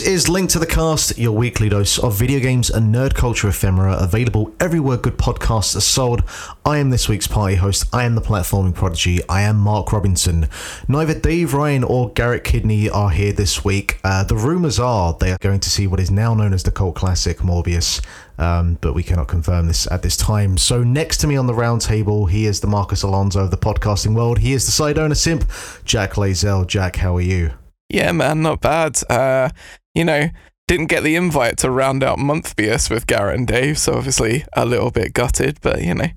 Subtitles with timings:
[0.00, 3.96] Is Link to the Cast, your weekly dose of video games and nerd culture ephemera,
[3.98, 6.22] available everywhere good podcasts are sold.
[6.64, 7.84] I am this week's party host.
[7.92, 9.20] I am the platforming prodigy.
[9.28, 10.48] I am Mark Robinson.
[10.86, 13.98] Neither Dave Ryan or Garrett Kidney are here this week.
[14.04, 16.70] Uh, the rumours are they are going to see what is now known as the
[16.70, 18.00] cult classic Morbius.
[18.38, 20.56] Um, but we cannot confirm this at this time.
[20.58, 23.58] So next to me on the round table, he is the Marcus Alonso of the
[23.58, 24.38] podcasting world.
[24.38, 25.44] He is the side owner simp,
[25.84, 26.66] Jack Lazell.
[26.66, 27.52] Jack, how are you?
[27.90, 29.00] Yeah, man, not bad.
[29.10, 29.50] Uh,
[29.94, 30.28] you know,
[30.68, 34.44] didn't get the invite to round out month BS with Garrett and Dave, so obviously
[34.52, 35.58] a little bit gutted.
[35.60, 36.08] But you know,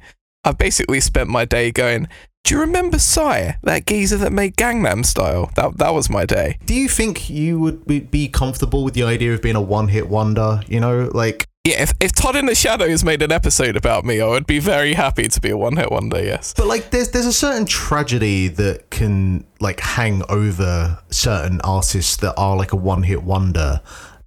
[0.44, 2.08] I've basically spent my day going.
[2.44, 5.50] Do you remember Psy, that geezer that made Gangnam Style?
[5.56, 6.60] That that was my day.
[6.66, 10.10] Do you think you would be- be comfortable with the idea of being a one-hit
[10.10, 10.62] wonder?
[10.68, 14.20] You know, like Yeah, if, if Todd in the Shadows made an episode about me,
[14.20, 16.54] I would be very happy to be a one hit wonder, yes.
[16.58, 22.34] But like, there's there's a certain tragedy that can like hang over certain artists that
[22.36, 23.80] are like a one hit wonder.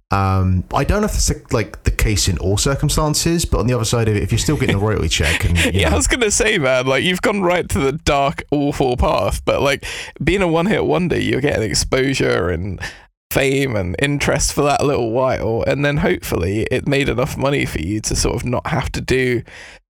[0.09, 3.73] Um, I don't know if it's like the case in all circumstances, but on the
[3.75, 5.97] other side of it, if you're still getting a royalty check, and Yeah, know, I
[5.97, 9.45] was gonna say, man, like you've gone right to the dark, awful path.
[9.45, 9.85] But like
[10.23, 12.79] being a one-hit wonder, you're getting exposure and
[13.31, 17.79] fame and interest for that little while, and then hopefully it made enough money for
[17.79, 19.43] you to sort of not have to do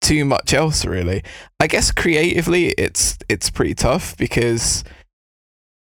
[0.02, 0.86] too much else.
[0.86, 1.24] Really,
[1.60, 4.84] I guess creatively, it's it's pretty tough because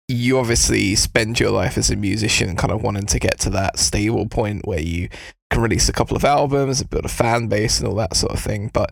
[0.09, 3.79] you obviously spend your life as a musician kind of wanting to get to that
[3.79, 5.09] stable point where you
[5.51, 8.41] can release a couple of albums, build a fan base, and all that sort of
[8.41, 8.71] thing.
[8.73, 8.91] But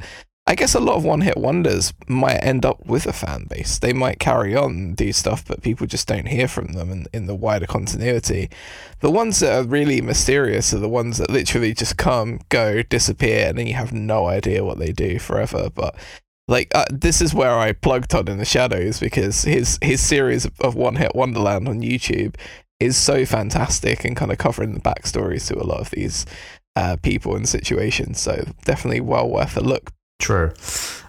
[0.51, 3.79] I guess a lot of one hit wonders might end up with a fan base.
[3.79, 7.27] They might carry on do stuff, but people just don't hear from them in, in
[7.27, 8.51] the wider continuity.
[8.99, 13.47] The ones that are really mysterious are the ones that literally just come, go, disappear,
[13.47, 15.71] and then you have no idea what they do forever.
[15.73, 15.95] But
[16.49, 20.47] like uh, this is where I plugged Todd in the Shadows because his his series
[20.59, 22.35] of One Hit Wonderland on YouTube
[22.81, 26.27] is so fantastic and kind of covering the backstories to a lot of these
[26.75, 28.19] uh, people and situations.
[28.19, 29.93] So definitely well worth a look.
[30.21, 30.53] True.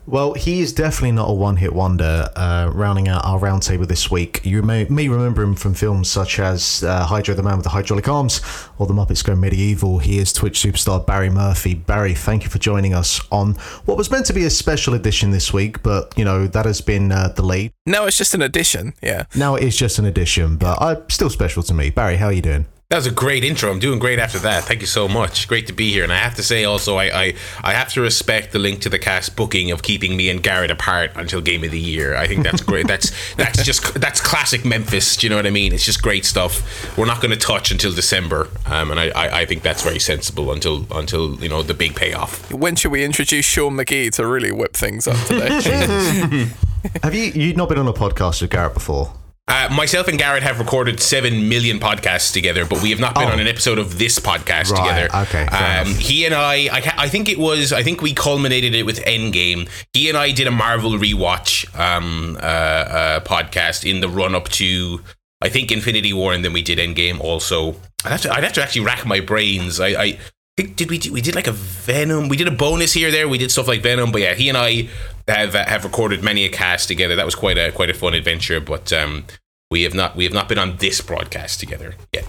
[0.07, 2.27] Well, he is definitely not a one hit wonder.
[2.35, 6.39] Uh, rounding out our roundtable this week, you may, may remember him from films such
[6.39, 8.41] as uh, Hydra the Man with the Hydraulic Arms
[8.79, 9.99] or The Muppets Go Medieval.
[9.99, 11.75] He is Twitch superstar Barry Murphy.
[11.75, 13.53] Barry, thank you for joining us on
[13.85, 16.81] what was meant to be a special edition this week, but, you know, that has
[16.81, 17.71] been uh, delayed.
[17.85, 18.93] No, it's just an addition.
[19.03, 19.25] Yeah.
[19.35, 21.91] Now it is just an edition, but uh, still special to me.
[21.91, 22.65] Barry, how are you doing?
[22.91, 23.71] That was a great intro.
[23.71, 24.65] I'm doing great after that.
[24.65, 25.47] Thank you so much.
[25.47, 26.03] Great to be here.
[26.03, 28.89] And I have to say also, I, I, I have to respect the link to
[28.89, 32.17] the cast booking of keeping me and Garrett apart until game of the year.
[32.17, 32.87] I think that's great.
[32.87, 35.15] that's that's just that's classic Memphis.
[35.15, 35.71] Do you know what I mean?
[35.71, 36.97] It's just great stuff.
[36.97, 39.99] We're not going to touch until December, um, and I, I, I think that's very
[39.99, 42.51] sensible until until you know the big payoff.
[42.51, 45.47] When should we introduce Sean McGee to really whip things up today?
[47.03, 49.13] Have you you not been on a podcast with Garrett before?
[49.51, 53.27] Uh, myself and Garrett have recorded seven million podcasts together, but we have not been
[53.27, 53.31] Oh.
[53.33, 55.15] on an episode of this podcast Right, together.
[55.27, 58.83] okay, Um, he and I, I, I think it was, I think we culminated it
[58.85, 59.67] with Endgame.
[59.93, 64.47] He and I did a Marvel rewatch um, uh, uh, podcast in the run up
[64.49, 65.01] to,
[65.41, 67.75] I think Infinity War, and then we did Endgame also.
[68.05, 69.79] I'd have to, I'd have to actually rack my brains.
[69.81, 70.19] I, I
[70.55, 72.29] think did we do, we did like a Venom?
[72.29, 73.27] We did a bonus here there.
[73.27, 74.87] We did stuff like Venom, but yeah, he and I
[75.27, 77.15] have uh, have recorded many a cast together.
[77.17, 78.93] That was quite a quite a fun adventure, but.
[78.93, 79.25] Um,
[79.71, 82.27] we have not we have not been on this broadcast together yet.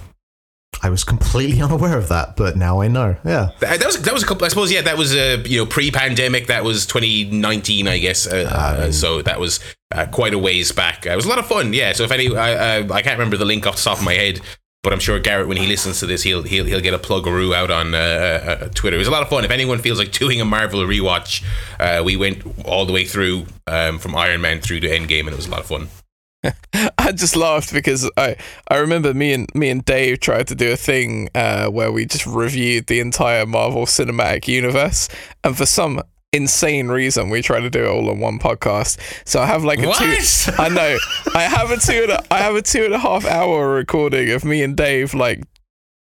[0.81, 3.15] I was completely unaware of that, but now I know.
[3.23, 3.51] Yeah.
[3.59, 4.45] That, that was that was a couple.
[4.45, 6.47] I suppose yeah, that was uh, you know pre-pandemic.
[6.47, 8.25] That was 2019, I guess.
[8.25, 9.59] Uh, uh, so that was
[9.91, 11.05] uh, quite a ways back.
[11.05, 11.73] Uh, it was a lot of fun.
[11.73, 11.93] Yeah.
[11.93, 14.13] So if any, I uh, I can't remember the link off the top of my
[14.13, 14.41] head,
[14.83, 17.55] but I'm sure Garrett, when he listens to this, he'll he'll he'll get a plugaroo
[17.55, 18.97] out on uh, uh, Twitter.
[18.97, 19.45] It was a lot of fun.
[19.45, 21.43] If anyone feels like doing a Marvel rewatch,
[21.79, 25.29] uh, we went all the way through um, from Iron Man through to Endgame, and
[25.29, 25.87] it was a lot of fun.
[26.97, 28.35] I just laughed because I
[28.67, 32.05] I remember me and me and Dave tried to do a thing uh, where we
[32.05, 35.07] just reviewed the entire Marvel Cinematic Universe,
[35.43, 36.01] and for some
[36.33, 38.97] insane reason we tried to do it all on one podcast.
[39.23, 39.99] So I have like a What?
[39.99, 40.51] two.
[40.57, 40.97] I know
[41.35, 44.31] I have a two and a, I have a two and a half hour recording
[44.31, 45.43] of me and Dave like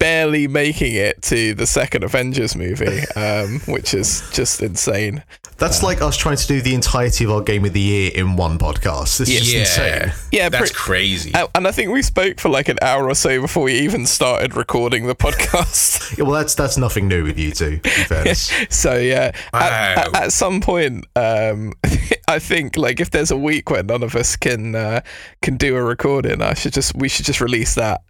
[0.02, 5.24] barely making it to the second Avengers movie, um, which is just insane.
[5.58, 8.36] That's like us trying to do the entirety of our game of the year in
[8.36, 9.20] one podcast.
[9.20, 10.12] This is just insane.
[10.32, 11.36] Yeah, that's pre- crazy.
[11.36, 14.08] Uh, And I think we spoke for like an hour or so before we even
[14.08, 16.00] started recording the podcast.
[16.18, 17.80] Yeah, well, that's that's nothing new with you two.
[18.70, 21.74] So yeah, at, at, at some point, um,
[22.28, 25.02] I think like if there's a week where none of us can uh,
[25.42, 28.02] can do a recording, I should just we should just release that.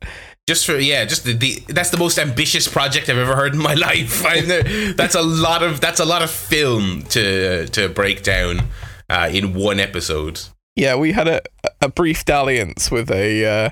[0.51, 3.61] Just for yeah, just the, the that's the most ambitious project I've ever heard in
[3.61, 4.21] my life.
[4.21, 8.67] Never, that's a lot of that's a lot of film to to break down
[9.09, 10.41] uh, in one episode.
[10.75, 11.41] Yeah, we had a
[11.81, 13.69] a brief dalliance with a uh,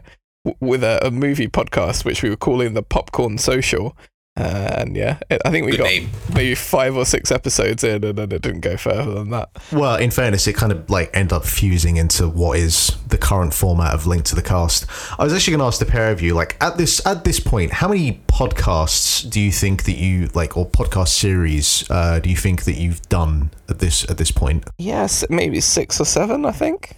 [0.62, 3.98] with a, a movie podcast, which we were calling the Popcorn Social.
[4.40, 6.10] And yeah, it, I think we Good got name.
[6.34, 9.50] maybe five or six episodes in, and then it didn't go further than that.
[9.72, 13.54] Well, in fairness, it kind of like ended up fusing into what is the current
[13.54, 14.86] format of Link to the Cast.
[15.20, 17.40] I was actually going to ask the pair of you, like at this at this
[17.40, 22.30] point, how many podcasts do you think that you like, or podcast series uh, do
[22.30, 24.64] you think that you've done at this at this point?
[24.78, 26.96] Yes, maybe six or seven, I think.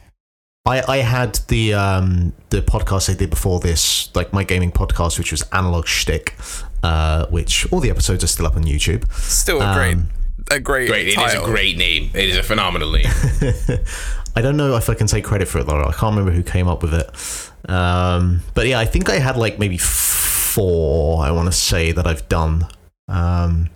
[0.66, 5.18] I, I had the um, the podcast I did before this, like my gaming podcast,
[5.18, 6.36] which was Analog Shtick,
[6.84, 9.12] uh, which all the episodes are still up on YouTube.
[9.14, 10.10] Still a great, Um,
[10.52, 11.08] a great, Great.
[11.08, 12.12] It is a great name.
[12.14, 13.06] It is a phenomenal name.
[14.36, 15.82] I don't know if I can take credit for it though.
[15.82, 17.70] I can't remember who came up with it.
[17.70, 21.24] Um, but yeah, I think I had like maybe four.
[21.24, 22.68] I want to say that I've done.
[23.08, 23.70] Um,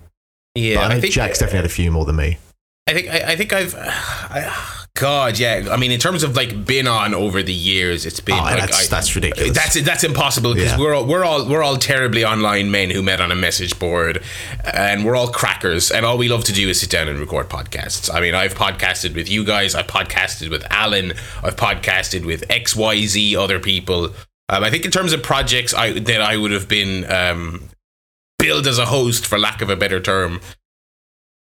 [0.53, 2.37] Yeah, but I I think Jack's definitely had a few more than me.
[2.87, 3.73] I think I, I think I've.
[3.75, 5.67] I, God, yeah.
[5.71, 8.59] I mean, in terms of like been on over the years, it's been Oh, like,
[8.61, 9.51] that's- I- that's ridiculous.
[9.53, 10.77] That's that's impossible because Yeah.
[10.79, 14.23] we're all, we're all we're all terribly online men who met on a message board,
[14.63, 17.49] and we're all crackers, and all we love to do is sit down and record
[17.49, 18.09] podcasts.
[18.13, 21.11] I mean, I've podcasted with you guys, I've podcasted with Alan,
[21.43, 24.05] I've podcasted with X Y Z other people.
[24.47, 27.67] Um, I think in terms of projects, I that I would have been um,
[28.39, 30.39] billed as a host, for lack of a better term,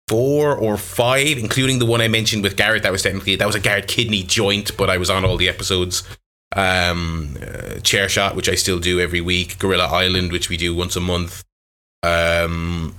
[0.08, 2.82] four or five, including the one I mentioned with Garrett.
[2.82, 5.48] That was technically that was a Garrett Kidney joint, but I was on all the
[5.48, 6.02] episodes.
[6.56, 9.58] Um, uh, Chair Shot, which I still do every week.
[9.58, 11.44] Gorilla Island, which we do once a month.
[12.02, 12.94] Um,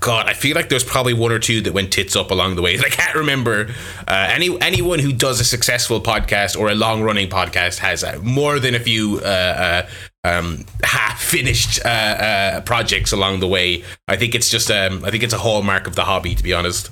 [0.00, 2.62] God, I feel like there's probably one or two that went tits up along the
[2.62, 2.78] way.
[2.78, 3.74] I can't remember.
[4.06, 8.18] Uh, any anyone who does a successful podcast or a long running podcast has uh,
[8.22, 9.88] more than a few uh, uh,
[10.24, 13.84] um, half finished uh, uh, projects along the way.
[14.08, 16.52] I think it's just um, I think it's a hallmark of the hobby, to be
[16.52, 16.90] honest.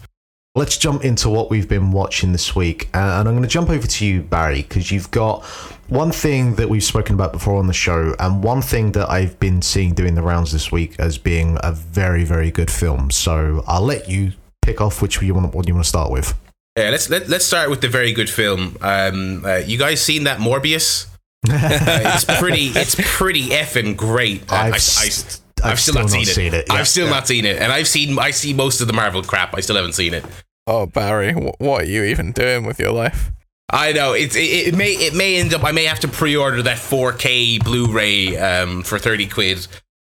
[0.56, 2.89] Let's jump into what we've been watching this week.
[2.95, 5.43] Uh, and I'm going to jump over to you, Barry, because you've got
[5.89, 9.37] one thing that we've spoken about before on the show, and one thing that I've
[9.41, 13.11] been seeing doing the rounds this week as being a very, very good film.
[13.11, 16.33] So I'll let you pick off which you want, what you want to start with.
[16.79, 18.77] Yeah, let's let, let's start with the very good film.
[18.81, 21.09] Um, uh, you guys seen that Morbius?
[21.47, 22.69] Uh, it's pretty.
[22.69, 24.51] It's pretty effing great.
[24.51, 26.55] I've I, s- I, I've I've still, still not, not seen, seen it.
[26.55, 26.75] it, yeah.
[26.75, 27.13] I've still Yeah.
[27.13, 29.55] not seen it, and I've seen I see most of the Marvel crap.
[29.57, 30.25] I still haven't seen it.
[30.67, 33.31] Oh, Barry, what are you even doing with your life?
[33.71, 36.63] I know it's it, it may it may end up I may have to pre-order
[36.63, 39.67] that 4K Blu-ray um, for 30 quid.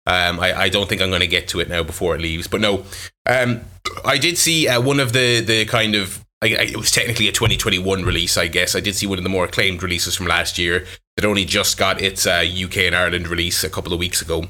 [0.07, 2.49] Um, I, I don't think I'm going to get to it now before it leaves,
[2.49, 2.85] but no.
[3.25, 3.61] Um,
[4.05, 7.29] I did see uh, one of the the kind of I, I, it was technically
[7.29, 8.75] a 2021 release, I guess.
[8.75, 10.85] I did see one of the more acclaimed releases from last year
[11.17, 14.45] that only just got its uh, UK and Ireland release a couple of weeks ago.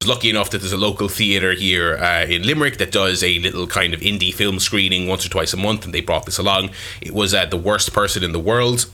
[0.00, 3.38] Was lucky enough that there's a local theatre here uh, in Limerick that does a
[3.38, 6.38] little kind of indie film screening once or twice a month, and they brought this
[6.38, 6.70] along.
[7.00, 8.86] It was uh, The Worst Person in the World.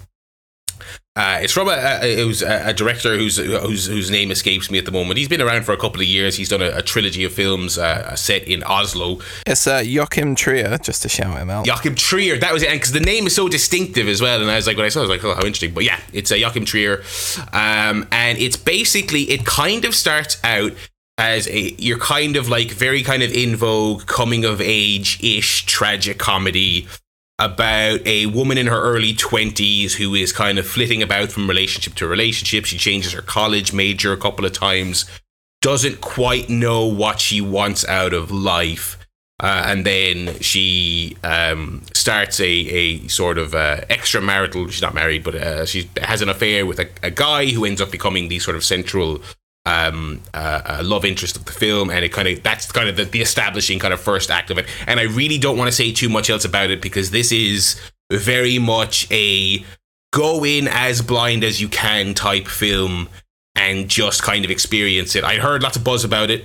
[1.17, 4.69] Uh, it's from a, a it was a, a director whose whose whose name escapes
[4.69, 5.17] me at the moment.
[5.17, 6.37] He's been around for a couple of years.
[6.37, 9.21] He's done a, a trilogy of films uh, set in Oslo.
[9.47, 11.69] It's uh, Joachim Trier, just to shout him out.
[11.69, 14.41] Joachim Trier, that was it, because the name is so distinctive as well.
[14.41, 15.73] And I was like, when I saw, it, I was like, oh, how interesting.
[15.73, 17.05] But yeah, it's uh, Joachim Trier,
[17.53, 20.73] um, and it's basically it kind of starts out
[21.17, 25.65] as a you're kind of like very kind of in vogue coming of age ish
[25.65, 26.89] tragic comedy
[27.38, 31.94] about a woman in her early 20s who is kind of flitting about from relationship
[31.94, 32.64] to relationship.
[32.64, 35.05] She changes her college major a couple of times,
[35.60, 38.98] doesn't quite know what she wants out of life.
[39.41, 45.24] Uh, and then she um, starts a, a sort of uh, extramarital, she's not married,
[45.24, 48.38] but uh, she has an affair with a, a guy who ends up becoming the
[48.38, 49.20] sort of central
[49.67, 52.97] um, uh, uh, love interest of the film, and it kind of that's kind of
[52.97, 54.67] the, the establishing kind of first act of it.
[54.87, 57.81] And I really don't want to say too much else about it because this is
[58.13, 59.65] very much a
[60.13, 63.09] go in as blind as you can type film
[63.56, 65.25] and just kind of experience it.
[65.25, 66.44] I heard lots of buzz about it.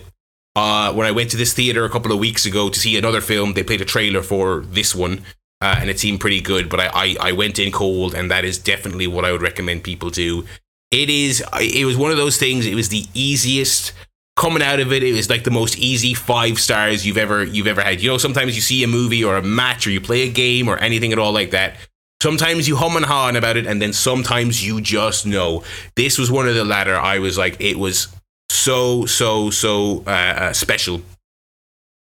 [0.55, 3.21] Uh, when I went to this theater a couple of weeks ago to see another
[3.21, 5.21] film, they played a trailer for this one,
[5.61, 6.69] uh, and it seemed pretty good.
[6.69, 9.83] But I, I, I went in cold, and that is definitely what I would recommend
[9.83, 10.45] people do.
[10.91, 11.43] It is.
[11.59, 12.65] It was one of those things.
[12.65, 13.93] It was the easiest
[14.35, 15.03] coming out of it.
[15.03, 18.01] It was like the most easy five stars you've ever you've ever had.
[18.01, 20.67] You know, sometimes you see a movie or a match or you play a game
[20.67, 21.75] or anything at all like that.
[22.21, 25.63] Sometimes you hum and haw about it, and then sometimes you just know.
[25.95, 26.97] This was one of the latter.
[26.97, 28.07] I was like, it was
[28.49, 31.01] so so so uh, uh, special.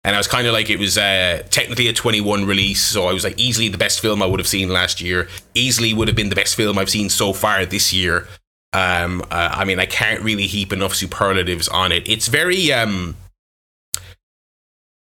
[0.03, 3.13] And I was kind of like, it was uh, technically a 21 release, so I
[3.13, 5.27] was like, easily the best film I would have seen last year.
[5.55, 8.27] Easily would have been the best film I've seen so far this year.
[8.75, 12.09] Um, uh, I mean, I can't really heap enough superlatives on it.
[12.09, 13.15] It's very, um,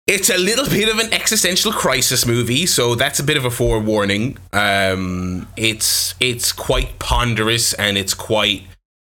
[0.06, 3.50] it's a little bit of an existential crisis movie, so that's a bit of a
[3.50, 4.38] forewarning.
[4.52, 8.62] Um, it's it's quite ponderous and it's quite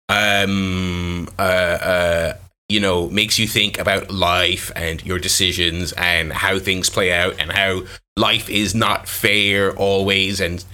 [0.08, 2.32] um, uh, uh,
[2.68, 7.36] you know, makes you think about life and your decisions and how things play out
[7.38, 7.82] and how
[8.16, 10.64] life is not fair always and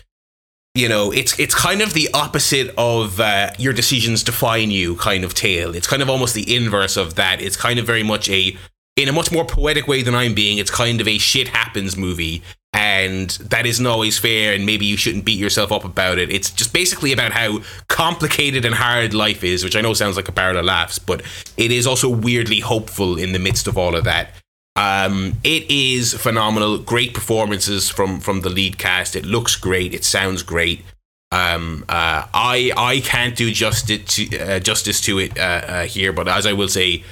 [0.74, 5.24] you know it's it's kind of the opposite of uh, your decisions define you kind
[5.24, 5.74] of tale.
[5.74, 7.40] It's kind of almost the inverse of that.
[7.40, 8.56] It's kind of very much a
[8.96, 11.96] in a much more poetic way than i'm being it's kind of a shit happens
[11.96, 12.42] movie.
[12.72, 16.32] And that isn't always fair and maybe you shouldn't beat yourself up about it.
[16.32, 20.28] It's just basically about how complicated and hard life is which i know sounds like
[20.28, 21.22] a barrel of laughs but
[21.56, 24.34] it is also weirdly hopeful in the midst of all of that
[24.76, 26.78] um, it is phenomenal.
[26.78, 29.14] Great performances from from the lead cast.
[29.14, 29.94] It looks great.
[29.94, 30.84] It sounds great.
[31.30, 36.12] Um, uh, I I can't do justice to, uh, justice to it uh, uh, here,
[36.12, 37.04] but as I will say,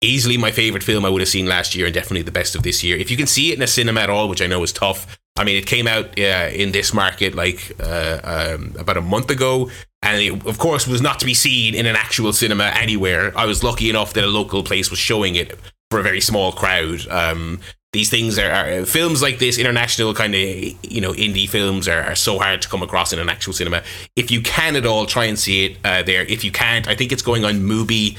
[0.00, 2.62] easily my favorite film I would have seen last year, and definitely the best of
[2.62, 2.96] this year.
[2.96, 5.18] If you can see it in a cinema at all, which I know is tough.
[5.36, 9.30] I mean, it came out uh, in this market like uh, um, about a month
[9.30, 9.70] ago,
[10.02, 13.36] and it, of course, was not to be seen in an actual cinema anywhere.
[13.36, 15.56] I was lucky enough that a local place was showing it
[15.90, 17.06] for a very small crowd.
[17.08, 17.60] Um,
[17.92, 22.02] these things are, are, films like this, international kind of you know indie films are,
[22.02, 23.82] are, so hard to come across in an actual cinema.
[24.14, 26.22] If you can at all, try and see it uh, there.
[26.24, 28.18] If you can't, I think it's going on Mubi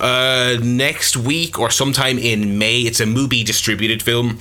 [0.00, 2.80] uh, next week or sometime in May.
[2.80, 4.40] It's a Mubi distributed film.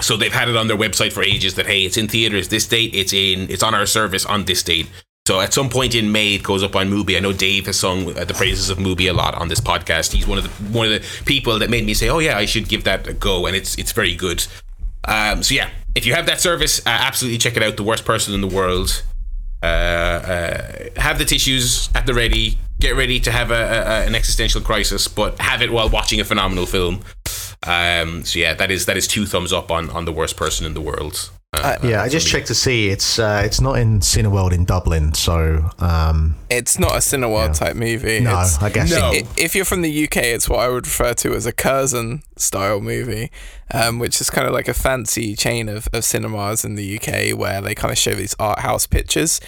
[0.00, 2.66] So they've had it on their website for ages that hey, it's in theaters this
[2.66, 4.90] date, it's in it's on our service on this date.
[5.26, 7.16] So at some point in May, it goes up on Mubi.
[7.16, 10.12] I know Dave has sung the praises of Mubi a lot on this podcast.
[10.12, 12.44] He's one of the one of the people that made me say, "Oh yeah, I
[12.44, 14.46] should give that a go," and it's it's very good.
[15.04, 17.78] Um, so yeah, if you have that service, uh, absolutely check it out.
[17.78, 19.02] The worst person in the world.
[19.62, 22.58] Uh, uh, have the tissues at the ready.
[22.78, 26.24] Get ready to have a, a, an existential crisis, but have it while watching a
[26.24, 27.00] phenomenal film.
[27.62, 30.66] Um, so yeah, that is that is two thumbs up on on the worst person
[30.66, 31.30] in the world.
[31.62, 35.14] Uh, yeah, I just checked to see it's uh, it's not in Cineworld in Dublin,
[35.14, 37.52] so um, it's not a Cineworld yeah.
[37.52, 38.20] type movie.
[38.20, 39.12] No, it's, I guess no.
[39.36, 42.80] If you're from the UK, it's what I would refer to as a Curzon style
[42.80, 43.30] movie,
[43.72, 47.38] um, which is kind of like a fancy chain of, of cinemas in the UK
[47.38, 49.40] where they kind of show these art house pictures.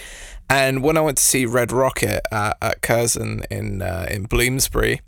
[0.48, 5.00] And when I went to see Red Rocket at, at Curzon in uh, in Bloomsbury,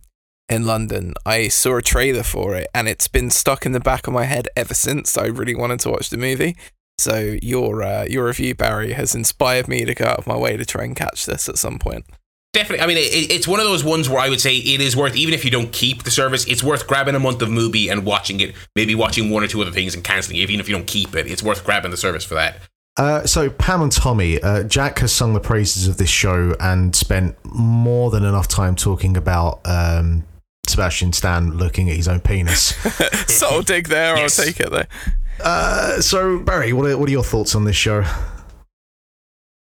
[0.49, 4.07] in London, I saw a trailer for it and it's been stuck in the back
[4.07, 5.19] of my head ever since.
[5.19, 6.57] I really wanted to watch the movie.
[6.99, 10.57] So your uh, your review, Barry, has inspired me to go out of my way
[10.57, 12.05] to try and catch this at some point.
[12.53, 12.83] Definitely.
[12.83, 15.15] I mean, it, it's one of those ones where I would say it is worth,
[15.15, 18.05] even if you don't keep the service, it's worth grabbing a month of Mubi and
[18.05, 20.75] watching it, maybe watching one or two other things and canceling it, even if you
[20.75, 21.27] don't keep it.
[21.27, 22.57] It's worth grabbing the service for that.
[22.97, 26.97] Uh, so Pam and Tommy, uh, Jack has sung the praises of this show and
[26.97, 30.25] spent more than enough time talking about um,
[30.67, 32.75] Sebastian Stan looking at his own penis.
[33.29, 34.17] Subtle dig there.
[34.17, 34.39] Yes.
[34.39, 34.89] I'll take it there.
[35.41, 38.05] Uh, so Barry, what are, what are your thoughts on this show?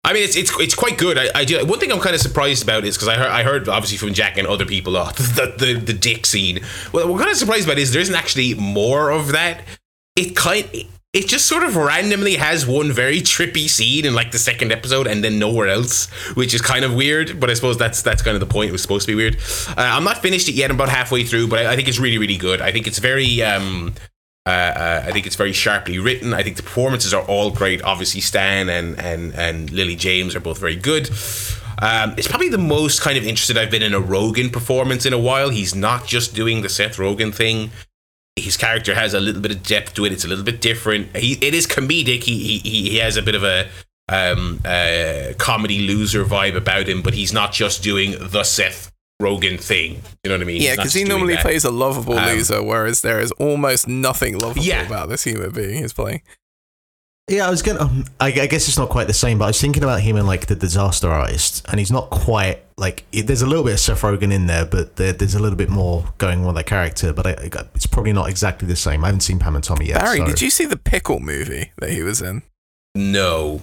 [0.04, 1.16] I mean, it's it's it's quite good.
[1.16, 1.64] I, I do.
[1.64, 4.12] One thing I'm kind of surprised about is because I heard I heard obviously from
[4.12, 6.62] Jack and other people oh, the, the the dick scene.
[6.90, 9.62] What I'm kind of surprised about is there isn't actually more of that.
[10.14, 10.68] It kind
[11.14, 15.06] it just sort of randomly has one very trippy scene in like the second episode
[15.06, 17.40] and then nowhere else, which is kind of weird.
[17.40, 18.68] But I suppose that's that's kind of the point.
[18.68, 19.36] It was supposed to be weird.
[19.68, 20.70] Uh, I'm not finished it yet.
[20.70, 22.60] I'm about halfway through, but I, I think it's really really good.
[22.60, 23.94] I think it's very um,
[24.46, 26.34] uh, uh, I think it's very sharply written.
[26.34, 27.82] I think the performances are all great.
[27.82, 31.08] Obviously, Stan and and and Lily James are both very good.
[31.80, 35.12] Um, it's probably the most kind of interested I've been in a Rogen performance in
[35.12, 35.48] a while.
[35.48, 37.70] He's not just doing the Seth Rogen thing.
[38.36, 40.12] His character has a little bit of depth to it.
[40.12, 41.16] It's a little bit different.
[41.16, 42.24] He it is comedic.
[42.24, 43.68] He he he has a bit of a
[44.10, 49.60] um, uh, comedy loser vibe about him, but he's not just doing the Seth Rogen
[49.60, 50.02] thing.
[50.22, 50.60] You know what I mean?
[50.60, 54.62] Yeah, because he normally plays a lovable um, loser, whereas there is almost nothing lovable
[54.62, 54.86] yeah.
[54.86, 56.22] about this human being he's playing.
[57.28, 57.80] Yeah, I was gonna.
[57.80, 60.18] Um, I, I, guess it's not quite the same, but I was thinking about him
[60.18, 63.04] in like the Disaster Artist, and he's not quite like.
[63.12, 65.56] It, there's a little bit of Seth Rogen in there, but there, there's a little
[65.56, 67.14] bit more going on with that character.
[67.14, 67.32] But I,
[67.74, 69.04] it's probably not exactly the same.
[69.04, 70.02] I haven't seen Pam and Tommy yet.
[70.02, 70.26] Barry, so.
[70.26, 72.42] did you see the Pickle movie that he was in?
[72.94, 73.62] No.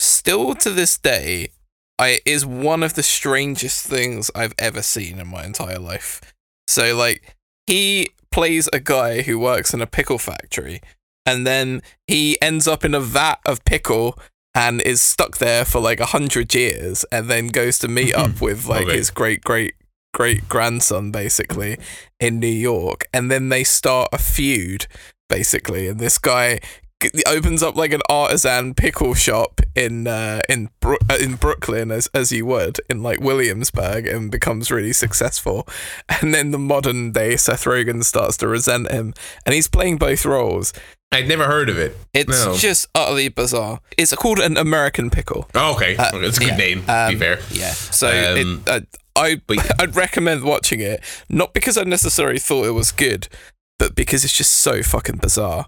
[0.00, 1.50] Still to this day,
[1.98, 6.20] I is one of the strangest things I've ever seen in my entire life.
[6.66, 10.80] So like he plays a guy who works in a pickle factory
[11.26, 14.18] and then he ends up in a vat of pickle
[14.54, 18.40] and is stuck there for like a hundred years and then goes to meet up
[18.40, 19.74] with like his great great
[20.12, 21.78] great grandson basically
[22.20, 23.06] in New York.
[23.12, 24.86] And then they start a feud
[25.28, 25.88] basically.
[25.88, 26.60] And this guy
[27.26, 32.08] opens up like an artisan pickle shop in uh, in Bro- uh, in Brooklyn as
[32.14, 35.66] as you would in like Williamsburg and becomes really successful,
[36.20, 39.14] and then the modern day Seth Rogen starts to resent him,
[39.46, 40.72] and he's playing both roles.
[41.14, 41.94] I'd never heard of it.
[42.14, 42.56] It's No.
[42.56, 43.80] just utterly bizarre.
[43.98, 45.46] It's called an American pickle.
[45.54, 45.94] Oh, okay.
[45.94, 47.38] Uh, it's a good yeah, name, to um, be fair.
[47.50, 47.72] Yeah.
[47.72, 48.80] So Um, it, uh,
[49.14, 49.40] I
[49.78, 53.28] I'd recommend watching it, not because I necessarily thought it was good,
[53.78, 55.66] but because it's just so fucking bizarre.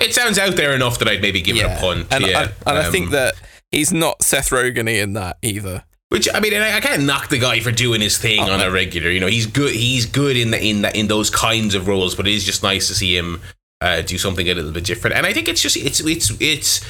[0.00, 2.08] It sounds out there enough that I'd maybe give it a punt.
[2.10, 2.48] And, yeah.
[2.66, 3.34] I, and I think Um, that
[3.70, 5.84] he's not Seth Rogen in that either.
[6.10, 8.58] Which I mean, I, I can't knock the guy for doing his thing Oh, on
[8.60, 8.68] no.
[8.68, 9.10] a regular.
[9.10, 9.72] You know, he's good.
[9.74, 12.14] He's good in the in the, in those kinds of roles.
[12.14, 13.40] But it is just nice to see him
[13.80, 15.16] uh, do something a little bit different.
[15.16, 16.84] And I think it's just it's it's it's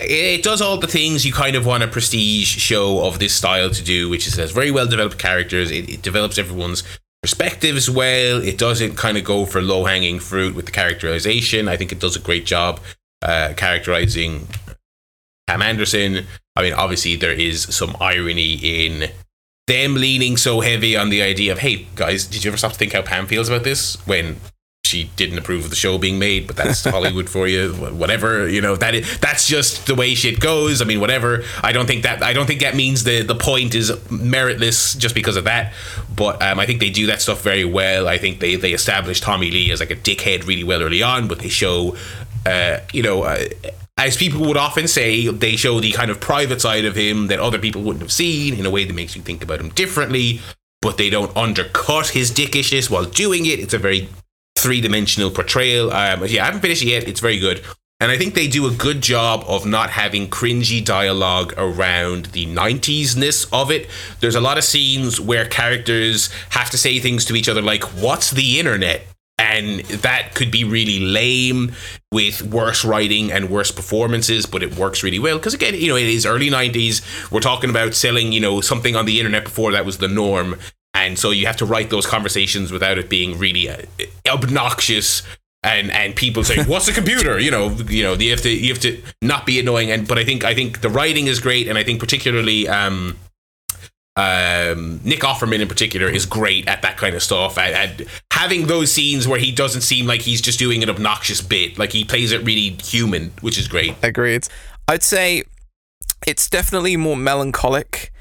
[0.00, 3.70] it does all the things you kind of want a prestige show of this style
[3.70, 5.70] to do, which is has very well developed characters.
[5.70, 6.82] It, it develops everyone's
[7.22, 8.42] perspectives well.
[8.42, 11.68] It doesn't kind of go for low hanging fruit with the characterization.
[11.68, 12.80] I think it does a great job
[13.22, 14.48] uh, characterizing
[15.46, 16.26] Pam Anderson.
[16.56, 19.10] I mean, obviously there is some irony in
[19.66, 22.78] them leaning so heavy on the idea of, hey guys, did you ever stop to
[22.78, 24.40] think how Pam feels about this when
[24.88, 26.46] she didn't approve of the show being made?
[26.46, 27.72] But that's Hollywood for you.
[27.74, 30.82] Whatever you know, that is, that's just the way shit goes.
[30.82, 31.44] I mean, whatever.
[31.62, 35.14] I don't think that I don't think that means the the point is meritless just
[35.14, 35.72] because of that.
[36.14, 38.08] But um, I think they do that stuff very well.
[38.08, 41.28] I think they they establish Tommy Lee as like a dickhead really well early on,
[41.28, 41.96] but they show,
[42.46, 43.22] uh, you know.
[43.22, 43.44] Uh,
[43.98, 47.40] as people would often say, they show the kind of private side of him that
[47.40, 50.40] other people wouldn't have seen in a way that makes you think about him differently,
[50.80, 53.58] but they don't undercut his dickishness while doing it.
[53.58, 54.08] It's a very
[54.62, 55.92] three dimensional portrayal.
[55.92, 57.08] Um, yeah, I haven't finished it yet.
[57.08, 57.64] It's very good.
[58.00, 62.46] And I think they do a good job of not having cringy dialogue around the
[62.46, 63.88] 90s ness of it.
[64.20, 67.82] There's a lot of scenes where characters have to say things to each other like,
[68.00, 69.02] What's the internet?
[69.36, 71.72] And that could be really lame
[72.12, 75.38] with worse writing and worse performances, but it works really well.
[75.38, 77.30] Because again, you know, it is early 90s.
[77.30, 80.56] We're talking about selling, you know, something on the internet before that was the norm.
[81.06, 83.82] And so you have to write those conversations without it being really uh,
[84.26, 85.22] obnoxious
[85.64, 88.72] and and people saying what's a computer you know you know you have to you
[88.72, 91.66] have to not be annoying and but i think i think the writing is great
[91.66, 93.16] and i think particularly um
[94.18, 97.56] um, Nick Offerman in particular is great at that kind of stuff.
[97.56, 101.40] At, at having those scenes where he doesn't seem like he's just doing an obnoxious
[101.40, 103.94] bit, like he plays it really human, which is great.
[104.02, 104.48] Agreed.
[104.88, 105.44] I'd say
[106.26, 108.12] it's definitely more melancholic.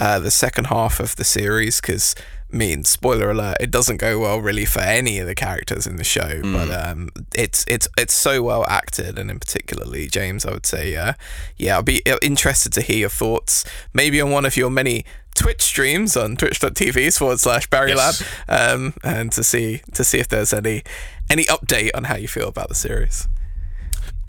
[0.00, 2.14] Uh, the second half of the series, because
[2.52, 5.96] I mean, spoiler alert, it doesn't go well really for any of the characters in
[5.96, 6.40] the show.
[6.42, 10.90] But um, it's it's it's so well acted, and in particularly James, I would say,
[10.90, 11.14] yeah,
[11.58, 11.76] yeah.
[11.76, 15.04] I'll be uh, interested to hear your thoughts, maybe on one of your many
[15.36, 18.24] Twitch streams on twitch.tv forward slash Barry Lab, Yes.
[18.48, 20.82] um, and to see to see if there's any
[21.30, 23.28] any update on how you feel about the series.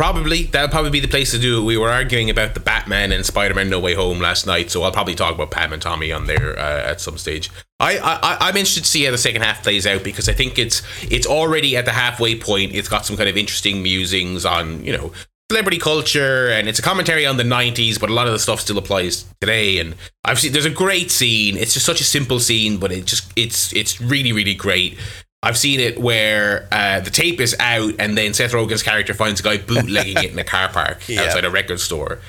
[0.02, 1.64] Probably that'll probably be the place to do it.
[1.64, 4.92] We were arguing about the Batman and Spider-Man No Way Home last night, so I'll
[4.92, 7.52] probably talk about Pam and Tommy on there uh, at some stage.
[7.80, 10.58] I, I I'm interested to see how the second half plays out because I think
[10.58, 12.74] it's it's already at the halfway point.
[12.74, 15.12] It's got some kind of interesting musings on you know
[15.52, 18.62] celebrity culture and it's a commentary on the 90s but a lot of the stuff
[18.62, 22.40] still applies today and i've seen there's a great scene it's just such a simple
[22.40, 24.98] scene but it just it's it's really really great
[25.44, 29.40] I've seen it where uh, the tape is out, and then Seth Rogen's character finds
[29.40, 31.24] a guy bootlegging it in a car park Yeah.
[31.24, 32.20] outside a record store.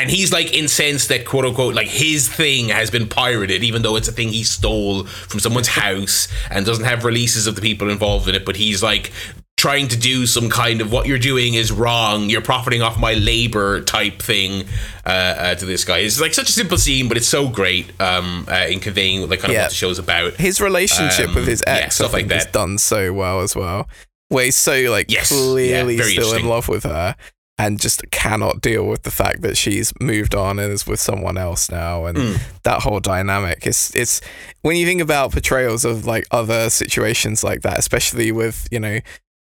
[0.00, 3.96] And he's like incensed that quote unquote like his thing has been pirated, even though
[3.96, 7.90] it's a thing he stole from someone's house and doesn't have releases of the people
[7.90, 8.44] involved in it.
[8.44, 9.12] But he's like
[9.56, 12.30] trying to do some kind of what you're doing is wrong.
[12.30, 14.64] You're profiting off my labor type thing
[15.04, 15.98] uh, uh, to this guy.
[15.98, 19.40] It's like such a simple scene, but it's so great um, uh, in conveying like
[19.40, 19.62] kind of Yeah.
[19.64, 20.32] what the show's about.
[20.34, 22.52] his relationship Um, with his yeah, ex, stuff I like think, is that.
[22.54, 23.86] done so well as well.
[24.28, 27.14] Where he's so like Yes, clearly yeah, still in love with her,
[27.60, 31.36] and just cannot deal with the fact that she's moved on and is with someone
[31.36, 32.40] else now, and Mm.
[32.62, 33.66] that whole dynamic.
[33.66, 34.20] It's it's
[34.62, 38.98] when you think about portrayals of like other situations like that, especially with you know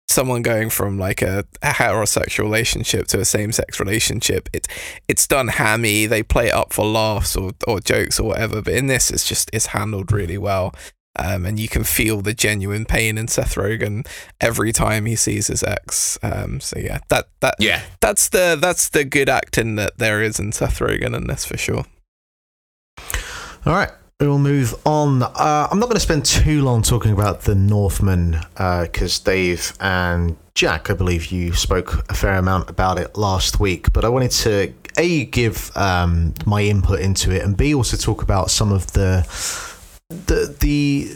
[0.10, 4.68] someone going from like a, a heterosexual relationship to a same-sex relationship it's
[5.08, 8.74] it's done hammy they play it up for laughs or, or jokes or whatever but
[8.74, 10.76] in this it's just it's handled really well
[11.18, 14.08] um, and you can feel the genuine pain in Seth Rogen
[14.42, 16.18] every time he sees his ex.
[16.24, 20.40] Um, so yeah, that that Yeah, that's the that's the good acting that there is
[20.40, 21.86] in Seth Rogen in this for sure.
[23.66, 25.24] All right, we'll move on.
[25.24, 30.36] Uh, I'm not going to spend too long talking about the Northman because Dave and
[30.56, 33.94] Jack, I believe you spoke a fair amount about it last week.
[33.94, 38.22] But I wanted to a give um, my input into it and b also talk
[38.22, 39.26] about some of the
[40.10, 41.10] the the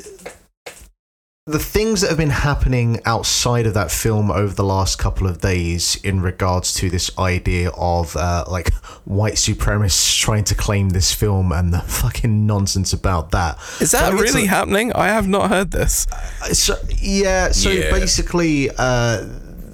[1.46, 5.40] the things that have been happening outside of that film over the last couple of
[5.40, 8.74] days in regards to this idea of uh, like
[9.06, 13.58] white supremacists trying to claim this film and the fucking nonsense about that.
[13.80, 14.92] Is that I really so- happening?
[14.92, 16.06] I have not heard this.
[16.52, 17.92] so yeah so Yeah.
[17.92, 19.26] basically uh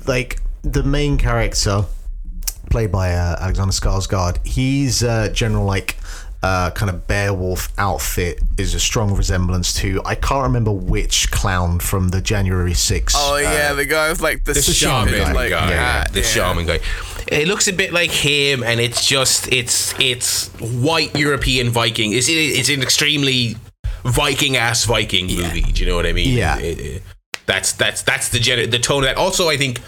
[0.06, 1.86] like the main character,
[2.69, 5.97] played by uh, Alexander Skarsgård, he's uh, general like
[6.43, 11.79] uh, kind of Beowulf outfit is a strong resemblance to I can't remember which clown
[11.79, 13.13] from the January 6th.
[13.15, 16.19] Oh yeah, the guy with like the, the shaman stupid, guy, like, guy, hat, the
[16.19, 16.25] yeah.
[16.25, 16.79] shaman guy.
[17.27, 22.12] It looks a bit like him, and it's just it's it's white European Viking.
[22.12, 23.56] It's it's an extremely
[24.03, 25.62] Viking ass Viking movie.
[25.62, 26.38] Do you know what I mean?
[26.38, 26.60] Yeah.
[26.60, 27.03] It- it-
[27.45, 29.17] that's that's that's the gen- the tone of that.
[29.17, 29.82] Also, I think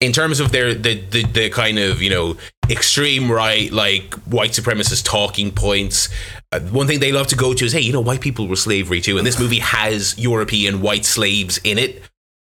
[0.00, 2.36] in terms of their the, the the kind of you know
[2.70, 6.08] extreme right like white supremacist talking points
[6.52, 8.56] uh, one thing they love to go to is hey you know white people were
[8.56, 12.02] slavery too and this movie has european white slaves in it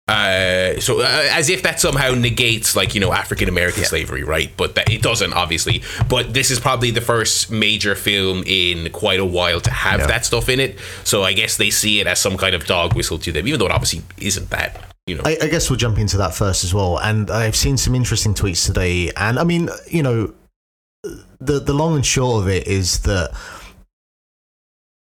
[0.06, 4.52] uh, so uh, as if that somehow negates like you know African American slavery, right?
[4.56, 5.82] But that, it doesn't, obviously.
[6.10, 10.06] But this is probably the first major film in quite a while to have Yeah.
[10.08, 10.78] that stuff in it.
[11.04, 13.58] So I guess they see it as some kind of dog whistle to them, even
[13.58, 14.90] though it obviously isn't that.
[15.06, 16.98] You know, I, I guess we'll jump into that first as well.
[16.98, 19.10] And I've seen some interesting tweets today.
[19.16, 20.34] And I mean, you know,
[21.40, 23.30] the the long and short of it is that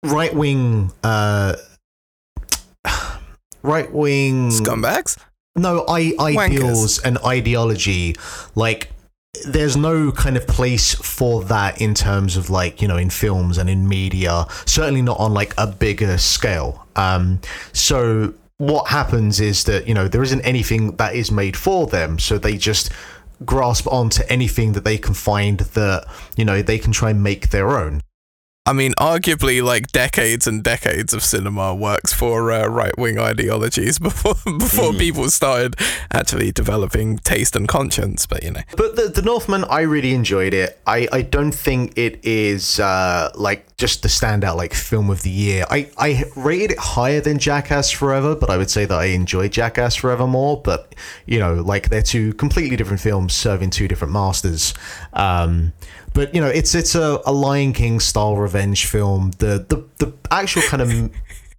[0.03, 1.55] right wing, uh,
[3.61, 5.17] right wing scumbags.
[5.55, 8.15] no I, ideals and ideology.
[8.55, 8.91] Like
[9.45, 13.57] there's no kind of place for that in terms of like you know in films
[13.57, 16.87] and in media certainly not on like a bigger scale.
[16.95, 17.39] Um
[17.73, 22.19] so what happens is that you know there isn't anything that is made for them.
[22.19, 22.91] So they just
[23.45, 27.49] grasp onto anything that they can find that you know they can try and make
[27.49, 28.01] their own
[28.69, 34.35] I mean, arguably, like decades and decades of cinema works for uh, right-wing ideologies before
[34.45, 35.75] before people started
[36.13, 38.27] actually developing taste and conscience.
[38.27, 40.79] But you know, But the, the Northman, I really enjoyed it.
[40.85, 45.31] I, I don't think it is uh, like just the standout like film of the
[45.31, 45.65] year.
[45.71, 49.51] I, I rated it higher than Jackass Forever, but I would say that I enjoyed
[49.51, 50.61] Jackass Forever more.
[50.61, 50.93] But
[51.25, 54.75] you know, like they're two completely different films serving two different masters.
[55.13, 55.73] Um,
[56.13, 59.31] but you know, it's it's a, a Lion King style revenge film.
[59.39, 61.11] The the the actual kind of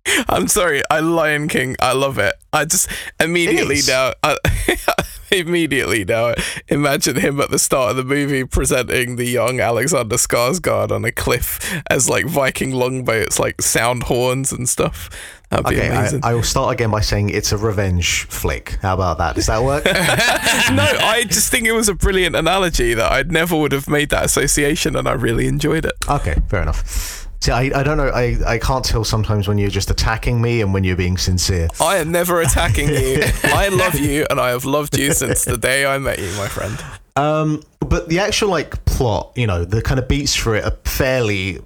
[0.28, 2.34] I'm sorry, I Lion King, I love it.
[2.52, 4.36] I just immediately now, I,
[5.30, 6.34] immediately now,
[6.68, 11.12] imagine him at the start of the movie presenting the young Alexander Skarsgård on a
[11.12, 15.10] cliff as like Viking longboats, like sound horns and stuff.
[15.50, 15.90] That'd be okay,
[16.22, 18.78] I, I will start again by saying it's a revenge flick.
[18.82, 19.34] How about that?
[19.34, 19.84] Does that work?
[19.84, 24.10] no, I just think it was a brilliant analogy that I never would have made
[24.10, 25.94] that association, and I really enjoyed it.
[26.08, 27.28] Okay, fair enough.
[27.40, 28.10] See, I, I don't know.
[28.10, 31.68] I, I can't tell sometimes when you're just attacking me and when you're being sincere.
[31.80, 33.22] I am never attacking you.
[33.44, 36.46] I love you, and I have loved you since the day I met you, my
[36.46, 36.78] friend.
[37.16, 40.76] Um, but the actual like plot, you know, the kind of beats for it are
[40.84, 41.58] fairly.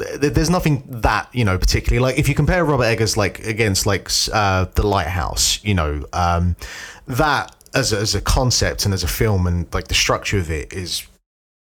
[0.00, 3.86] Th- There's nothing that you know particularly like if you compare Robert Eggers like against
[3.86, 6.56] like uh, the Lighthouse, you know, um,
[7.06, 10.50] that as a, as a concept and as a film and like the structure of
[10.50, 11.06] it is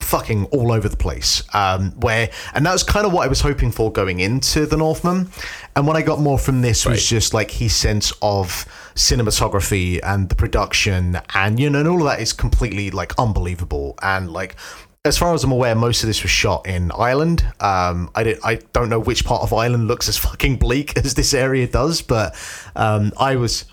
[0.00, 1.42] fucking all over the place.
[1.54, 4.76] Um, where and that was kind of what I was hoping for going into the
[4.76, 5.28] Northman,
[5.74, 7.00] and what I got more from this was Right.
[7.16, 12.04] just like his sense of cinematography and the production, and you know, and all of
[12.04, 13.94] that is completely like unbelievable.
[14.02, 14.56] And like,
[15.04, 17.46] as far as I'm aware, most of this was shot in Ireland.
[17.60, 21.14] Um, I did, I don't know which part of Ireland looks as fucking bleak as
[21.14, 22.34] this area does, but
[22.74, 23.66] um, I was.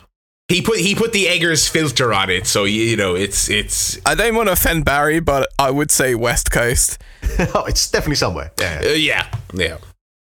[0.50, 3.98] he put he put the Eggers filter on it, so you, you know it's it's
[4.06, 6.98] I don't want to offend Barry, but I would say West Coast.
[7.56, 8.52] oh, it's definitely somewhere.
[8.60, 8.82] Yeah.
[8.84, 9.78] uh, yeah yeah.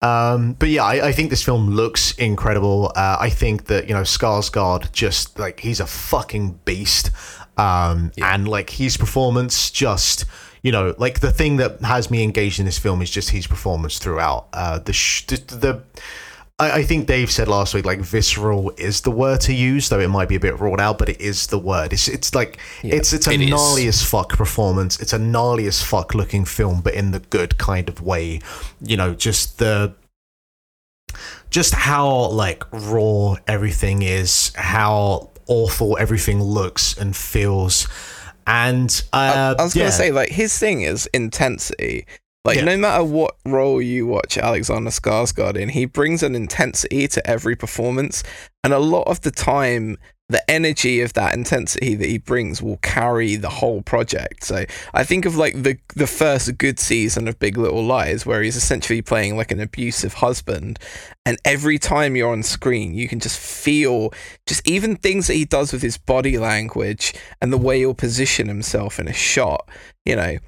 [0.01, 2.93] Um, but yeah, I, I think this film looks incredible.
[2.95, 7.13] Uh, I think that you know Skarsgård just like he's a fucking beast,
[7.57, 10.25] um, and like his performance just
[10.62, 13.47] you know like the thing that has me engaged in this film is just his
[13.47, 14.49] performance throughout.
[14.53, 15.83] Uh, the sh- the, the
[16.59, 20.01] I, I think Dave said last week like visceral is the word to use, though
[20.01, 21.92] it might be a bit wrought out, but it is the word.
[21.92, 23.51] It's it's like it's it's a it is.
[23.51, 24.99] gnarly as fuck performance.
[25.01, 28.40] It's a gnarly as fuck looking film, but in the good kind of way.
[28.81, 29.94] You know, just the
[31.51, 37.88] just how like raw everything is, how awful everything looks and feels.
[38.49, 39.85] And uh, I was yeah.
[39.85, 42.07] gonna say, like, his thing is intensity.
[42.47, 42.65] Like, Yeah.
[42.65, 47.55] no matter what role you watch Alexander Skarsgård in, he brings an intensity to every
[47.57, 48.23] performance,
[48.65, 52.77] and a lot of the time, the energy of that intensity that he brings will
[52.79, 54.45] carry the whole project.
[54.45, 58.43] So I think of like the the first good season of Big Little Lies, where
[58.43, 60.79] he's essentially playing like an abusive husband,
[61.25, 64.12] and every time you're on screen, you can just feel
[64.47, 68.49] just even things that he does with his body language and the way he'll position
[68.49, 69.67] himself in a shot.
[70.05, 70.38] You know,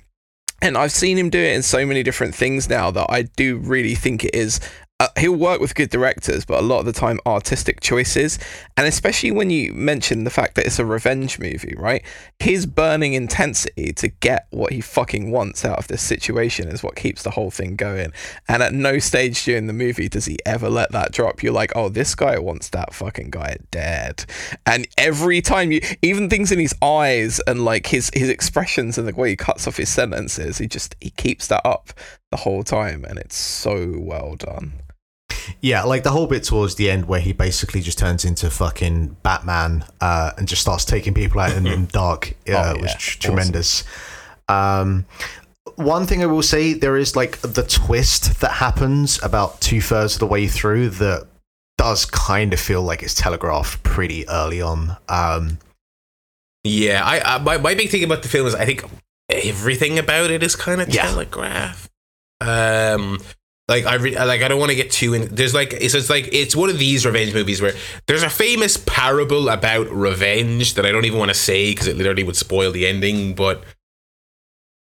[0.62, 3.56] and I've seen him do it in so many different things now that I do
[3.56, 4.60] really think it is
[5.00, 8.38] uh, he'll work with good directors, but a lot of the time artistic choices,
[8.76, 12.04] and especially when you mention the fact that it's a revenge movie, right?
[12.38, 16.96] His burning intensity to get what he fucking wants out of this situation is what
[16.96, 18.12] keeps the whole thing going.
[18.46, 21.42] And at no stage during the movie does he ever let that drop.
[21.42, 24.26] You're like, oh, this guy wants that fucking guy dead.
[24.66, 29.08] And every time you, even things in his eyes and like his his expressions and
[29.08, 31.94] the way he cuts off his sentences, he just he keeps that up
[32.30, 34.74] the whole time, and it's so well done.
[35.60, 39.16] Yeah, like the whole bit towards the end where he basically just turns into fucking
[39.22, 42.96] Batman uh, and just starts taking people out in, the dark uh, Oh, was yeah.
[42.98, 43.20] tr- Awesome.
[43.20, 43.84] tremendous.
[44.48, 45.06] Um,
[45.76, 50.14] one thing I will say, there is like the twist that happens about two thirds
[50.14, 51.26] of the way through that
[51.78, 54.96] does kind of feel like it's telegraphed pretty early on.
[55.08, 55.58] Um,
[56.64, 58.84] Yeah, I, I my, my big thing about the film is I think
[59.30, 61.06] everything about it is kind of Yeah.
[61.06, 61.88] telegraph.
[62.42, 63.18] Um,
[63.70, 65.34] like I re- like I don't want to get too in.
[65.34, 67.72] There's like it's just like it's one of these revenge movies where
[68.06, 71.96] there's a famous parable about revenge that I don't even want to say because it
[71.96, 73.62] literally would spoil the ending, but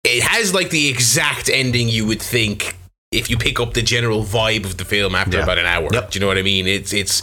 [0.02, 2.76] it has like the exact ending you would think
[3.12, 5.44] if you pick up the general vibe of the film after Yeah.
[5.44, 5.88] about an hour.
[5.92, 6.10] Yep.
[6.10, 6.66] Do you know what I mean?
[6.66, 7.22] It's it's,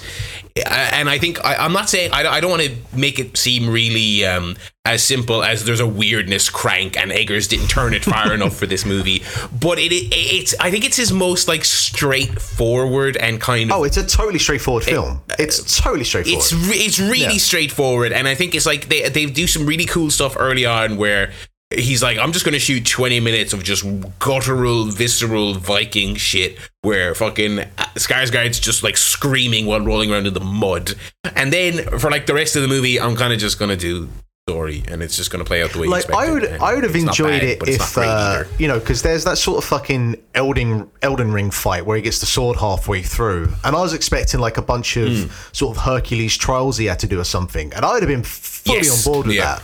[0.55, 3.69] and I think I, I'm not saying I, I don't want to make it seem
[3.69, 8.33] really um, as simple as there's a weirdness crank and Eggers didn't turn it far
[8.37, 9.23] enough for this movie,
[9.61, 13.83] but it, it it's I think it's his most like straightforward and kind of oh,
[13.83, 15.21] it's a totally straightforward film.
[15.39, 16.39] It's totally straightforward.
[16.41, 17.37] it's re- it's really Yeah.
[17.37, 20.97] straightforward, and I think it's like they they do some really cool stuff early on
[20.97, 21.31] where
[21.71, 23.86] he's like, I'm just gonna shoot 20 minutes of just
[24.19, 27.57] guttural, visceral Viking shit where fucking
[27.95, 30.93] Skarsgård's just like screaming while rolling around in the mud,
[31.36, 34.10] and then for like the rest of the movie, I'm kind of just gonna do
[34.49, 36.84] story, and it's just gonna play out the way you like I would, I would
[36.84, 40.89] have enjoyed bad, it if uh, you know, because there's that sort of fucking Elden
[41.03, 44.57] Elden Ring fight where he gets the sword halfway through, and I was expecting like
[44.57, 45.27] a bunch of Hmm.
[45.51, 48.23] sort of Hercules trials he had to do or something, and I would have been
[48.23, 49.55] fully Yes, on board with yeah.
[49.55, 49.63] that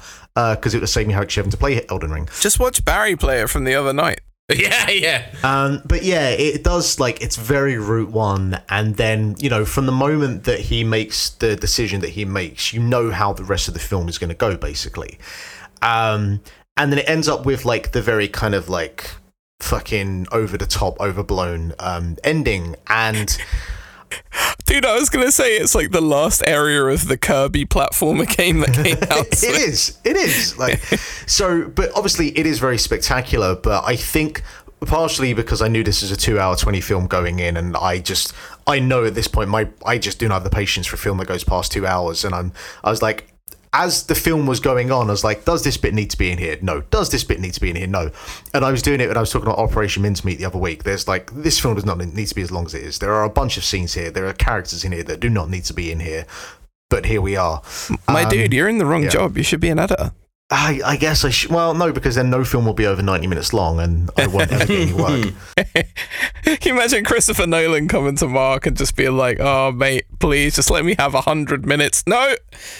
[0.56, 2.30] because it would have saved me actually having to play Elden Ring.
[2.40, 4.22] Just watch Barry play it from the other night.
[4.56, 5.26] Yeah, yeah.
[5.44, 9.88] Um, but yeah, it does like it's very route one, and then you know from
[9.88, 13.68] the moment that he makes the decision that he makes, you know how the rest
[13.68, 15.20] of the film is going to go, basically.
[15.82, 16.40] Um,
[16.78, 19.10] and then it ends up with like the very kind of like
[19.60, 23.38] fucking over the top, overblown um, ending, and
[24.68, 28.60] Dude, I was gonna say it's like the last area of the Kirby platformer game
[28.60, 29.28] that came out.
[29.28, 30.80] it is, it is like
[31.26, 31.68] so.
[31.70, 33.56] But obviously, it is very spectacular.
[33.56, 34.44] But I think
[34.86, 38.34] partially because I knew this is a two-hour, twenty film going in, and I just
[38.68, 41.00] I know at this point my I just do not have the patience for a
[41.00, 42.52] film that goes past two hours, and I'm
[42.84, 43.34] I was like.
[43.74, 46.32] As the film was going on, I was like, "Does this bit need to be
[46.32, 46.58] in here?
[46.62, 46.82] No.
[46.90, 47.88] Does this bit need to be in here?
[47.88, 48.12] No."
[48.54, 50.84] And I was doing it when I was talking about Operation Mincemeat the other week.
[50.84, 53.00] There's like, this film does not need to be as long as it is.
[53.00, 54.10] There are a bunch of scenes here.
[54.10, 56.26] There are characters in here that do not need to be in here,
[56.90, 57.62] but here we are.
[58.08, 59.10] My Um, dude, you're in the wrong yeah.
[59.10, 59.38] job.
[59.38, 60.12] You should be an editor.
[60.50, 61.52] I, I guess I should.
[61.52, 64.50] Well, no, because then no film will be over 90 minutes long and I won't
[64.52, 65.34] ever get any work.
[66.44, 70.56] Can you imagine Christopher Nolan coming to Mark and just being like, "Oh, mate, please
[70.56, 72.34] just let me have a hundred minutes." No,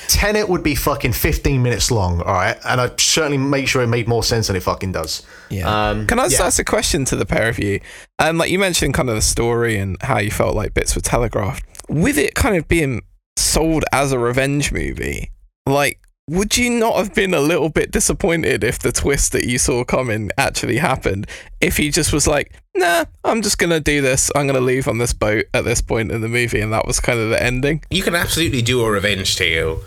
[0.08, 2.58] Tenet would be fucking 15 minutes long, all right?
[2.64, 5.26] And I'd certainly make sure it made more sense than it fucking does.
[5.64, 6.46] Um, Can I just yeah.
[6.46, 7.82] ask a question to the pair of you?
[8.20, 11.02] Um, like you mentioned, kind of the story and how you felt like bits were
[11.02, 11.66] telegraphed.
[11.90, 13.02] With it kind of being
[13.36, 15.32] sold as a revenge movie,
[15.66, 19.58] like, would you not have been a little bit disappointed if the twist that you
[19.58, 21.28] saw coming actually happened?
[21.62, 24.30] If he just was like, "Nah, I'm just gonna do this.
[24.36, 27.00] I'm gonna leave on this boat at this point in the movie," and that was
[27.00, 27.84] kind of the ending.
[27.90, 29.82] you can absolutely do a revenge tale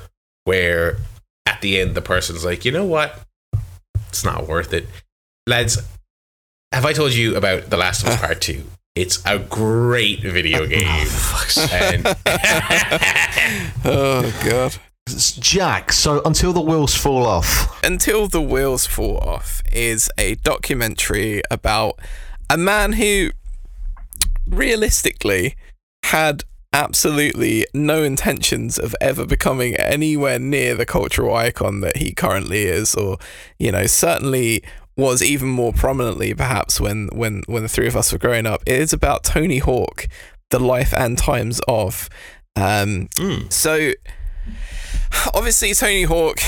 [0.44, 0.96] where
[1.46, 3.20] at the end the person's like, you know what?
[4.08, 4.86] It's not worth it.
[5.46, 5.78] Lads,
[6.72, 8.64] have I told you about The Last of Us Part 2?
[8.94, 11.08] It's a great video oh, game.
[11.72, 12.06] and
[13.84, 14.76] Oh god.
[15.38, 17.82] Jack, so until the wheels fall off.
[17.84, 21.98] Until the Wheels Fall Off is a documentary about
[22.48, 23.30] a man who
[24.46, 25.56] realistically
[26.04, 32.62] had absolutely no intentions of ever becoming anywhere near the cultural icon that he currently
[32.62, 33.18] is or
[33.58, 34.62] you know certainly
[34.96, 38.62] was even more prominently perhaps when when when the three of us were growing up
[38.66, 40.06] it is about Tony Hawk
[40.50, 42.08] the life and times of
[42.54, 43.52] um Mm.
[43.52, 43.92] so
[45.34, 46.38] obviously Tony Hawk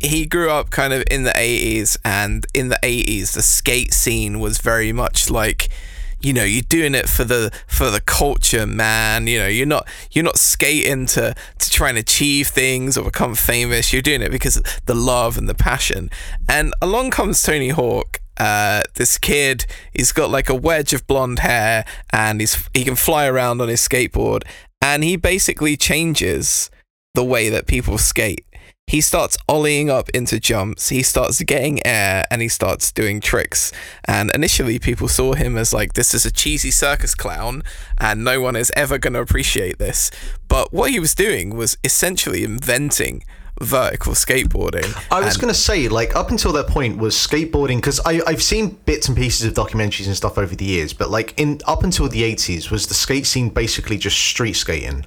[0.00, 4.40] he grew up kind of in the 80s and in the 80s the skate scene
[4.40, 5.70] was very much like
[6.20, 9.26] you know you're doing it for the for the culture man.
[9.26, 13.34] You know you're not you're not skating to to try and achieve things or become
[13.34, 13.92] famous.
[13.92, 16.10] You're doing it because of the love and the passion.
[16.48, 18.20] And along comes Tony Hawk.
[18.36, 19.66] Uh, this kid.
[19.92, 23.68] He's got like a wedge of blonde hair, and he's he can fly around on
[23.68, 24.44] his skateboard,
[24.80, 26.70] and he basically changes
[27.14, 28.44] the way that people skate.
[28.86, 30.88] He starts ollieing up into jumps.
[30.88, 33.70] He starts getting air and he starts doing tricks.
[34.04, 37.62] And initially, people saw him as like, this is a cheesy circus clown
[37.98, 40.10] and no one is ever going to appreciate this.
[40.48, 43.22] But what he was doing was essentially inventing
[43.60, 44.92] vertical skateboarding.
[45.12, 48.70] I was going to say, like, up until that point was skateboarding because I've seen
[48.86, 52.08] bits and pieces of documentaries and stuff over the years, but like in up until
[52.08, 55.06] the eighties, was the skate scene basically just street skating?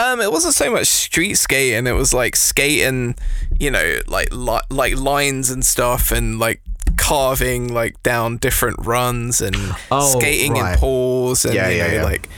[0.00, 1.86] Um, it wasn't so much street skating.
[1.86, 3.16] It was like skating,
[3.58, 6.62] you know, like li- like lines and stuff, and like
[6.96, 9.56] carving like down different runs and
[9.90, 10.74] Oh, skating right.
[10.74, 12.04] in pools, and Yeah, you yeah, know, yeah.
[12.04, 12.28] like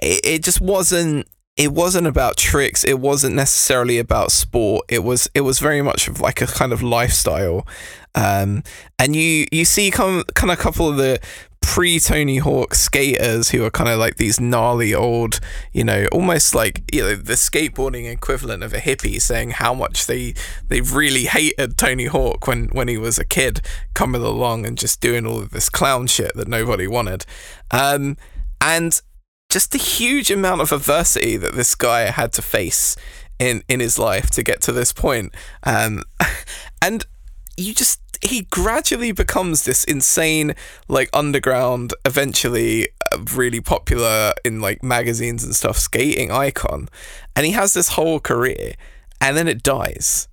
[0.00, 1.26] it, it just wasn't.
[1.58, 2.82] It wasn't about tricks.
[2.82, 4.86] It wasn't necessarily about sport.
[4.88, 5.28] It was.
[5.34, 7.66] It was very much of like a kind of lifestyle.
[8.14, 8.62] Um,
[8.98, 11.20] and you you see kind kind of a couple of the
[11.62, 15.40] pre Tony Hawk skaters who are kind of like these gnarly old,
[15.72, 20.06] you know, almost like you know the skateboarding equivalent of a hippie saying how much
[20.06, 20.34] they
[20.68, 23.62] they really hated Tony Hawk when when he was a kid
[23.94, 27.24] coming along and just doing all of this clown shit that nobody wanted,
[27.70, 28.16] um,
[28.60, 29.00] and
[29.48, 32.96] just the huge amount of adversity that this guy had to face
[33.38, 36.02] in in his life to get to this point, um,
[36.82, 37.06] and
[37.56, 40.54] you just he gradually becomes this insane
[40.88, 46.88] like underground eventually uh, really popular in like magazines and stuff skating icon.
[47.34, 48.74] And he has this whole career
[49.20, 50.28] and then it dies.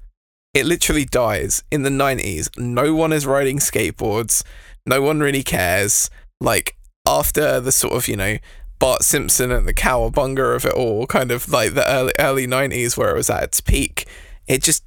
[0.53, 4.43] It literally dies in the 90s no one is riding skateboards.
[4.85, 6.09] No one really cares.
[6.39, 6.75] Like
[7.07, 8.37] after the sort of you know
[8.77, 12.95] Bart Simpson and the cowabunga of it all kind of like the early early 90s
[12.95, 14.07] where it was at its peak
[14.47, 14.83] it just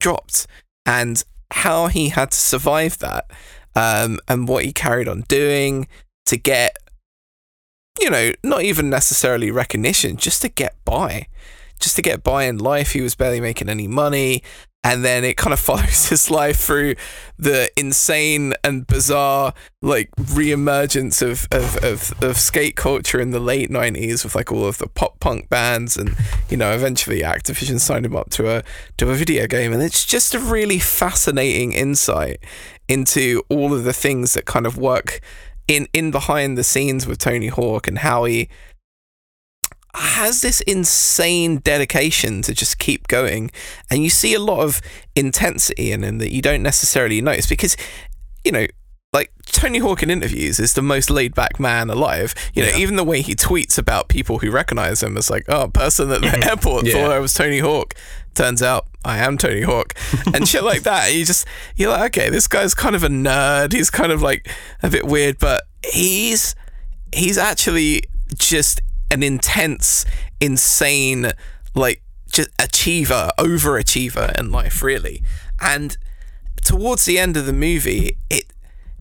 [0.00, 0.46] dropped.
[0.86, 3.30] And how he had to survive that
[3.74, 5.88] um, and what he carried on doing
[6.26, 6.76] to get,
[8.00, 11.26] you know, not even necessarily recognition, just to get by.
[11.80, 12.92] Just to get by in life.
[12.92, 14.42] He was barely making any money.
[14.82, 16.94] And then it kind of follows his life through
[17.38, 23.70] the insane and bizarre, like, re-emergence of, of, of, of skate culture in the late
[23.70, 25.96] 90s with, like, all of the pop punk bands.
[25.96, 26.16] And,
[26.48, 28.62] you know, eventually Activision signed him up to a,
[28.96, 29.72] to a video game.
[29.72, 32.38] And it's just a really fascinating insight
[32.88, 35.20] into all of the things that kind of work
[35.68, 38.48] in, in behind the scenes with Tony Hawk and how he
[39.94, 43.50] has this insane dedication to just keep going
[43.90, 44.80] and you see a lot of
[45.16, 47.76] intensity in him that you don't necessarily notice because
[48.44, 48.66] you know
[49.12, 52.32] like Tony Hawk in interviews is the most laid back man alive.
[52.54, 52.76] You know, Yeah.
[52.76, 56.20] even the way he tweets about people who recognize him as like, oh, person at
[56.20, 56.48] the mm-hmm.
[56.48, 56.94] airport Yeah.
[56.94, 57.94] thought I was Tony Hawk.
[58.34, 59.94] Turns out I am Tony Hawk.
[60.32, 61.12] And shit like that.
[61.12, 63.72] You just you're like, okay, this guy's kind of a nerd.
[63.72, 64.48] He's kind of like
[64.80, 66.54] a bit weird, but he's
[67.12, 68.04] he's actually
[68.38, 70.04] just an intense,
[70.40, 71.32] insane,
[71.74, 75.22] like just achiever, overachiever in life, really.
[75.60, 75.96] And
[76.64, 78.52] towards the end of the movie, it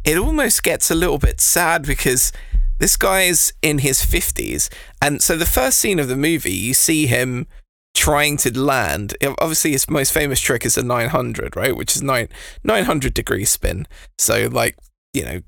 [0.04, 2.32] it almost gets a little bit sad because
[2.80, 4.70] this guy's in his 50s.
[5.02, 7.48] And so the first scene of the movie, you see him
[7.94, 9.16] trying to land.
[9.40, 11.76] Obviously, his most famous trick is a 900, right?
[11.76, 12.30] Which is nine,
[12.64, 13.88] 900 degree spin.
[14.18, 14.78] So, like,
[15.14, 15.42] you know,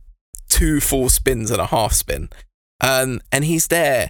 [0.50, 2.30] two full spins and a half spin.
[2.82, 4.10] Um, and he's there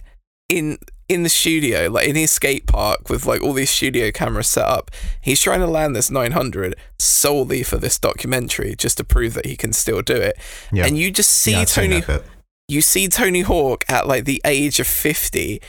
[0.52, 4.46] in in the studio, like in his skate park with like all these studio cameras
[4.46, 4.90] set up.
[5.20, 9.56] He's trying to land this 900 solely for this documentary, just to prove that he
[9.56, 10.38] can still do it.
[10.70, 10.86] Yeah.
[10.86, 12.02] And you just see Yeah, Tony
[12.68, 15.60] you see Tony Hawk at like the age of 50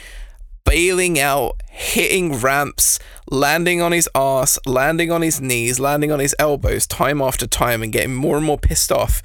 [0.65, 2.97] bailing out, hitting ramps,
[3.29, 7.83] landing on his ass, landing on his knees, landing on his elbows time after time
[7.83, 9.21] and getting more and more pissed off.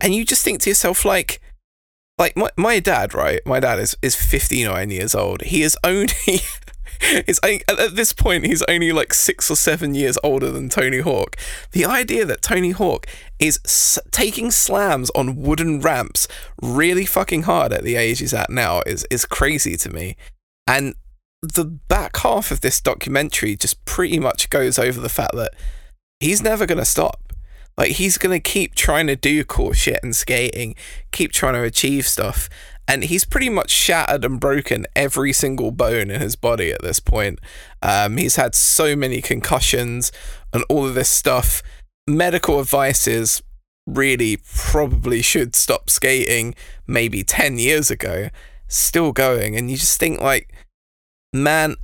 [0.00, 1.40] And you just think to yourself like
[2.18, 3.40] like my, my dad, right?
[3.46, 5.42] My dad is is 59 years old.
[5.42, 6.12] He is only
[7.00, 11.36] It's at this point he's only like six or seven years older than Tony Hawk.
[11.72, 13.06] The idea that Tony Hawk
[13.38, 16.26] is s- taking slams on wooden ramps
[16.60, 20.16] really fucking hard at the age he's at now is is crazy to me.
[20.66, 20.94] And
[21.40, 25.54] the back half of this documentary just pretty much goes over the fact that
[26.20, 27.27] he's never gonna stop.
[27.78, 30.74] Like he's gonna keep trying to do cool shit and skating,
[31.12, 32.50] keep trying to achieve stuff,
[32.88, 37.00] and he's pretty much shattered and broken every single bone in his body at this
[37.00, 37.38] point.
[37.82, 40.10] Um, he's had so many concussions
[40.52, 41.62] and all of this stuff.
[42.06, 43.42] Medical advice is
[43.86, 46.54] really probably should stop skating
[46.86, 48.28] maybe 10 years ago,
[48.68, 49.56] still going.
[49.56, 50.52] And you just think, like,
[51.32, 51.76] man,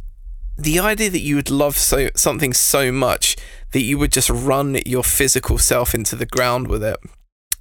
[0.57, 3.37] the idea that you would love so something so much
[3.73, 6.97] that you would just run your physical self into the ground with it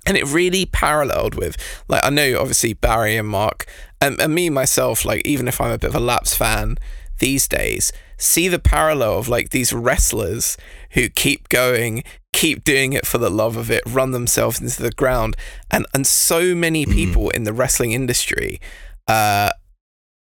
[0.05, 3.65] and it really paralleled with like I know obviously Barry and Mark
[3.99, 6.77] and, and me myself like even if I'm a bit of a Laps fan
[7.19, 10.57] these days see the parallel of like these wrestlers
[10.91, 14.91] who keep going keep doing it for the love of it run themselves into the
[14.91, 15.35] ground
[15.71, 16.93] and and so many Mm-hmm.
[16.93, 18.59] people in the wrestling industry
[19.07, 19.51] uh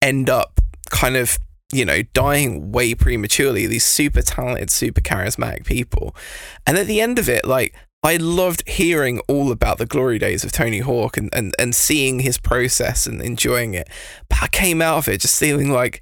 [0.02, 0.60] end up
[0.90, 1.38] kind of
[1.72, 6.16] you know dying way prematurely these super talented super charismatic people
[6.66, 10.44] and at the end of it like I loved hearing all about the glory days
[10.44, 13.90] of Tony Hawk and, and, and seeing his process and enjoying it.
[14.30, 16.02] But I came out of it just feeling like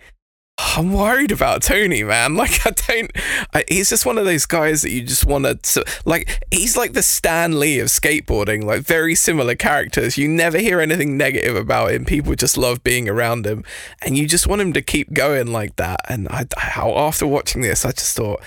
[0.58, 2.36] I'm worried about Tony, man.
[2.46, 3.12] Like I don't.
[3.54, 6.46] I, he's just one of those guys that you just want to like.
[6.52, 8.64] He's like the Stan Lee of skateboarding.
[8.64, 10.18] Like very similar characters.
[10.18, 12.06] You never hear anything negative about him.
[12.06, 13.64] People just love being around him,
[14.02, 16.02] and you just want him to keep going like that.
[16.10, 18.42] And I, I after watching this, I just thought,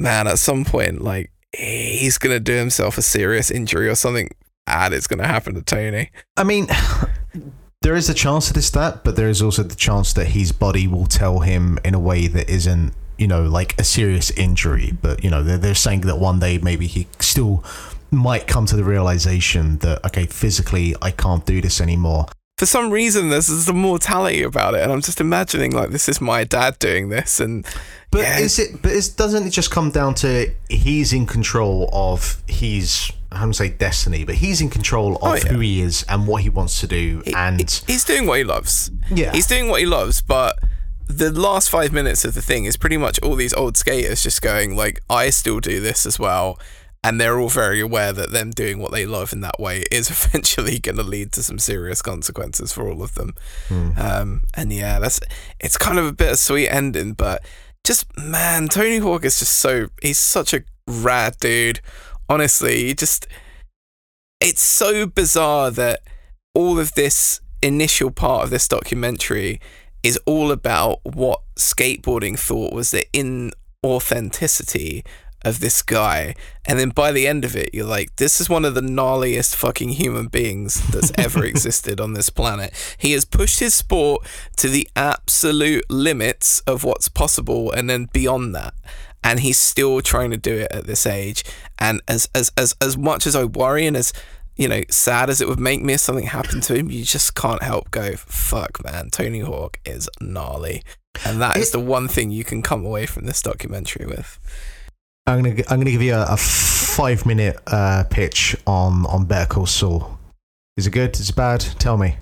[0.00, 4.30] man, at some point, like he's gonna do himself a serious injury or something
[4.66, 6.10] bad is gonna happen to Tony.
[6.36, 6.68] I mean,
[7.82, 10.52] there is a chance that it's that, but there is also the chance that his
[10.52, 14.92] body will tell him in a way that isn't, you know, like a serious injury.
[15.02, 17.64] But, you know, they're, they're saying that one day maybe he still
[18.10, 22.26] might come to the realization that, okay, physically, I can't do this anymore.
[22.58, 26.08] For some reason, there's, there's a mortality about it, and I'm just imagining like this
[26.08, 27.66] is my dad doing this, and
[28.10, 28.82] But yeah, is it?
[28.82, 33.10] But is, doesn't it just come down to he's in control of his?
[33.32, 35.52] I don't say destiny, but he's in control of Oh, yeah.
[35.52, 37.22] who he is and what he wants to do.
[37.34, 38.90] and he's doing what he loves.
[39.10, 39.32] Yeah.
[39.32, 40.58] he's doing what he loves, but
[41.08, 44.40] the last five minutes of the thing is pretty much all these old skaters just
[44.42, 46.58] going like, I still do this as well.
[47.04, 50.08] And they're all very aware that them doing what they love in that way is
[50.26, 53.34] eventually going to lead to some serious consequences for all of them.
[53.96, 55.20] Um, and yeah, that's
[55.58, 57.44] it's kind of a bittersweet ending, but
[57.84, 61.80] just man, Tony Hawk is just so he's such a rad dude.
[62.28, 63.26] Honestly, he just
[64.40, 66.02] it's so bizarre that
[66.54, 69.60] all of this initial part of this documentary
[70.02, 75.04] is all about what skateboarding thought was the inauthenticity
[75.44, 76.34] of this guy.
[76.64, 79.54] And then by the end of it, you're like, this is one of the gnarliest
[79.56, 82.72] fucking human beings that's ever existed on this planet.
[82.98, 84.26] He has pushed his sport
[84.56, 88.74] to the absolute limits of what's possible and then beyond that.
[89.24, 91.44] And he's still trying to do it at this age.
[91.78, 94.12] And as as as, as much as I worry and as
[94.56, 97.34] you know, sad as it would make me if something happened to him, you just
[97.34, 100.82] can't help go, fuck, man, Tony Hawk is gnarly.
[101.24, 104.38] And that is It- the one thing you can come away from this documentary with.
[105.26, 109.46] I'm gonna I'm gonna give you a, a five minute uh, pitch on on Better
[109.46, 110.18] Call Saul.
[110.76, 111.18] Is it good?
[111.18, 111.60] Is it bad?
[111.60, 112.16] Tell me.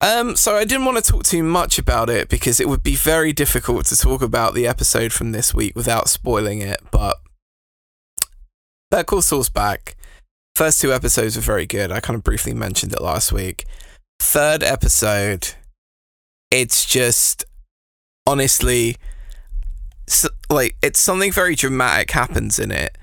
[0.00, 2.94] Um, so I didn't want to talk too much about it because it would be
[2.94, 6.80] very difficult to talk about the episode from this week without spoiling it.
[6.92, 7.16] But
[8.90, 9.96] Better Call Saul's back.
[10.54, 11.90] First two episodes were very good.
[11.90, 13.64] I kind of briefly mentioned it last week.
[14.20, 15.54] Third episode,
[16.50, 17.44] it's just
[18.26, 18.96] honestly,
[20.08, 22.96] s like it's something very dramatic happens in it,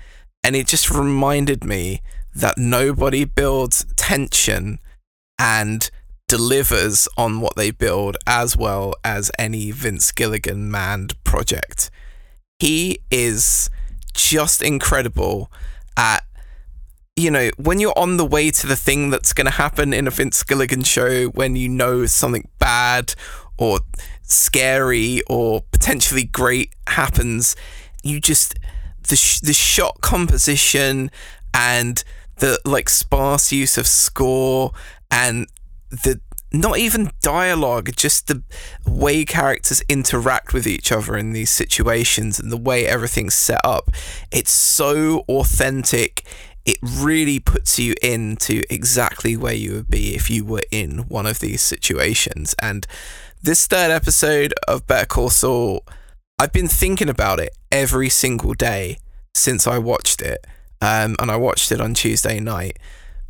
[0.44, 2.02] and it just reminded me
[2.34, 4.78] that nobody builds tension
[5.38, 5.90] and
[6.28, 11.90] delivers on what they build as well as any Vince Gilligan manned project.
[12.58, 13.70] He is
[14.14, 15.50] just incredible
[15.96, 16.24] at
[17.18, 20.06] you know, when you're on the way to the thing that's going to happen in
[20.06, 23.14] a Vince Gilligan show, when you know something bad
[23.56, 23.80] or
[24.26, 27.56] scary or potentially great happens,
[28.02, 28.58] you just
[29.08, 31.10] the sh- the shot composition
[31.54, 32.02] and
[32.38, 34.72] the like sparse use of score
[35.10, 35.46] and
[35.90, 36.20] the
[36.52, 38.42] not even dialogue, just the
[38.86, 43.90] way characters interact with each other in these situations and the way everything's set up.
[44.30, 46.24] It's so authentic.
[46.64, 51.26] It really puts you into exactly where you would be if you were in one
[51.26, 52.54] of these situations.
[52.60, 52.86] And
[53.42, 55.84] this third episode of Better Call Saul,
[56.38, 58.98] I've been thinking about it every single day
[59.34, 60.46] since I watched it.
[60.80, 62.78] Um, and I watched it on Tuesday night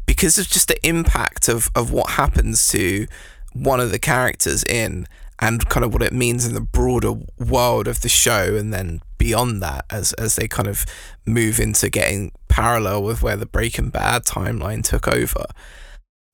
[0.06, 3.06] because of just the impact of, of what happens to
[3.52, 5.06] one of the characters in
[5.38, 9.00] and kind of what it means in the broader world of the show and then
[9.18, 10.86] beyond that as as they kind of
[11.26, 15.44] move into getting parallel with where the Breaking Bad timeline took over.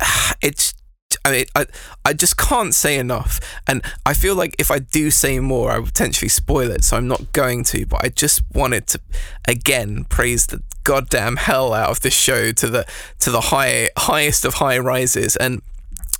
[0.40, 0.74] It's
[1.24, 1.66] I mean, I,
[2.04, 3.40] I just can't say enough.
[3.66, 6.84] And I feel like if I do say more, I potentially spoil it.
[6.84, 7.86] So I'm not going to.
[7.86, 9.00] But I just wanted to,
[9.46, 12.86] again, praise the goddamn hell out of this show to the
[13.20, 15.36] to the high highest of high rises.
[15.36, 15.62] And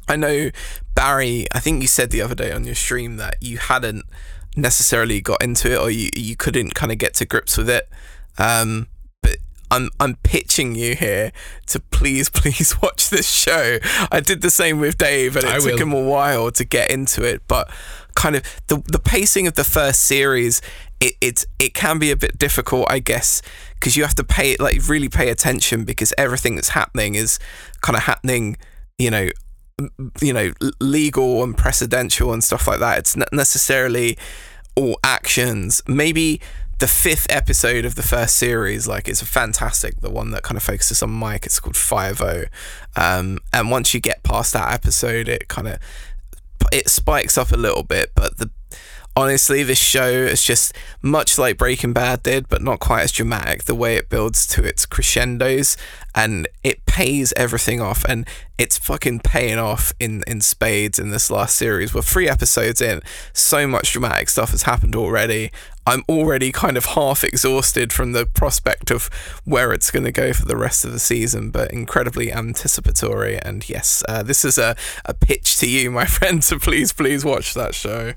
[0.09, 0.51] I know
[0.95, 1.47] Barry.
[1.53, 4.05] I think you said the other day on your stream that you hadn't
[4.57, 7.89] necessarily got into it, or you you couldn't kind of get to grips with it.
[8.39, 8.87] Um,
[9.73, 11.33] I'm I'm pitching you here
[11.67, 13.79] to please please watch this show.
[14.13, 15.79] I did the same with Dave, and it I took will.
[15.79, 17.71] him a while to get into it, but
[18.15, 20.61] kind of the the pacing of the first series.
[21.01, 23.43] It, it it can be a bit difficult, I guess,
[23.75, 27.41] because you have to pay like really pay attention because everything that's happening is
[27.81, 28.57] kind of happening,
[28.99, 29.31] you know,
[30.21, 34.17] you know legal and precedential and stuff like that it's not necessarily
[34.77, 36.41] all actions maybe
[36.83, 40.65] the fifth episode of the first series like it's fantastic the one that kind of
[40.65, 42.21] focuses on mike it's called 5
[42.97, 45.79] um, and once you get past that episode it kind of
[46.73, 48.51] it spikes up a little bit but the
[49.17, 53.65] honestly, this show is just much like Breaking Bad did, but not quite as dramatic.
[53.65, 55.77] The way it builds to its crescendos
[56.15, 58.27] and it pays everything off, and
[58.59, 61.95] it's fucking paying off in in spades in this last series.
[61.95, 63.01] We're three episodes in,
[63.33, 65.51] so much dramatic stuff has happened already.
[65.87, 69.07] I'm already kind of half exhausted from the prospect of
[69.45, 73.39] where it's going to go for the rest of the season, but incredibly anticipatory.
[73.39, 77.25] And yes, uh, this is a, a pitch to you, my friend, to please, please
[77.25, 78.15] watch that show.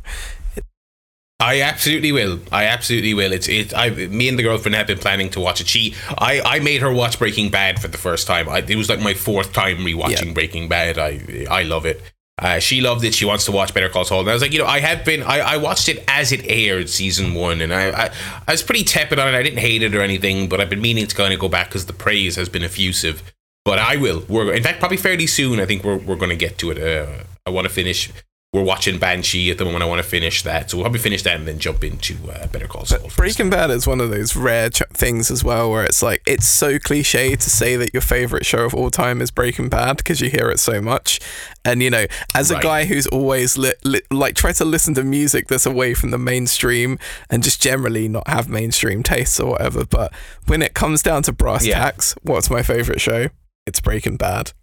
[1.39, 2.39] I absolutely will.
[2.51, 3.33] I absolutely will.
[3.33, 3.73] It's it.
[3.75, 5.67] I me and the girlfriend have been planning to watch it.
[5.67, 8.47] She, I, I made her watch Breaking Bad for the first time.
[8.47, 10.33] I, it was like my fourth time rewatching Yeah.
[10.33, 10.97] Breaking Bad.
[10.97, 12.01] I, I love it.
[12.37, 13.13] Uh, she loved it.
[13.13, 14.19] She wants to watch Better Call Saul.
[14.19, 15.23] And I was like, you know, I have been.
[15.23, 18.11] I, I watched it as it aired, season one, and I, I,
[18.47, 19.37] I was pretty tepid on it.
[19.37, 21.69] I didn't hate it or anything, but I've been meaning to kind of go back
[21.69, 23.31] because the praise has been effusive.
[23.63, 24.25] But I will.
[24.27, 25.59] We're in fact probably fairly soon.
[25.59, 26.77] I think we're we're going to get to it.
[26.77, 28.11] Uh, I want to finish.
[28.55, 29.83] We're watching Banshee at the moment.
[29.83, 32.47] I want to finish that, so we'll probably finish that and then jump into uh,
[32.47, 33.09] Better Call Saul.
[33.17, 36.45] Breaking Bad is one of those rare ch- things as well, where it's like it's
[36.47, 40.21] so cliche to say that your favorite show of all time is Breaking Bad because
[40.21, 41.19] you hear it so much,
[41.65, 42.63] and you know, as a Right.
[42.63, 46.17] guy who's always li- li- like try to listen to music that's away from the
[46.17, 46.97] mainstream
[47.29, 50.13] and just generally not have mainstream tastes or whatever, but
[50.47, 51.79] when it comes down to brass Yeah.
[51.79, 53.27] tacks, what's my favorite show?
[53.67, 54.53] It's Breaking Bad.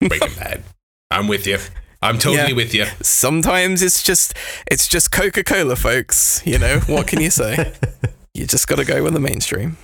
[0.00, 0.64] Breaking Bad.
[1.12, 1.58] I'm with you.
[2.02, 2.54] I'm totally Yeah.
[2.54, 2.86] with you.
[3.02, 4.34] Sometimes it's just
[4.66, 6.42] it's just Coca Cola, folks.
[6.46, 7.72] You know what can you say?
[8.34, 9.76] you just got to go with the mainstream.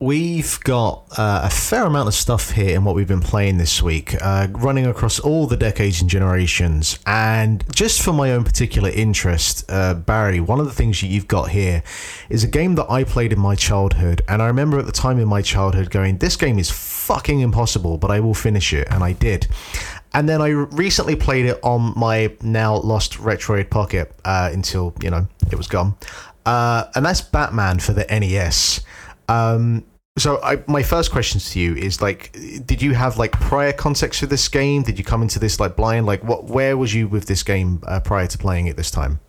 [0.00, 3.80] We've got uh, a fair amount of stuff here in what we've been playing this
[3.80, 6.98] week, uh, running across all the decades and generations.
[7.06, 11.28] And just for my own particular interest, uh, Barry, one of the things that you've
[11.28, 11.84] got here
[12.28, 14.22] is a game that I played in my childhood.
[14.26, 17.96] And I remember at the time in my childhood going, this game is fucking impossible,
[17.96, 18.88] but I will finish it.
[18.90, 19.46] And I did.
[20.14, 25.10] And then I recently played it on my now lost Retroid Pocket uh, until, you
[25.10, 25.96] know, it was gone.
[26.44, 28.80] Uh, and that's Batman for the NES.
[29.28, 29.84] Um,
[30.18, 32.32] so I, my first questions to you is like,
[32.66, 34.82] did you have like prior context for this game?
[34.82, 36.04] Did you come into this like blind?
[36.04, 36.44] Like, what?
[36.44, 39.20] Where was you with this game uh, prior to playing it this time?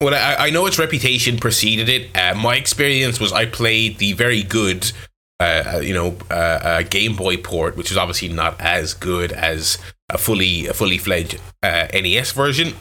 [0.00, 2.16] Well, I, I know its reputation preceded it.
[2.16, 4.90] Uh, my experience was I played the very good,
[5.44, 9.78] uh, you know, uh, uh, Game Boy port, which is obviously not as good as
[10.08, 12.74] a fully a fully fledged uh, NES version.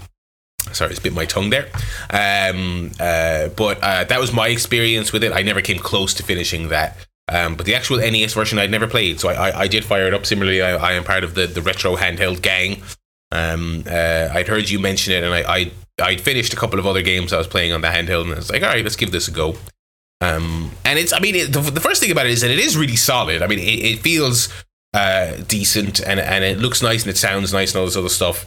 [0.71, 1.67] Sorry, I bit my tongue there.
[2.09, 5.33] Um, uh, but uh, that was my experience with it.
[5.33, 6.97] I never came close to finishing that.
[7.27, 10.07] Um, but the actual NES version I'd never played, so I, I, I did fire
[10.07, 10.25] it up.
[10.25, 12.81] Similarly, I, I am part of the, the retro handheld gang.
[13.31, 16.85] Um, uh, I'd heard you mention it, and I, I I'd finished a couple of
[16.85, 18.95] other games I was playing on the handheld, and I was like, all right, let's
[18.95, 19.55] give this a go.
[20.23, 22.59] Um, and it's, I mean, it, the, the first thing about it is that it
[22.59, 23.41] is really solid.
[23.41, 24.47] I mean, it, it feels
[24.93, 28.07] uh, decent, and and it looks nice, and it sounds nice, and all this other
[28.09, 28.45] stuff.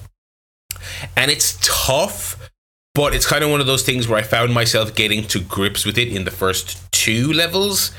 [1.17, 2.51] And it's tough,
[2.95, 5.85] but it's kind of one of those things where I found myself getting to grips
[5.85, 7.93] with it in the first two levels.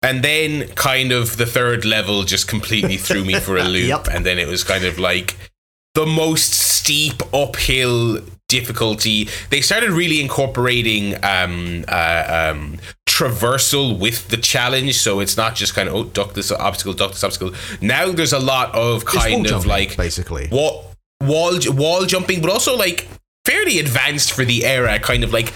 [0.00, 3.88] And then, kind of, the third level just completely threw me for a loop.
[3.88, 4.08] Yep.
[4.12, 5.36] And then it was kind of like
[5.94, 6.54] the most
[6.88, 8.18] steep uphill
[8.48, 9.28] difficulty.
[9.50, 15.74] They started really incorporating um, uh, um, traversal with the challenge, so it's not just
[15.74, 17.52] kind of oh duck this obstacle, duck this obstacle.
[17.82, 20.48] Now there's a lot of kind of jumping, like basically.
[20.50, 23.06] wall wall wall jumping, but also like
[23.44, 24.98] fairly advanced for the era.
[24.98, 25.52] Kind of like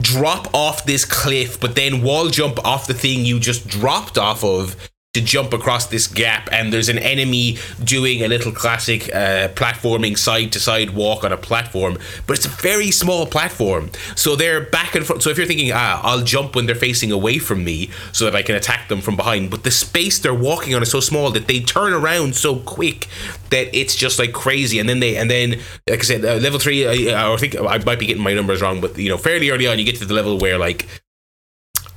[0.00, 4.44] drop off this cliff, but then wall jump off the thing you just dropped off
[4.44, 4.76] of
[5.16, 6.48] to jump across this gap.
[6.52, 11.32] And there's an enemy doing a little classic uh, platforming side to side walk on
[11.32, 11.96] a platform,
[12.26, 13.90] but it's a very small platform.
[14.14, 15.22] So they're back and forth.
[15.22, 18.36] So if you're thinking, ah, I'll jump when they're facing away from me so that
[18.36, 21.30] I can attack them from behind, but the space they're walking on is so small
[21.30, 23.08] that they turn around so quick
[23.50, 24.78] that it's just like crazy.
[24.78, 27.78] And then they, and then, like I said, uh, level three, I, I think I
[27.78, 30.04] might be getting my numbers wrong, but you know, fairly early on, you get to
[30.04, 30.86] the level where like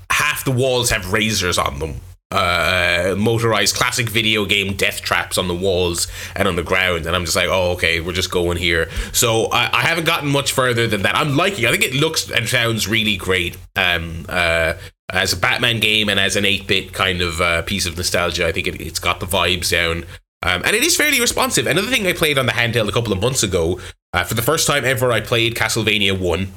[0.09, 1.95] half the walls have razors on them.
[2.31, 7.15] Uh, motorized classic video game death traps on the walls and on the ground, and
[7.15, 8.89] I'm just like, oh, okay, we're just going here.
[9.13, 11.15] So I, I haven't gotten much further than that.
[11.15, 11.65] I'm liking.
[11.65, 13.57] I think it looks and sounds really great.
[13.75, 14.73] Um, uh,
[15.11, 18.51] as a Batman game and as an 8-bit kind of uh, piece of nostalgia, I
[18.51, 20.05] think it, it's got the vibes down.
[20.41, 21.67] Um, and it is fairly responsive.
[21.67, 23.79] Another thing I played on the handheld a couple of months ago,
[24.13, 26.53] uh, for the first time ever, I played Castlevania 1.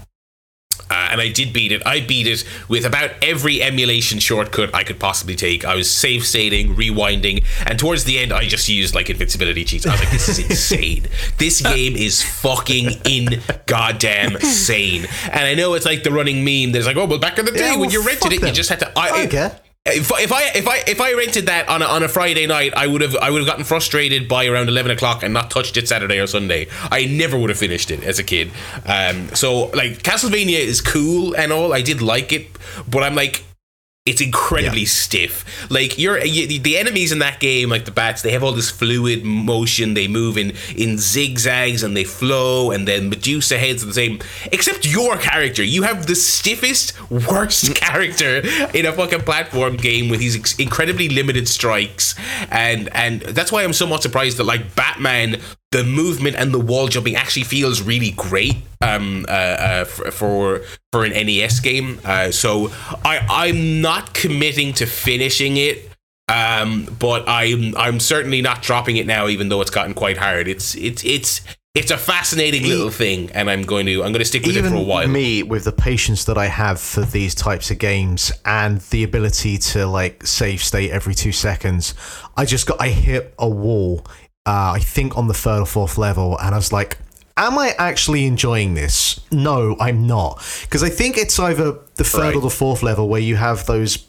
[0.90, 1.82] Uh, and I did beat it.
[1.86, 5.64] I beat it with about every emulation shortcut I could possibly take.
[5.64, 9.86] I was save stating, rewinding, and towards the end, I just used like invincibility cheats.
[9.86, 11.06] I was like, "This is insane.
[11.38, 16.72] this game is fucking in goddamn insane." And I know it's like the running meme.
[16.72, 18.48] There's like, "Oh, well, back in the day Yeah, when well, you rented it, them.
[18.48, 19.58] you just had to." I care.
[19.84, 22.72] If, if I if I if I rented that on a, on a Friday night,
[22.76, 25.76] I would have I would have gotten frustrated by around eleven o'clock and not touched
[25.76, 26.68] it Saturday or Sunday.
[26.92, 28.52] I never would have finished it as a kid.
[28.86, 31.72] Um, so like Castlevania is cool and all.
[31.72, 32.46] I did like it,
[32.88, 33.44] but I'm like.
[34.05, 34.86] It's incredibly Yeah.
[34.88, 35.44] stiff.
[35.70, 38.68] Like you're you, the enemies in that game, like the bats, they have all this
[38.68, 39.94] fluid motion.
[39.94, 44.18] They move in in zigzags and they flow, and then Medusa heads are the same.
[44.50, 48.42] Except your character, you have the stiffest, worst character
[48.74, 52.16] in a fucking platform game with these ex- incredibly limited strikes,
[52.50, 55.40] and and that's why I'm somewhat surprised that like Batman,
[55.72, 60.60] the movement and the wall jumping actually feels really great um, uh, uh, for, for
[60.92, 62.00] for an NES game.
[62.04, 62.70] Uh, so
[63.04, 65.88] I I'm not committing to finishing it.
[66.28, 70.46] Um, but I'm I'm certainly not dropping it now, even though it's gotten quite hard.
[70.46, 71.42] It's it's it's
[71.74, 74.64] it's a fascinating little thing, and I'm going to I'm going to stick with it
[74.64, 75.08] for a while.
[75.08, 79.56] me, with the patience that I have for these types of games and the ability
[79.58, 81.94] to like save state every two seconds,
[82.36, 84.06] I just got I hit a wall.
[84.47, 86.99] Uh, I think on the third or fourth level, and I was like,
[87.36, 92.20] "Am I actually enjoying this?" No, I'm not, because I think it's either the third
[92.22, 92.36] Right.
[92.36, 94.05] or the fourth level where you have those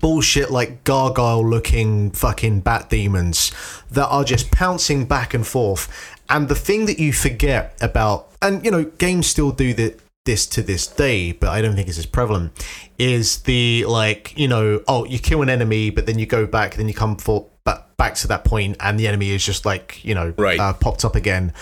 [0.00, 3.52] bullshit like gargoyle looking fucking bat demons
[3.90, 5.86] that are just pouncing back and forth
[6.30, 10.46] and the thing that you forget about and you know games still do that this
[10.46, 12.50] to this day but i don't think it's as prevalent
[12.98, 16.74] is the like you know oh you kill an enemy but then you go back
[16.76, 19.86] then you come for back, back to that point and the enemy is just like
[20.04, 20.58] you know Right.
[20.60, 21.52] uh, popped up again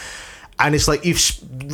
[0.60, 1.20] and it's like you've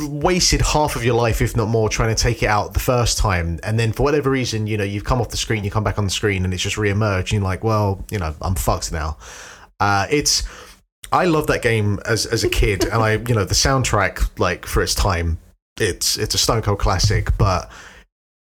[0.09, 3.17] wasted half of your life, if not more, trying to take it out the first
[3.17, 5.83] time, and then for whatever reason, you know, you've come off the screen, you come
[5.83, 8.55] back on the screen, and it's just re-emerged, and you're like, well, you know, I'm
[8.55, 9.17] fucked now.
[9.81, 10.43] Uh, it's,
[11.11, 14.65] I love that game as as a kid, and I, you know, the soundtrack, like
[14.65, 15.37] for its time,
[15.77, 17.69] it's it's a Stone Cold classic, but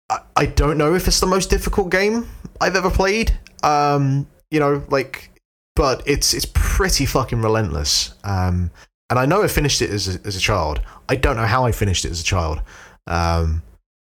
[0.08, 2.28] I, I don't know if it's the most difficult game
[2.60, 3.36] I've ever played.
[3.64, 5.30] Um, you know, like,
[5.76, 8.14] but it's it's pretty fucking relentless.
[8.24, 8.72] Um,
[9.08, 10.80] and I know I finished it as a, as a child.
[11.08, 12.60] I don't know how I finished it as a child.
[13.06, 13.62] Um,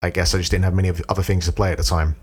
[0.01, 2.17] I guess I just didn't have many other things to play at the time.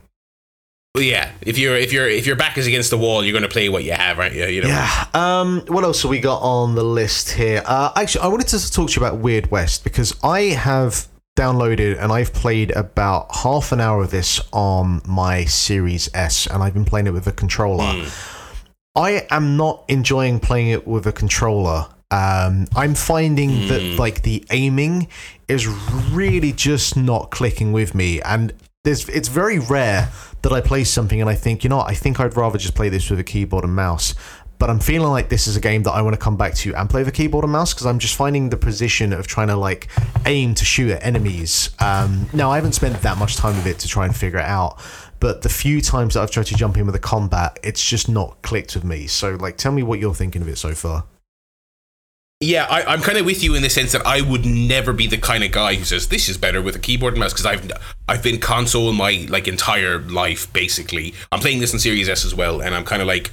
[0.96, 3.44] Well, yeah, if you're if you're if your back is against the wall, you're going
[3.44, 4.46] to play what you have, aren't you?
[4.46, 4.70] You know.
[4.70, 5.08] Yeah.
[5.14, 7.62] Um, what else have we got on the list here?
[7.66, 11.08] Uh, actually, I wanted to talk to you about Weird West because I have
[11.38, 16.64] downloaded and I've played about half an hour of this on my Series S, and
[16.64, 18.06] I've been playing it with a controller.
[18.96, 21.88] I am not enjoying playing it with a controller.
[22.12, 25.08] Um, I'm finding that like the aiming
[25.48, 30.10] is really just not clicking with me, and there's it's very rare
[30.44, 32.76] that I play something and I think you know what, I think I'd rather just
[32.76, 34.16] play this with a keyboard and mouse.
[34.58, 36.74] But I'm feeling like this is a game that I want to come back to
[36.76, 39.48] and play with a keyboard and mouse because I'm just finding the position of trying
[39.48, 39.90] to like
[40.26, 41.72] aim to shoot at enemies.
[41.80, 44.46] Um, now I haven't spent that much time with it to try and figure it
[44.46, 44.80] out,
[45.20, 48.10] but the few times that I've tried to jump in with a combat, it's just
[48.10, 49.08] not clicked with me.
[49.08, 51.06] So like, tell me what you're thinking of it so far.
[52.42, 55.08] Yeah, I, I'm kind of with you in the sense that I would never be
[55.08, 57.46] the kind of guy who says this is better with a keyboard and mouse because
[57.46, 57.72] I've
[58.10, 61.14] I've been console my like entire life basically.
[61.32, 63.32] I'm playing this in Series S as well, and I'm kind of like.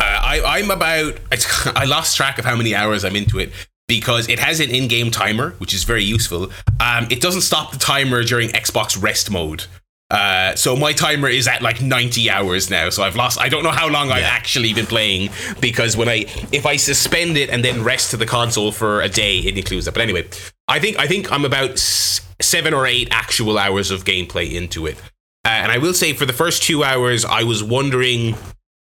[0.00, 1.18] Uh, I, I'm about.
[1.76, 3.52] I lost track of how many hours I'm into it
[3.88, 6.50] because it has an in-game timer, which is very useful.
[6.78, 9.64] Um, it doesn't stop the timer during Xbox rest mode.
[10.10, 12.88] Uh, so my timer is at like 90 hours now.
[12.88, 13.38] So I've lost.
[13.38, 15.30] I don't know how long I've actually been playing
[15.60, 19.08] because when I if I suspend it and then rest to the console for a
[19.08, 19.92] day, it includes that.
[19.92, 20.26] But anyway,
[20.66, 24.86] I think I think I'm about s- seven or eight actual hours of gameplay into
[24.86, 24.96] it.
[25.44, 28.34] Uh, and I will say, for the first two hours, I was wondering.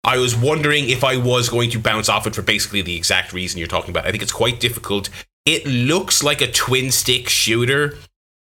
[0.04, 3.34] I was wondering if I was going to bounce off it for basically the exact
[3.34, 4.06] reason you're talking about.
[4.06, 5.10] I think it's quite difficult.
[5.46, 7.98] It looks like a twin stick shooter,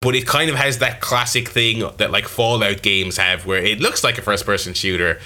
[0.00, 3.80] but it kind of has that classic thing that like Fallout games have where it
[3.80, 5.18] looks like a first person shooter,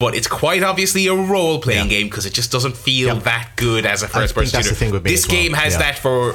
[0.00, 3.20] but it's quite obviously a role playing game because it just doesn't feel Yeah.
[3.20, 4.70] that good as a first person shooter.
[4.74, 5.36] the thing with me this as well.
[5.42, 5.78] game has Yeah.
[5.78, 6.34] that for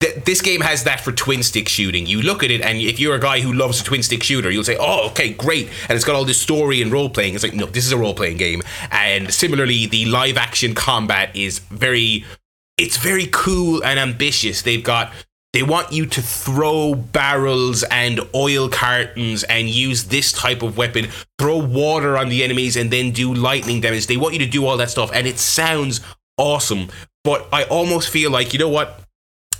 [0.00, 2.06] th- this game has that for twin stick shooting.
[2.06, 4.50] You look at it, and if you're a guy who loves a twin stick shooter,
[4.50, 7.34] you'll say, "Oh, okay, great," and it's got all this story and role playing.
[7.34, 8.62] It's like, no, this is a role playing game.
[8.90, 12.26] And similarly, the live action combat is very,
[12.76, 14.60] it's very cool and ambitious.
[14.62, 15.12] They've got.
[15.52, 21.08] They want you to throw barrels and oil cartons and use this type of weapon,
[21.38, 24.06] throw water on the enemies, and then do lightning damage.
[24.06, 26.00] They want you to do all that stuff, and it sounds
[26.36, 26.88] awesome.
[27.24, 29.02] But I almost feel like, you know what?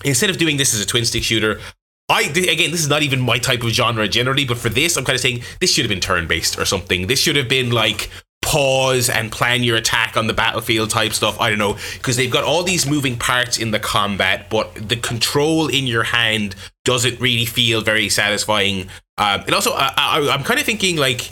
[0.04, 1.60] instead of doing this as a twin stick shooter,
[2.08, 5.04] I again, this is not even my type of genre generally, but for this, I'm
[5.04, 7.08] kind of saying this should have been turn based or something.
[7.08, 8.10] This should have been like
[8.46, 11.38] pause and plan your attack on the battlefield type stuff.
[11.40, 14.96] I don't know because they've got all these moving parts in the combat, but the
[14.96, 18.82] control in your hand doesn't really feel very satisfying.
[19.18, 21.30] Um, and also, I, I, I'm kind of thinking like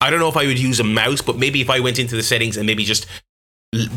[0.00, 2.16] I don't know if I would use a mouse, but maybe if I went into
[2.16, 3.06] the settings and maybe just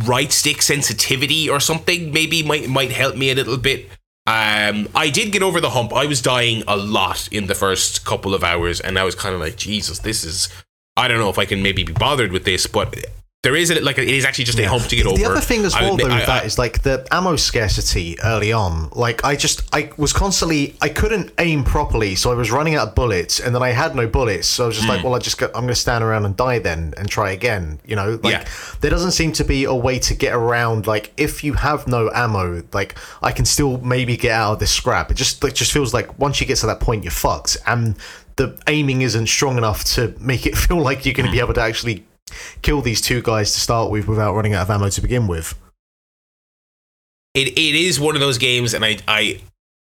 [0.05, 3.89] right stick sensitivity or something, maybe might might help me a little bit.
[4.27, 5.93] Um, I did get over the hump.
[5.93, 9.33] I was dying a lot in the first couple of hours, and I was kind
[9.33, 10.49] of like, Jesus, this is.
[10.97, 12.95] I don't know if I can maybe be bothered with this, but
[13.43, 15.17] there is a, like it is actually just a hump to get the, over.
[15.19, 18.17] The other thing as well, I, though, I, with that is like the ammo scarcity
[18.23, 18.89] early on.
[18.89, 22.89] Like I just, I was constantly, I couldn't aim properly, so I was running out
[22.89, 24.95] of bullets, and then I had no bullets, so I was just Hmm.
[24.95, 27.29] like, well, I just, go, I'm going to stand around and die then, and try
[27.31, 27.79] again.
[27.85, 28.45] You know, like Yeah.
[28.81, 30.87] there doesn't seem to be a way to get around.
[30.87, 34.71] Like if you have no ammo, like I can still maybe get out of this
[34.71, 35.11] scrap.
[35.11, 37.95] It just, it just feels like once you get to that point, you're fucked, and
[38.37, 41.53] the aiming isn't strong enough to make it feel like you're going to be able
[41.53, 42.05] to actually
[42.61, 45.55] kill these two guys to start with without running out of ammo to begin with.
[47.33, 49.41] it, it is one of those games, and I I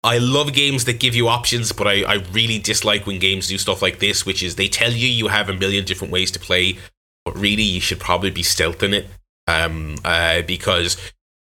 [0.05, 3.59] I love games that give you options, but I, I really dislike when games do
[3.59, 6.41] stuff like this, which is they tell you you have a million different ways to
[6.41, 6.79] play,
[7.25, 9.07] but really you should probably be stealthing it,
[9.47, 10.97] um, uh, because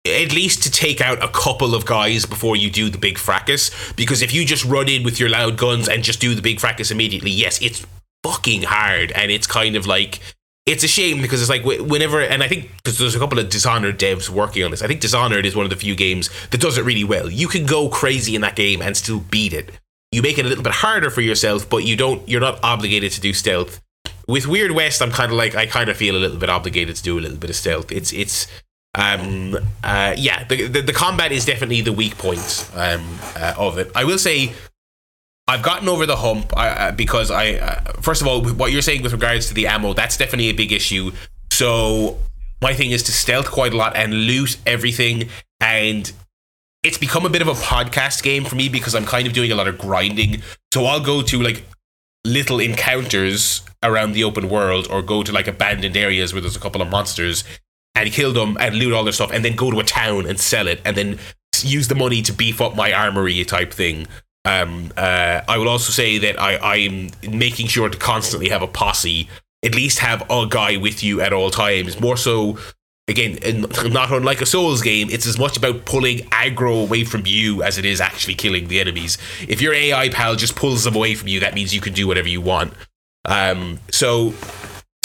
[0.07, 3.71] at least to take out a couple of guys before you do the big fracas.
[3.95, 6.61] Because if you just run in with your loud guns and just do the big
[6.61, 7.87] fracas immediately, yes, it's
[8.23, 10.21] fucking hard, and it's kind of like
[10.67, 13.51] it's a shame because it's like whenever, and I think because there's a couple of
[13.51, 14.83] Dishonored devs working on this.
[14.83, 17.31] I think Dishonored is one of the few games that does it really well.
[17.31, 19.73] You can go crazy in that game and still beat it.
[20.11, 22.27] You make it a little bit harder for yourself, but you don't.
[22.29, 23.81] You're not obligated to do stealth.
[24.27, 26.97] With Weird West, I'm kind of like I kind of feel a little bit obligated
[26.97, 27.93] to do a little bit of stealth.
[27.93, 28.47] It's it's
[28.97, 33.79] um uh yeah the the, the combat is definitely the weak point um uh, of
[33.79, 33.91] it.
[33.95, 34.53] I will say
[35.47, 38.81] I've gotten over the hump uh, uh, because I, uh, first of all, what you're
[38.81, 41.13] saying with regards to the ammo, that's definitely a big issue.
[41.53, 42.19] So
[42.63, 45.29] my thing is to stealth quite a lot and loot everything,
[45.61, 46.11] and
[46.83, 49.53] it's become a bit of a podcast game for me because I'm kind of doing
[49.53, 50.43] a lot of grinding.
[50.73, 51.65] So I'll go to like
[52.25, 56.61] little encounters around the open world, or go to like abandoned areas where there's a
[56.61, 57.45] couple of monsters
[57.95, 60.39] and kill them and loot all their stuff, and then go to a town and
[60.39, 61.19] sell it, and then
[61.63, 64.07] use the money to beef up my armory type thing.
[64.45, 68.67] Um, uh, I will also say that I, I'm making sure to constantly have a
[68.67, 69.29] posse,
[69.65, 71.99] at least have a guy with you at all times.
[71.99, 72.59] More so,
[73.09, 77.23] again, in- not unlike a Souls game, it's as much about pulling aggro away from
[77.25, 79.17] you as it is actually killing the enemies.
[79.49, 82.07] If your AI pal just pulls them away from you, that means you can do
[82.07, 82.75] whatever you want.
[83.25, 84.35] Um, so,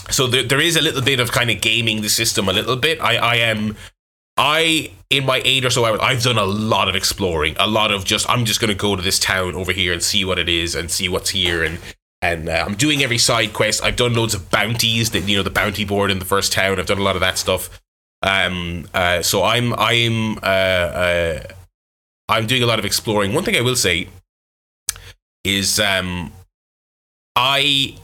[0.10, 2.76] so there, there is a little bit of kind of gaming the system a little
[2.76, 3.02] bit.
[3.02, 3.76] I, I am
[4.38, 7.92] I in my eight or so hours, I've done a lot of exploring, a lot
[7.92, 10.50] of just I'm just gonna go to this town over here and see what it
[10.50, 11.80] is and see what's here and
[12.22, 13.84] and uh, I'm doing every side quest.
[13.84, 16.80] I've done loads of bounties, that you know the bounty board in the first town.
[16.80, 17.82] I've done a lot of that stuff.
[18.22, 21.44] Um, uh, so I'm I'm uh, uh,
[22.28, 23.34] I'm doing a lot of exploring.
[23.34, 24.10] One thing I will say
[25.46, 26.34] is um,
[27.36, 27.96] I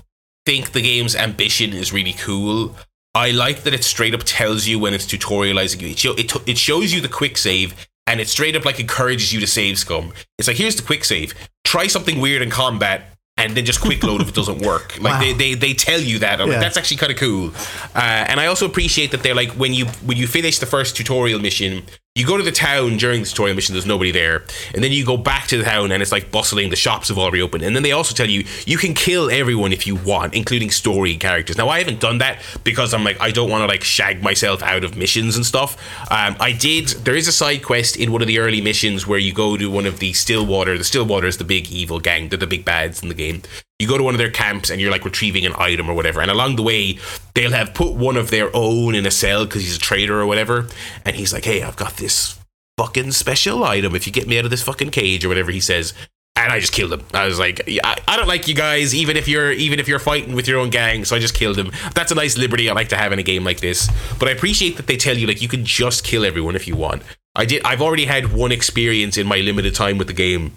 [0.45, 2.75] think the game's ambition is really cool.
[3.13, 5.89] I like that it straight up tells you when it's tutorializing you.
[5.89, 7.73] It, show, it, it shows you the quick save
[8.07, 10.13] and it straight up like encourages you to save scum.
[10.37, 11.33] It's like, here's the quick save.
[11.63, 13.05] Try something weird in combat
[13.37, 14.97] and then just quick load if it doesn't work.
[15.01, 15.19] Like Wow.
[15.21, 16.39] they, they, they tell you that.
[16.41, 17.51] I'm like, that's actually kind of cool.
[17.95, 20.95] Uh, and I also appreciate that they're like, when you when you finish the first
[20.95, 21.83] tutorial mission,
[22.15, 24.45] you go to the town during the tutorial mission, there's nobody there.
[24.73, 27.17] And then you go back to the town and it's like bustling, the shops have
[27.17, 27.61] all reopened.
[27.61, 31.17] And then they also tell you, you can kill everyone if you want, including story
[31.17, 31.57] characters.
[31.57, 34.63] Now, I haven't done that because I'm like, I don't want to like shag myself
[34.63, 35.75] out of missions and stuff.
[36.09, 39.19] Um, I did, there is a side quest in one of the early missions where
[39.19, 40.77] you go to one of the Stillwater.
[40.77, 43.41] The Stillwater is the big evil gang, they're the big bads in the game.
[43.79, 46.21] You go to one of their camps and you're like retrieving an item or whatever.
[46.21, 46.97] And along the way,
[47.33, 50.25] they'll have put one of their own in a cell because he's a traitor or
[50.25, 50.67] whatever.
[51.03, 52.39] And he's like, hey, I've got this
[52.77, 55.59] fucking special item if you get me out of this fucking cage or whatever he
[55.59, 55.93] says.
[56.37, 57.01] And I just killed him.
[57.13, 59.99] I was like, I, I don't like you guys, even if you're even if you're
[59.99, 61.05] fighting with your own gang.
[61.05, 61.71] So I just killed him.
[61.93, 63.89] That's a nice liberty I like to have in a game like this.
[64.19, 66.75] But I appreciate that they tell you like you can just kill everyone if you
[66.75, 67.03] want.
[67.35, 67.63] I did.
[67.63, 70.53] I've already had one experience in my limited time with the game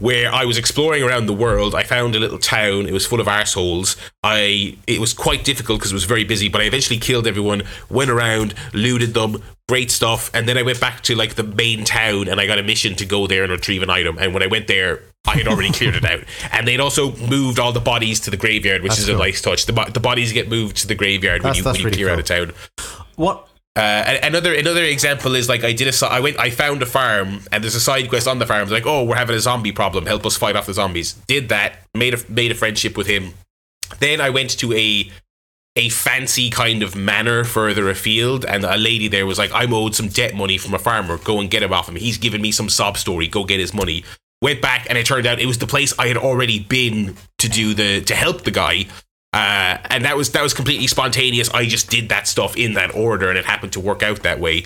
[0.00, 1.74] where I was exploring around the world.
[1.74, 2.86] I found a little town.
[2.86, 3.96] It was full of assholes.
[4.24, 7.62] I it was quite difficult because it was very busy, but I eventually killed everyone.
[7.88, 11.84] Went around, looted them, great stuff, and then I went back to like the main
[11.84, 14.18] town and I got a mission to go there and retrieve an item.
[14.18, 16.20] And when I went there, I had already cleared it out,
[16.52, 19.16] and they'd also moved all the bodies to the graveyard, which That's is cool.
[19.16, 19.66] a nice touch.
[19.66, 22.26] The, the bodies get moved to the graveyard when you, that's when you clear out
[22.26, 22.36] cool.
[22.42, 22.52] a town.
[23.16, 23.49] What?
[23.76, 27.42] Uh, another another example is like I did a I went I found a farm
[27.52, 28.68] and there's a side quest on the farm.
[28.68, 30.06] Like oh we're having a zombie problem.
[30.06, 31.12] Help us fight off the zombies.
[31.28, 33.34] Did that made a made a friendship with him.
[34.00, 35.10] Then I went to a
[35.76, 39.94] a fancy kind of manor further afield and a lady there was like I'm owed
[39.94, 41.16] some debt money from a farmer.
[41.18, 43.28] Go and get him off him he's given me some sob story.
[43.28, 44.04] Go get his money.
[44.42, 47.48] Went back and it turned out it was the place I had already been to
[47.48, 48.86] do the to help the guy
[49.32, 51.48] uh, and that was that was completely spontaneous.
[51.50, 54.40] I just did that stuff in that order, and it happened to work out that
[54.40, 54.64] way.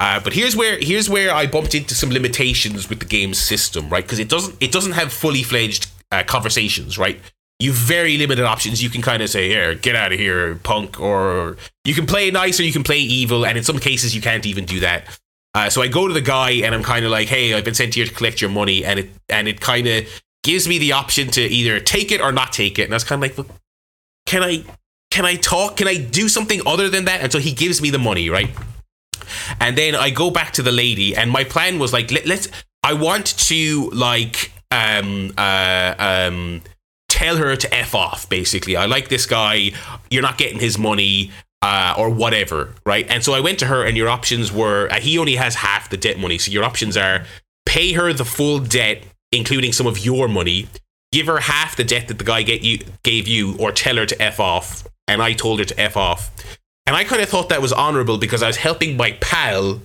[0.00, 3.88] Uh, but here's where here's where I bumped into some limitations with the game's system,
[3.88, 4.02] right?
[4.02, 7.20] Because it doesn't it doesn't have fully fledged uh, conversations, right?
[7.60, 8.82] You've very limited options.
[8.82, 12.32] You can kind of say, "Here, get out of here, punk," or you can play
[12.32, 15.04] nice or you can play evil, and in some cases you can't even do that.
[15.54, 17.74] Uh, so I go to the guy and I'm kind of like, "Hey, I've been
[17.74, 20.04] sent here to collect your money," and it and it kind of
[20.42, 23.04] gives me the option to either take it or not take it, and I was
[23.04, 23.50] kind of like, "Look,
[24.30, 24.62] can I
[25.10, 25.76] can I talk?
[25.76, 27.20] Can I do something other than that?
[27.20, 28.50] And so he gives me the money, right?
[29.58, 32.48] And then I go back to the lady, and my plan was like, let, let's.
[32.84, 36.62] I want to like um uh um
[37.08, 38.28] tell her to f off.
[38.28, 39.72] Basically, I like this guy.
[40.10, 41.32] You're not getting his money.
[41.62, 43.06] Uh, or whatever, right?
[43.10, 45.90] And so I went to her, and your options were uh, he only has half
[45.90, 46.38] the debt money.
[46.38, 47.26] So your options are
[47.66, 50.68] pay her the full debt, including some of your money,
[51.12, 54.06] give her half the debt that the guy get you, gave you, or tell her
[54.06, 54.86] to F off.
[55.08, 56.30] And I told her to F off.
[56.86, 59.80] And I kind of thought that was honorable because I was helping my pal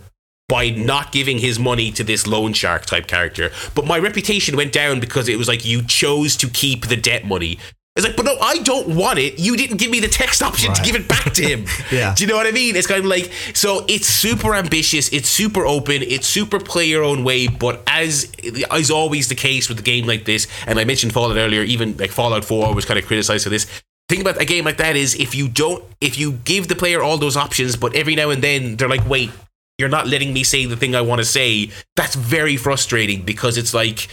[0.47, 3.51] by not giving his money to this loan shark type character.
[3.73, 7.25] But my reputation went down because it was like, you chose to keep the debt
[7.25, 7.57] money.
[7.95, 9.39] It's like, but no, I don't want it.
[9.39, 11.65] You didn't give me the text option to give it back to him.
[11.91, 12.15] Yeah.
[12.15, 12.75] Do you know what I mean?
[12.75, 13.85] It's kind of like so.
[13.87, 15.07] It's super ambitious.
[15.13, 16.01] It's super open.
[16.01, 17.47] It's super play your own way.
[17.47, 21.37] But as is always the case with a game like this, and I mentioned Fallout
[21.37, 23.67] earlier, even like Fallout Four was kind of criticized for this.
[24.09, 27.01] Thing about a game like that is if you don't, if you give the player
[27.01, 29.31] all those options, but every now and then they're like, wait,
[29.77, 31.71] you're not letting me say the thing I want to say.
[31.95, 34.07] That's very frustrating because it's like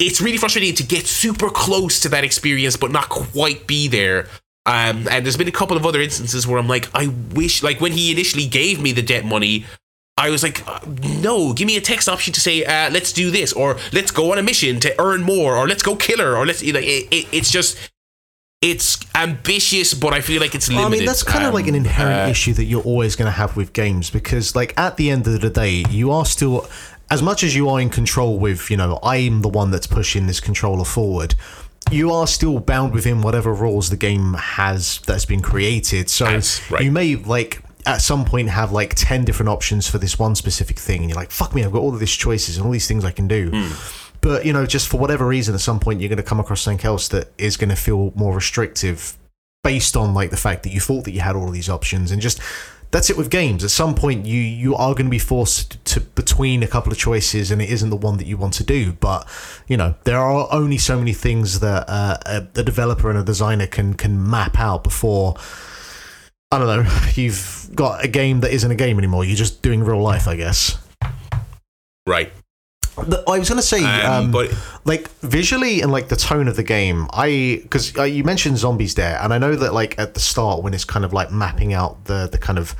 [0.00, 4.26] it's really frustrating to get super close to that experience but not quite be there.
[4.66, 7.80] Um, and there's been a couple of other instances where I'm like, I wish, like
[7.80, 9.64] when he initially gave me the debt money,
[10.16, 10.80] I was like, uh,
[11.22, 14.32] no, give me a text option to say, uh, let's do this, or let's go
[14.32, 16.78] on a mission to earn more, or let's go kill her, or let's, you know,
[16.78, 17.78] it, it, it's just,
[18.60, 20.86] it's ambitious, but I feel like it's limited.
[20.86, 23.26] I mean, that's kind of like an Um, inherent uh, issue that you're always going
[23.26, 26.68] to have with games because, like, at the end of the day, you are still,
[27.10, 30.26] as much as you are in control with, you know, I'm the one that's pushing
[30.26, 31.34] this controller forward.
[31.90, 36.08] You are still bound within whatever rules the game has that's been created.
[36.08, 36.80] So right.
[36.80, 40.78] you may like at some point have like 10 different options for this one specific
[40.78, 42.86] thing and you're like fuck me i've got all of these choices and all these
[42.86, 43.72] things i can do Hmm.
[44.20, 46.60] but you know just for whatever reason at some point you're going to come across
[46.60, 49.16] something else that is going to feel more restrictive
[49.64, 52.10] based on like the fact that you thought that you had all of these options
[52.10, 52.38] and just
[52.90, 56.00] that's it with games at some point you you are going to be forced to
[56.00, 58.92] between a couple of choices and it isn't the one that you want to do
[58.92, 59.28] but
[59.68, 63.22] you know there are only so many things that uh, a, a developer and a
[63.22, 65.36] designer can can map out before
[66.52, 67.00] I don't know.
[67.14, 69.24] You've got a game that isn't a game anymore.
[69.24, 70.78] You're just doing real life, I guess.
[72.06, 72.32] right.
[72.96, 74.52] The- I was gonna say, Um, um, but
[74.84, 77.06] like visually and like the tone of the game.
[77.12, 80.62] I because uh, you mentioned zombies there, and I know that like at the start
[80.62, 82.74] when it's kind of like mapping out the the kind of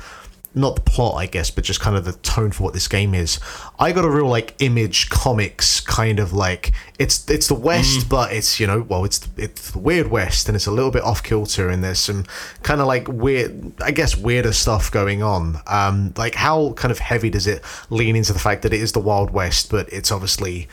[0.53, 3.13] not the plot, I guess, but just kind of the tone for what this game
[3.13, 3.39] is.
[3.79, 8.33] I got a real like image comics kind of like it's it's the West, but
[8.33, 11.23] it's you know well it's it's the weird West, and it's a little bit off
[11.23, 12.25] kilter, and there's some
[12.63, 15.57] kind of like weird, I guess weirder stuff going on.
[15.67, 18.91] Um, like how kind of heavy does it lean into the fact that it is
[18.91, 20.67] the Wild West, but it's obviously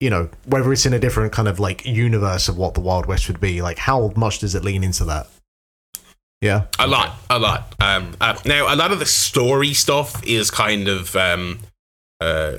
[0.00, 3.06] you know whether it's in a different kind of like universe of what the Wild
[3.06, 3.62] West would be.
[3.62, 5.28] Like how much does it lean into that?
[6.44, 6.66] Yeah.
[6.78, 7.74] A lot, a lot.
[7.80, 11.60] Um, uh, now, a lot of the story stuff is kind of um,
[12.20, 12.56] uh,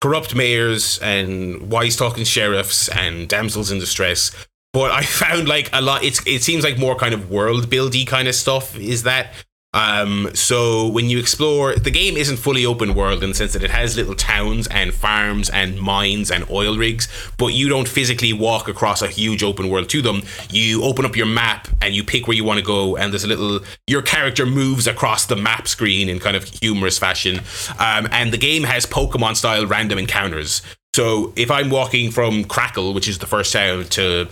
[0.00, 4.30] corrupt mayors and wise talking sheriffs and damsels in distress.
[4.72, 6.04] But I found like a lot.
[6.04, 8.78] It's it seems like more kind of world buildy kind of stuff.
[8.78, 9.32] Is that
[9.76, 13.62] Um, so when you explore, the game isn't fully open world in the sense that
[13.62, 18.32] it has little towns and farms and mines and oil rigs, but you don't physically
[18.32, 20.22] walk across a huge open world to them.
[20.48, 23.24] You open up your map and you pick where you want to go, and there's
[23.24, 23.60] a little.
[23.86, 27.40] Your character moves across the map screen in kind of humorous fashion,
[27.78, 30.62] um, and the game has Pokemon style random encounters.
[30.94, 34.30] So if I'm walking from Crackle, which is the first town, to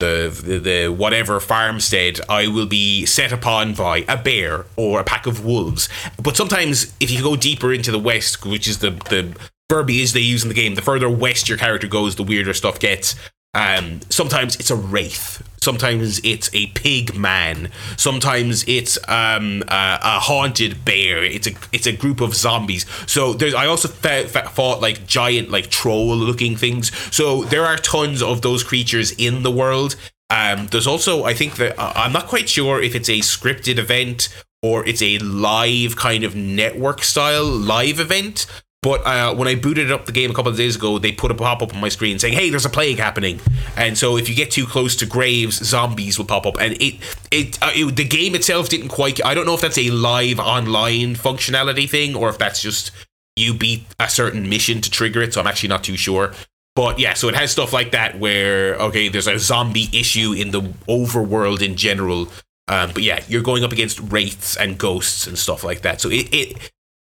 [0.00, 5.04] the, the, the whatever farmstead, I will be set upon by a bear or a
[5.04, 5.88] pack of wolves.
[6.20, 9.34] But sometimes, if you go deeper into the west, which is the the
[9.70, 12.80] verbiage they use in the game, the further west your character goes, the weirder stuff
[12.80, 13.14] gets.
[13.52, 15.42] Um, sometimes it's a wraith.
[15.60, 17.70] Sometimes it's a pig man.
[17.96, 21.24] Sometimes it's um, a, a haunted bear.
[21.24, 22.86] It's a it's a group of zombies.
[23.06, 26.94] So there's I also fa- fa- fought like giant like troll looking things.
[27.14, 29.96] So there are tons of those creatures in the world.
[30.30, 33.78] Um, there's also I think that uh, I'm not quite sure if it's a scripted
[33.78, 34.28] event
[34.62, 38.46] or it's a live kind of network style live event.
[38.82, 41.30] But uh, when I booted up the game a couple of days ago, they put
[41.30, 43.38] a pop up on my screen saying, "Hey, there's a plague happening,"
[43.76, 46.58] and so if you get too close to graves, zombies will pop up.
[46.58, 46.94] And it,
[47.30, 49.22] it, uh, it, the game itself didn't quite.
[49.24, 52.90] I don't know if that's a live online functionality thing or if that's just
[53.36, 55.34] you beat a certain mission to trigger it.
[55.34, 56.32] So I'm actually not too sure.
[56.74, 60.52] But yeah, so it has stuff like that where okay, there's a zombie issue in
[60.52, 62.28] the overworld in general.
[62.66, 66.00] Um, but yeah, you're going up against wraiths and ghosts and stuff like that.
[66.00, 66.70] So it, it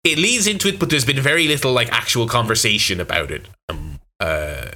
[0.04, 3.46] it leads into it, but there's been very little like actual conversation about it.
[3.68, 4.66] Um, uh,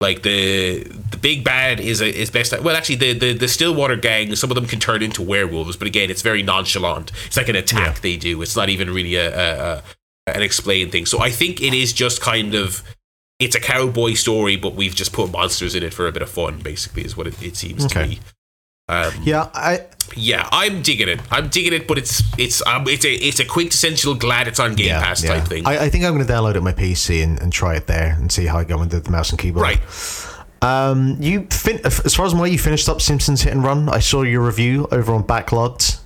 [0.00, 2.60] like the the big bad is a, is best.
[2.60, 5.86] Well, actually, the, the the Stillwater gang, some of them can turn into werewolves, but
[5.86, 7.12] again, it's very nonchalant.
[7.26, 8.00] It's like an attack yeah.
[8.02, 8.42] they do.
[8.42, 9.82] It's not even really a, a,
[10.26, 11.06] a an explained thing.
[11.06, 12.82] So I think it is just kind of
[13.38, 16.30] it's a cowboy story, but we've just put monsters in it for a bit of
[16.30, 16.58] fun.
[16.58, 18.02] Basically, is what it, it seems okay.
[18.02, 18.20] to be.
[18.92, 19.86] Um, yeah, I
[20.16, 21.20] yeah, I'm digging it.
[21.30, 24.74] I'm digging it, but it's it's um, it's a it's a quintessential glad it's on
[24.74, 25.38] Game yeah, Pass yeah.
[25.38, 25.66] type thing.
[25.66, 27.86] I, I, think I'm going to download it on my PC and, and try it
[27.86, 29.62] there and see how I go with the, the mouse and keyboard.
[29.62, 29.80] Right.
[30.60, 33.88] Um, you fin- as far as my you finished up Simpsons Hit and Run.
[33.88, 35.98] I saw your review over on Backlogged.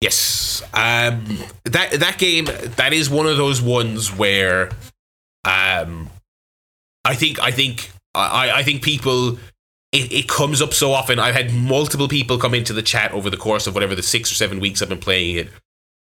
[0.00, 2.46] Yes, um, that that game
[2.76, 4.70] that is one of those ones where,
[5.44, 6.08] um,
[7.04, 9.38] I think I think I I think people
[9.92, 11.18] it, it comes up so often.
[11.18, 14.30] I've had multiple people come into the chat over the course of whatever the six
[14.30, 15.50] or seven weeks I've been playing it,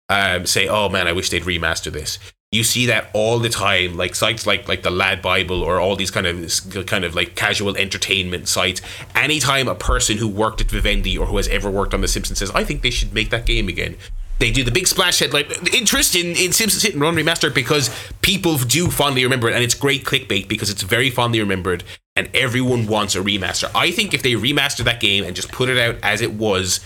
[0.09, 2.18] um, say, "Oh man, I wish they'd remaster this."
[2.53, 5.97] You see that all the time, like sites like like the Lad Bible or all
[5.97, 8.81] these kind of kind of like casual entertainment sites.
[9.14, 12.39] Anytime a person who worked at Vivendi or who has ever worked on The Simpsons
[12.39, 13.97] says, "I think they should make that game again,"
[14.39, 17.91] they do the big splash headline interest in, in Simpsons Hit and Run Remastered because
[18.20, 21.85] people do fondly remember it and it's great clickbait because it's very fondly remembered
[22.16, 23.70] and everyone wants a remaster.
[23.74, 26.80] I think if they remaster that game and just put it out as it was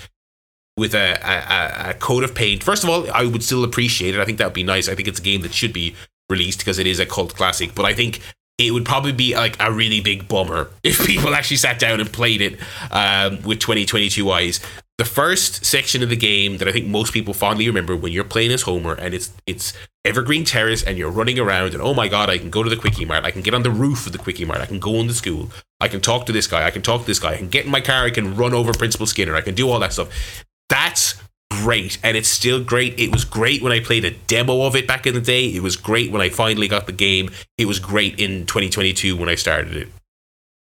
[0.77, 4.21] with a, a, a coat of paint, first of all, I would still appreciate it.
[4.21, 4.89] I think that would be nice.
[4.89, 5.95] I think it's a game that should be
[6.29, 7.75] released because it is a cult classic.
[7.75, 8.21] But I think
[8.59, 12.13] it would probably be like a really big bummer if people actually sat down and
[12.13, 12.59] played it
[12.91, 14.61] um, with 2022 eyes
[14.99, 18.25] the first section of the game that I think most people fondly remember when you're
[18.25, 19.73] playing as Homer and it's it's
[20.05, 22.77] Evergreen Terrace and you're running around and oh my god, I can go to the
[22.77, 24.97] Quickie Mart, I can get on the roof of the Quickie Mart, I can go
[24.97, 27.37] into school, I can talk to this guy, I can talk to this guy, I
[27.37, 29.79] can get in my car, I can run over Principal Skinner, I can do all
[29.79, 30.45] that stuff.
[30.69, 31.15] That's
[31.51, 31.99] great.
[32.03, 32.99] And it's still great.
[32.99, 35.47] It was great when I played a demo of it back in the day.
[35.47, 37.31] It was great when I finally got the game.
[37.57, 39.89] It was great in 2022 when I started it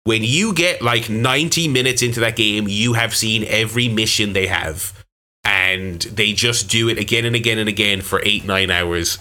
[0.05, 4.47] when you get like 90 minutes into that game, you have seen every mission they
[4.47, 5.05] have.
[5.43, 9.19] And they just do it again and again and again for eight, nine hours.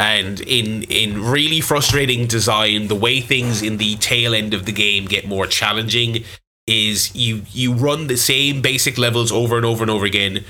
[0.00, 4.72] And in in really frustrating design, the way things in the tail end of the
[4.72, 6.24] game get more challenging
[6.68, 10.44] is you you run the same basic levels over and over and over again.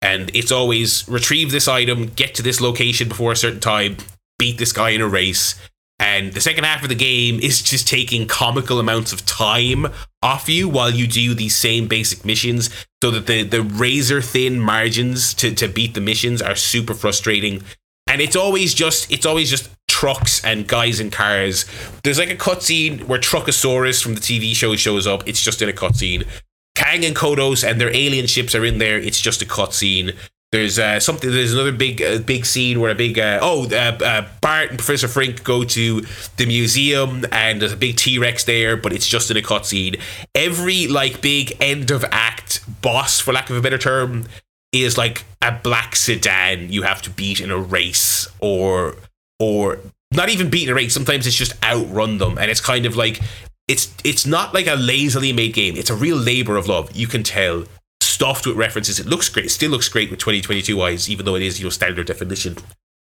[0.00, 3.96] And it's always retrieve this item, get to this location before a certain time,
[4.38, 5.56] beat this guy in a race
[6.02, 9.86] and the second half of the game is just taking comical amounts of time
[10.20, 14.58] off you while you do these same basic missions so that the, the razor thin
[14.58, 17.62] margins to, to beat the missions are super frustrating.
[18.08, 21.66] And it's always just it's always just trucks and guys in cars.
[22.02, 25.28] There's like a cutscene where Truckosaurus from the TV show shows up.
[25.28, 26.26] It's just in a cutscene.
[26.74, 28.98] Kang and Kodos and their alien ships are in there.
[28.98, 30.16] It's just a cutscene.
[30.52, 31.30] There's uh, something.
[31.30, 34.78] There's another big, uh, big scene where a big uh, oh, uh, uh, Bart and
[34.78, 36.02] Professor Frink go to
[36.36, 39.98] the museum, and there's a big T Rex there, but it's just in a cutscene.
[40.34, 44.26] Every like big end of act boss, for lack of a better term,
[44.72, 48.96] is like a black sedan you have to beat in a race, or
[49.40, 49.78] or
[50.12, 50.92] not even beat in a race.
[50.92, 53.22] Sometimes it's just outrun them, and it's kind of like
[53.68, 55.76] it's it's not like a lazily made game.
[55.76, 56.94] It's a real labor of love.
[56.94, 57.64] You can tell
[58.12, 59.00] stuffed with references.
[59.00, 59.46] It looks great.
[59.46, 62.56] It still looks great with 2022 eyes, even though it is you know standard definition.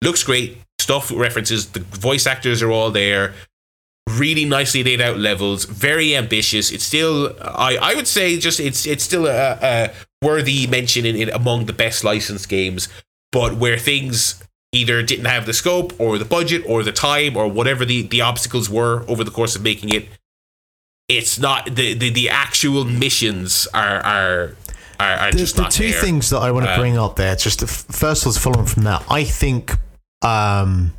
[0.01, 0.57] Looks great.
[0.79, 1.69] Stuffed with references.
[1.69, 3.33] The voice actors are all there.
[4.09, 5.65] Really nicely laid out levels.
[5.65, 6.71] Very ambitious.
[6.71, 9.91] It's still, I, I would say, just it's it's still a, a
[10.21, 12.89] worthy mention in, in among the best licensed games.
[13.31, 14.43] But where things
[14.73, 18.21] either didn't have the scope or the budget or the time or whatever the, the
[18.21, 20.07] obstacles were over the course of making it,
[21.07, 24.55] it's not the the, the actual missions are are
[24.99, 26.01] are, are the, just the two there.
[26.01, 28.65] things that I want to Uh, bring up there, just to, first of all, following
[28.67, 29.77] from that, I think
[30.21, 30.93] um,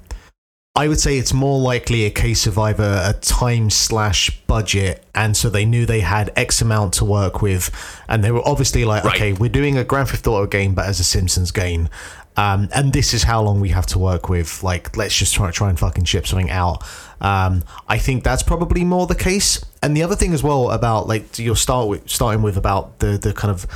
[0.77, 5.37] I would say it's more likely a case of either a time slash budget, and
[5.37, 7.71] so they knew they had X amount to work with,
[8.09, 9.15] and they were obviously like, Right.
[9.15, 11.89] okay, we're doing a Grand Theft Auto game, but as a Simpsons game.
[12.37, 14.65] Um, and this is how long we have to work with.
[14.65, 16.83] Like, let's just try try and fucking ship something out.
[17.21, 19.65] Um, I think that's probably more the case.
[19.83, 23.19] And the other thing as well about like you're start with, starting with about the
[23.19, 23.67] the kind of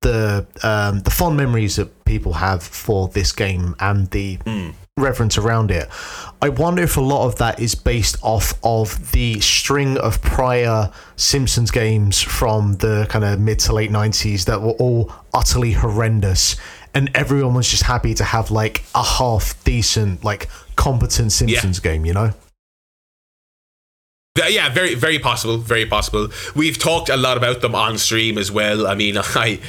[0.00, 4.38] the um, the fond memories that people have for this game and the
[4.98, 5.88] reverence around it.
[6.40, 10.90] I wonder if a lot of that is based off of the string of prior
[11.16, 16.56] Simpsons games from the kind of mid to late nineties that were all utterly horrendous.
[16.94, 22.06] And everyone was just happy to have like a half decent, like competent Simpsons game,
[22.06, 22.32] you know?
[24.48, 25.58] Yeah, very, very possible.
[25.58, 26.28] Very possible.
[26.54, 28.86] We've talked a lot about them on stream as well.
[28.86, 29.60] I mean, I,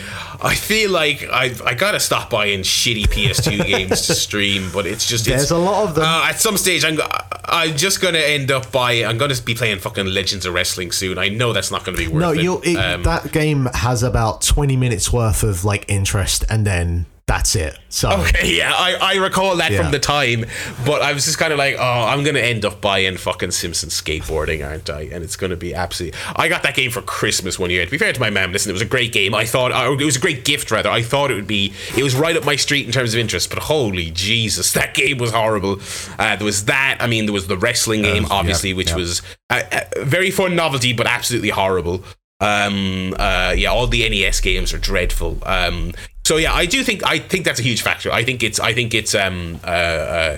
[0.42, 5.08] I feel like I, I gotta stop buying shitty PS2 games to stream, but it's
[5.08, 6.04] just There's it's, a lot of them.
[6.06, 7.00] Uh, at some stage, I'm,
[7.46, 9.06] I'm just gonna end up buying.
[9.06, 11.18] I'm gonna be playing fucking Legends of Wrestling soon.
[11.18, 12.68] I know that's not gonna be worth No, it.
[12.68, 17.58] it, Um, that game has about 20 minutes worth of like interest and then that's
[17.58, 17.78] it.
[17.90, 19.82] So Okay, yeah, I, I recall that Yeah.
[19.84, 20.46] from the time,
[20.86, 24.00] but I was just kind of like, oh, I'm gonna end up buying fucking Simpsons
[24.00, 25.02] skateboarding, aren't I?
[25.12, 26.18] And it's gonna be absolutely.
[26.38, 27.84] I got that game for Christmas one year.
[27.84, 29.36] To be fair to my mom, listen, it was a great game.
[29.36, 30.90] I thought uh, it was a great gift, rather.
[30.90, 31.74] I thought it would be.
[31.98, 35.18] It was right up my street in terms of interest, but holy Jesus, that game
[35.18, 35.82] was horrible.
[36.18, 36.98] Uh, there was that.
[37.02, 38.96] I mean, there was the wrestling game, obviously, which yeah.
[38.96, 42.06] was a, a very fun novelty, but absolutely horrible.
[42.40, 45.40] Um, uh, yeah, all the NES games are dreadful.
[45.44, 45.94] Um,
[46.28, 48.12] so yeah, I do think I think that's a huge factor.
[48.12, 50.38] I think it's I think it's um uh, uh,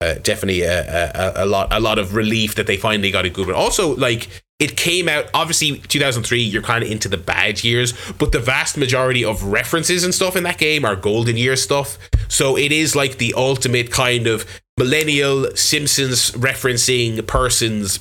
[0.00, 3.30] uh definitely a, a, a lot a lot of relief that they finally got a
[3.30, 3.54] good one.
[3.54, 6.40] Also, like it came out obviously 2003.
[6.40, 10.34] You're kind of into the bad years, but the vast majority of references and stuff
[10.34, 11.98] in that game are golden year stuff.
[12.28, 14.46] So it is like the ultimate kind of
[14.78, 18.00] millennial Simpsons referencing person's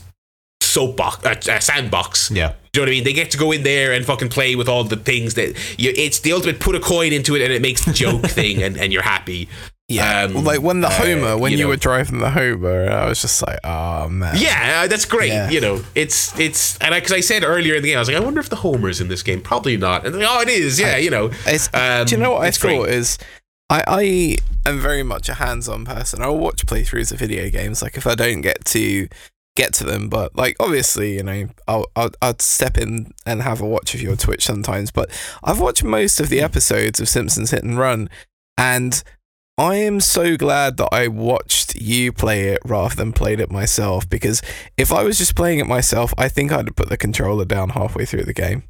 [0.67, 2.31] soapbox uh, uh, sandbox.
[2.31, 2.53] yeah.
[2.73, 3.03] Do you know what I mean?
[3.05, 5.49] They get to go in there and fucking play with all the things that
[5.79, 5.91] you.
[5.95, 8.77] It's the ultimate put a coin into it and it makes the joke thing, and,
[8.77, 9.49] and you're happy.
[9.89, 11.69] Yeah, Um, like when the uh, Homer, when you you, know.
[11.69, 14.35] were driving the Homer, I was just like, oh man.
[14.37, 15.29] Yeah, that's great.
[15.29, 15.49] Yeah.
[15.49, 18.17] You know, it's it's and because I, said earlier in the game, I was like,
[18.17, 19.41] I wonder if the Homer's in this game.
[19.41, 20.05] Probably not.
[20.05, 20.77] And like, oh, it is.
[20.79, 21.31] Yeah, you know.
[21.45, 22.77] It's, Um, do you know what I it's great.
[22.77, 23.17] thought is
[23.69, 26.21] I, I am very much a hands-on person.
[26.21, 29.07] I'll watch playthroughs of video games, like if I don't get to
[29.57, 33.59] get to them, but like obviously, you know, I'll, I'll I'd step in and have
[33.59, 34.91] a watch of your Twitch sometimes.
[34.91, 35.09] But
[35.43, 38.09] I've watched most of the episodes of Simpsons Hit and Run,
[38.57, 39.03] and
[39.57, 44.07] I am so glad that I watched you play it rather than played it myself.
[44.07, 44.41] Because
[44.77, 47.69] if I was just playing it myself, I think I'd have put the controller down
[47.69, 48.63] halfway through the game,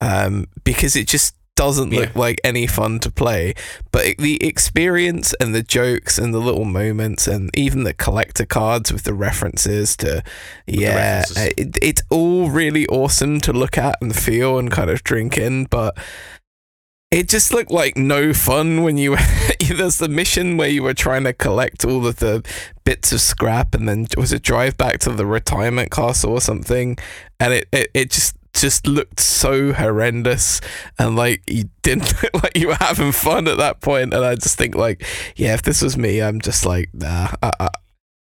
[0.00, 2.20] um, because it just doesn't look Yeah.
[2.20, 3.54] like any fun to play.
[3.92, 8.44] But it- the experience and the jokes and the little moments and even the collector
[8.44, 10.22] cards with the references to,
[10.66, 11.36] yeah, references.
[11.36, 15.38] Uh, it, it's all really awesome to look at and feel and kind of drink
[15.38, 15.64] in.
[15.66, 15.96] But
[17.10, 19.16] it just looked like no fun when you
[19.76, 22.42] there's the mission where you were trying to collect all of the
[22.84, 26.96] bits of scrap and then was it drive back to the retirement castle or something
[27.38, 30.60] and it, it, it just just looked so horrendous
[30.98, 34.34] and like you didn't look like you were having fun at that point and I
[34.34, 35.04] just think like
[35.36, 37.68] yeah if this was me I'm just like nah I, I,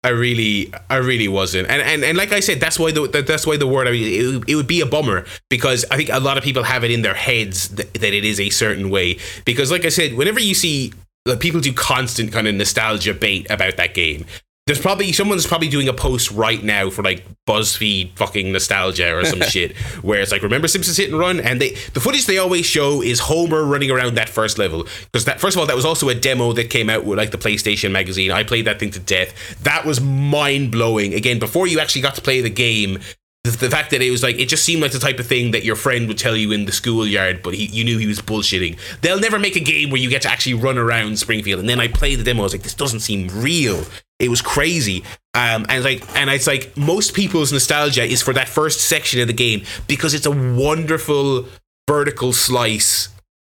[0.04, 3.28] I really, I really wasn't, and and, and like I said, that's why the that-
[3.28, 3.88] that's why the word.
[3.90, 4.04] I mean,
[4.44, 6.92] it, it would be a bummer because I think a lot of people have it
[6.92, 9.18] in their heads that, that it is a certain way.
[9.44, 10.94] Because, like I said, whenever you see
[11.26, 14.26] like, people do constant kind of nostalgia bait about that game,
[14.68, 19.26] there's probably someone's probably doing a post right now for like BuzzFeed fucking nostalgia or
[19.26, 22.38] some shit where it's like remember Simpsons Hit and Run and they the footage they
[22.38, 25.76] always show is Homer running around that first level because that first of all that
[25.76, 28.80] was also a demo that came out with like the PlayStation magazine I played that
[28.80, 32.50] thing to death that was mind blowing again before you actually got to play the
[32.50, 33.00] game
[33.48, 35.52] the, the fact that it was like it just seemed like the type of thing
[35.52, 38.20] that your friend would tell you in the schoolyard, but he, you knew he was
[38.20, 38.78] bullshitting.
[39.02, 41.60] They'll never make a game where you get to actually run around Springfield.
[41.60, 42.42] And then I played the demo.
[42.42, 43.86] I was like, this doesn't seem real.
[44.20, 45.04] It was crazy.
[45.34, 49.22] Um, and it's like, and it's like most people's nostalgia is for that first section
[49.22, 51.46] of the game because it's a wonderful
[51.88, 53.10] vertical slice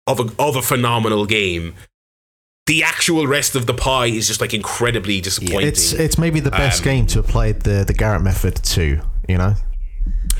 [0.08, 1.74] of a of a phenomenal game.
[2.66, 5.68] The actual rest of the pie is just like incredibly disappointing.
[5.68, 9.02] It's it's maybe the best Um, game to have played the the Garrett method too.
[9.28, 9.56] You know,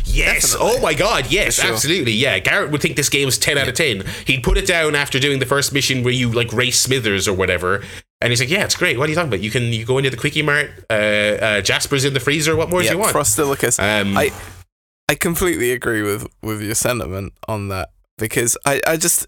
[0.06, 0.56] Yes.
[0.58, 1.28] Oh my God.
[1.30, 1.56] Yes.
[1.56, 1.72] Sure.
[1.72, 2.14] Absolutely.
[2.14, 2.40] Yeah.
[2.40, 4.04] Garrett would think this game is ten out of ten.
[4.26, 7.34] He'd put it down after doing the first mission where you like race Smithers or
[7.34, 7.84] whatever,
[8.24, 8.98] and he's like, "Yeah, it's great.
[8.98, 9.42] What are you talking about?
[9.42, 10.72] You can you go into the quickie mart.
[10.90, 12.56] Uh, uh, Jasper's in the freezer.
[12.56, 13.80] What more do you want?" Frostillicus.
[13.80, 14.32] Um, I
[15.10, 19.28] I completely agree with with your sentiment on that because I I just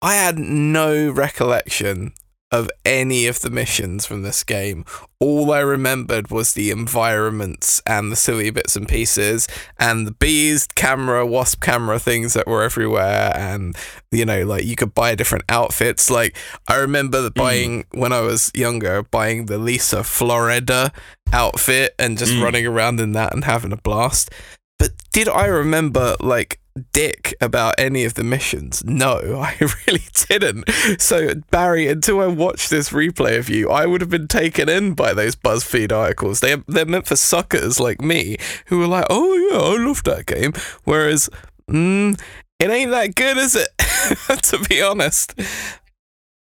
[0.00, 2.12] I had no recollection
[2.52, 4.84] of any of the missions from this game.
[5.18, 9.48] All I remembered was the environments and the silly bits and pieces
[9.78, 13.74] and the bees camera, wasp camera things that were everywhere and
[14.12, 16.36] you know like you could buy different outfits like
[16.68, 20.92] I remember the buying when I was younger buying the Lisa Florida
[21.32, 22.42] outfit and just Mm.
[22.42, 24.30] running around in that and having a blast.
[24.78, 26.60] But did I remember like
[26.92, 28.84] dick about any of the missions?
[28.84, 30.70] No, I really didn't.
[31.00, 34.94] So Barry, until I watched this replay of you, I would have been taken in
[34.94, 36.40] by those BuzzFeed articles.
[36.40, 38.36] They they're meant for suckers like me
[38.66, 40.52] who are like, oh yeah, I love that game.
[40.84, 41.28] Whereas,
[41.70, 42.20] mm,
[42.58, 43.68] it ain't that good, is it?
[44.42, 45.34] to be honest.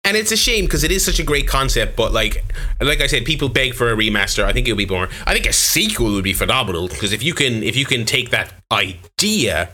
[0.05, 2.45] and it's a shame because it is such a great concept, but like,
[2.81, 4.45] like I said, people beg for a remaster.
[4.45, 5.09] I think it would be more.
[5.27, 8.31] I think a sequel would be phenomenal because if you can, if you can take
[8.31, 9.70] that idea,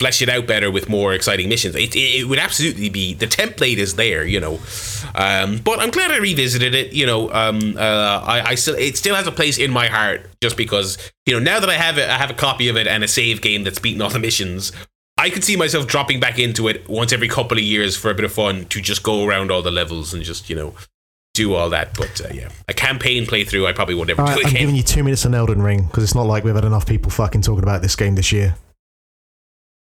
[0.00, 3.12] flesh it out better with more exciting missions, it, it, it would absolutely be.
[3.12, 4.58] The template is there, you know.
[5.14, 6.92] Um, but I'm glad I revisited it.
[6.94, 10.26] You know, um, uh, I, I still, it still has a place in my heart
[10.40, 10.96] just because
[11.26, 13.08] you know now that I have it, I have a copy of it and a
[13.08, 14.72] save game that's beaten all the missions.
[15.18, 18.14] I could see myself dropping back into it once every couple of years for a
[18.14, 20.74] bit of fun to just go around all the levels and just you know
[21.34, 21.94] do all that.
[21.94, 24.74] But uh, yeah, a campaign playthrough I probably would never All do right, I'm giving
[24.74, 27.42] you two minutes on Elden Ring because it's not like we've had enough people fucking
[27.42, 28.56] talking about this game this year.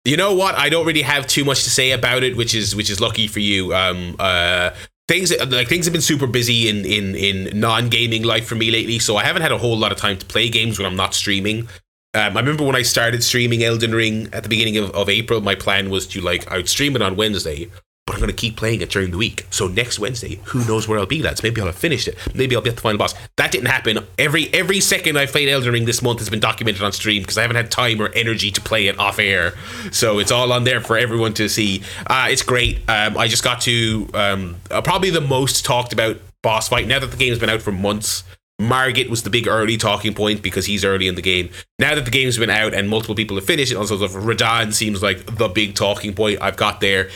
[0.03, 0.56] You know what?
[0.56, 3.28] I don't really have too much to say about it, which is which is lucky
[3.28, 3.73] for you.
[3.73, 4.72] Um, uh,
[5.07, 8.72] things like things have been super busy in in in non gaming life for me
[8.72, 10.95] lately, so I haven't had a whole lot of time to play games when I'm
[10.95, 11.68] not streaming.
[12.14, 15.40] Um, I remember when I started streaming Elden Ring at the beginning of, of April,
[15.40, 17.69] my plan was to like I would stream it on Wednesday,
[18.11, 19.45] but I'm gonna keep playing it during the week.
[19.51, 21.41] So next Wednesday, who knows where I'll be, lads?
[21.41, 22.17] Maybe I'll have finished it.
[22.35, 23.13] Maybe I'll be at the final boss.
[23.38, 23.99] That didn't happen.
[24.19, 27.38] Every every second I've played Elden Ring this month has been documented on stream because
[27.38, 29.53] I haven't had time or energy to play it off air.
[29.91, 31.83] So it's all on there for everyone to see.
[32.05, 32.79] Uh, it's great.
[32.89, 36.99] Um, I just got to um, uh, probably the most talked about boss fight now
[36.99, 38.25] that the game's been out for months.
[38.59, 41.49] Margit was the big early talking point because he's early in the game.
[41.79, 45.01] Now that the game's been out and multiple people have finished it, also Radahn seems
[45.01, 47.09] like the big talking point I've got there.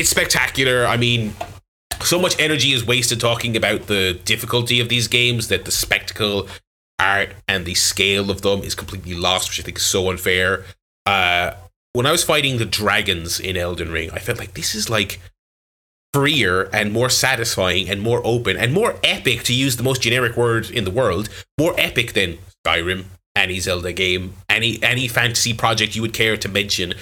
[0.00, 0.86] It's spectacular.
[0.86, 1.34] I mean,
[2.00, 6.48] so much energy is wasted talking about the difficulty of these games that the spectacle,
[6.98, 10.64] art, and the scale of them is completely lost, which I think is so unfair.
[11.04, 11.50] Uh,
[11.92, 15.20] when I was fighting the dragons in Elden Ring, I felt like this is like
[16.14, 20.34] freer and more satisfying and more open and more epic to use the most generic
[20.34, 22.36] word in the world more epic than
[22.66, 23.04] skyrim
[23.36, 26.92] any zelda game any any fantasy project you would care to mention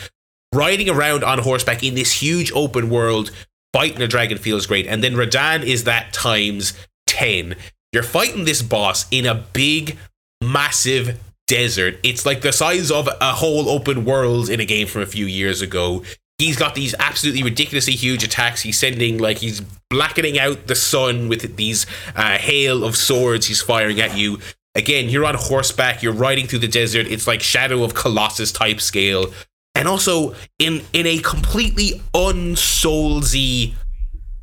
[0.54, 3.30] riding around on horseback in this huge open world
[3.72, 6.72] fighting a dragon feels great and then radahn is that times
[7.06, 7.54] 10
[7.92, 9.98] you're fighting this boss in a big
[10.42, 15.02] massive desert it's like the size of a whole open world in a game from
[15.02, 16.02] a few years ago
[16.38, 18.62] he's got these absolutely ridiculously huge attacks.
[18.62, 19.60] He's sending like he's
[19.90, 24.38] blackening out the sun with these uh, hail of swords he's firing at you.
[24.74, 26.02] Again, you're on horseback.
[26.02, 27.08] You're riding through the desert.
[27.08, 29.32] It's like Shadow of Colossus type scale,
[29.78, 33.74] and also in in a completely unsoulsy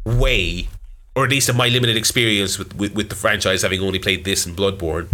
[0.06, 0.68] way,
[1.16, 4.24] or at least in my limited experience with, with with the franchise, having only played
[4.24, 5.07] this and Bloodborne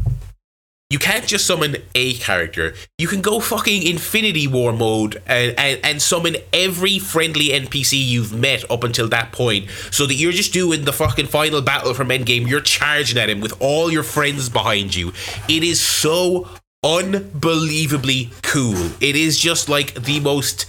[0.91, 2.73] you can't just summon a character.
[2.97, 8.33] You can go fucking Infinity War mode and, and, and summon every friendly NPC you've
[8.33, 12.09] met up until that point, so that you're just doing the fucking final battle from
[12.09, 12.45] Endgame.
[12.45, 15.13] You're charging at him with all your friends behind you.
[15.47, 16.49] It is so
[16.83, 18.91] unbelievably cool.
[18.99, 20.65] It is just like the most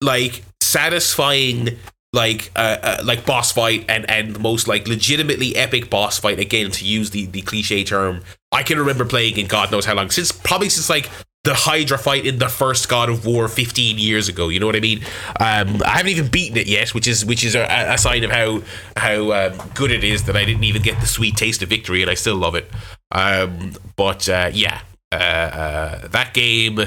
[0.00, 1.70] like satisfying
[2.12, 6.38] like uh, uh like boss fight and and the most like legitimately epic boss fight.
[6.38, 8.22] Again to use the the cliche term
[8.52, 10.10] i can remember playing in god knows how long.
[10.10, 11.10] Since probably since like
[11.44, 14.76] the hydra fight in the first god of war 15 years ago you know what
[14.76, 15.00] i mean?
[15.40, 18.30] Um i haven't even beaten it yet which is which is a, a sign of
[18.30, 18.62] how
[18.96, 22.02] how um, good it is that i didn't even get the sweet taste of victory
[22.02, 22.70] and i still love it.
[23.12, 24.80] Um but uh yeah
[25.12, 26.80] uh, uh that game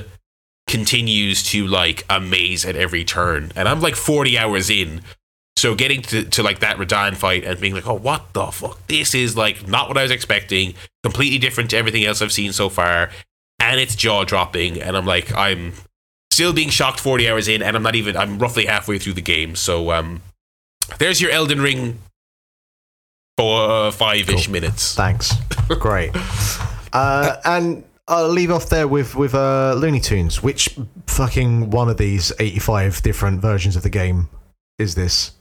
[0.67, 5.01] continues to like amaze at every turn and i'm like 40 hours in
[5.57, 8.85] so getting to, to like that Radahn fight and being like oh what the fuck
[8.87, 12.53] this is like not what i was expecting completely different to everything else i've seen
[12.53, 13.09] so far
[13.59, 15.73] and it's jaw dropping and i'm like i'm
[16.31, 18.15] still being shocked 40 hours in, and I'm not even.
[18.15, 19.57] I'm roughly halfway through the game.
[19.57, 20.21] So um,
[20.97, 21.99] there's your Elden Ring
[23.37, 24.53] for uh, five ish Cool.
[24.53, 24.95] minutes.
[24.95, 25.33] Thanks.
[25.67, 26.11] Great.
[26.91, 30.41] Uh, and I'll leave off there with with uh, Looney Tunes.
[30.41, 34.29] Which fucking one of these eighty-five different versions of the game
[34.79, 35.31] is this?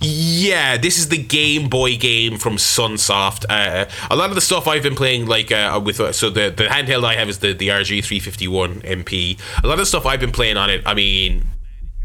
[0.00, 3.44] Yeah, this is the Game Boy game from Sunsoft.
[3.48, 6.50] Uh, a lot of the stuff I've been playing, like uh, with uh, so the
[6.50, 9.38] the handheld I have is the the RG three fifty one MP.
[9.62, 11.46] A lot of the stuff I've been playing on it, I mean.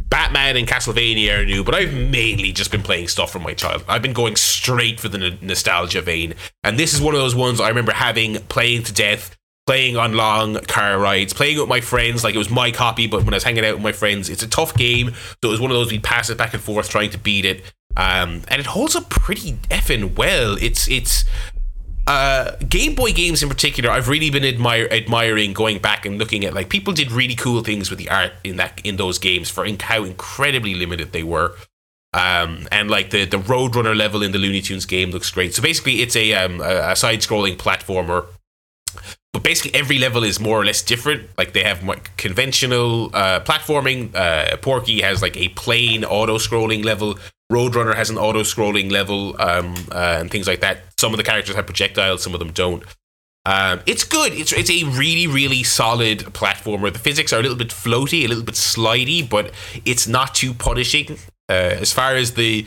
[0.09, 3.85] Batman and Castlevania are new, but I've mainly just been playing stuff from my childhood.
[3.88, 6.34] I've been going straight for the n- nostalgia vein,
[6.65, 10.13] and this is one of those ones I remember having playing to death, playing on
[10.13, 12.23] long car rides, playing with my friends.
[12.23, 14.43] Like it was my copy, but when I was hanging out with my friends, it's
[14.43, 15.13] a tough game.
[15.13, 17.45] So it was one of those we pass it back and forth trying to beat
[17.45, 17.63] it,
[17.97, 20.57] um, and it holds up pretty effing well.
[20.59, 21.25] It's it's
[22.07, 26.43] uh, Game Boy games in particular, I've really been admire, admiring going back and looking
[26.43, 29.49] at like people did really cool things with the art in that in those games
[29.49, 31.55] for in, how incredibly limited they were.
[32.13, 35.53] Um, and like the the Roadrunner level in the Looney Tunes game looks great.
[35.53, 38.25] So basically, it's a um, a, a side scrolling platformer.
[39.34, 41.30] But basically, every level is more or less different.
[41.38, 41.80] Like they have
[42.18, 44.13] conventional uh, platforming.
[44.13, 47.18] Uh, Porky has like a plain auto scrolling level.
[47.51, 50.84] Roadrunner has an auto scrolling level um, uh, and things like that.
[50.97, 52.84] Some of the characters have projectiles, some of them don't.
[53.45, 54.34] Um, it's good.
[54.34, 56.93] It's it's a really really solid platformer.
[56.93, 59.51] The physics are a little bit floaty, a little bit slidey, but
[59.84, 61.18] it's not too punishing.
[61.49, 62.65] Uh, as far as the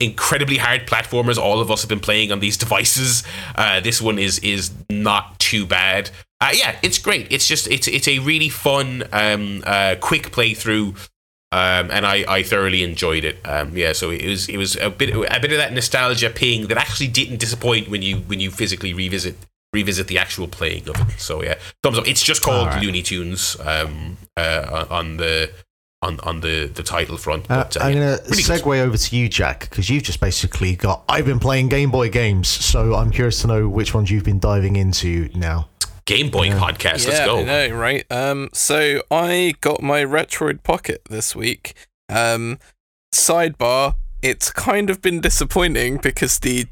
[0.00, 3.22] incredibly hard platformers all of us have been playing on these devices,
[3.54, 6.10] uh, this one is is not too bad.
[6.40, 7.26] Uh, yeah, it's great.
[7.30, 10.96] It's just it's it's a really fun, um, uh, quick playthrough
[11.52, 13.38] um, and I, I thoroughly enjoyed it.
[13.44, 16.66] Um, yeah, so it was it was a bit a bit of that nostalgia ping
[16.66, 19.36] that actually didn't disappoint when you when you physically revisit
[19.72, 21.20] revisit the actual playing of it.
[21.20, 22.08] So yeah, thumbs up.
[22.08, 22.82] It's just called Alright.
[22.82, 25.50] Looney Tunes um, uh, on the
[26.06, 27.44] on on the the title front.
[27.50, 28.62] Uh, But, uh, I'm gonna really good.
[28.62, 31.02] segue over to you, Jack, because you've just basically got.
[31.08, 34.38] I've been playing Game Boy games, so I'm curious to know which ones you've been
[34.38, 35.68] diving into now.
[36.06, 37.04] Game Boy podcast.
[37.06, 37.38] Let's yeah, go.
[37.40, 38.04] I know, right?
[38.12, 41.74] Um, so I got my Retroid Pocket this week.
[42.08, 42.58] Um,
[43.12, 43.96] sidebar.
[44.22, 46.66] It's kind of been disappointing because the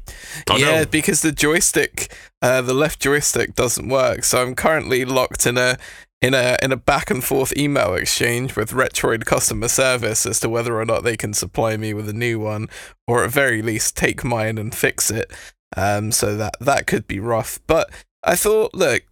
[0.49, 0.85] Oh, yeah no.
[0.85, 4.23] because the joystick, uh, the left joystick doesn't work.
[4.23, 5.77] So I'm currently locked in a
[6.25, 10.49] in a in a back and forth email exchange with Retroid customer service as to
[10.49, 12.67] whether or not they can supply me with a new one,
[13.05, 15.31] or at very least take mine and fix it.
[15.77, 17.59] Um, so that that could be rough.
[17.67, 17.91] But
[18.23, 19.03] I thought, look,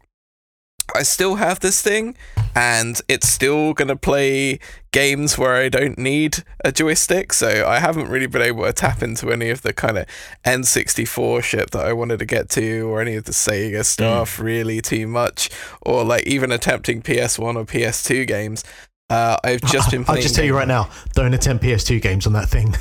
[0.96, 2.16] I still have this thing,
[2.56, 4.60] and it's still gonna play
[4.92, 7.34] games where I don't need a joystick.
[7.34, 10.06] So I haven't really been able to tap into any of the kind of
[10.46, 14.82] N64 shit that I wanted to get to, or any of the Sega stuff really
[14.82, 15.50] too much,
[15.82, 18.64] or like even attempting PS1 or PS2 games.
[19.10, 20.06] Uh, I've just been.
[20.08, 22.76] I'll just tell you right now, don't attempt PS2 games on that thing.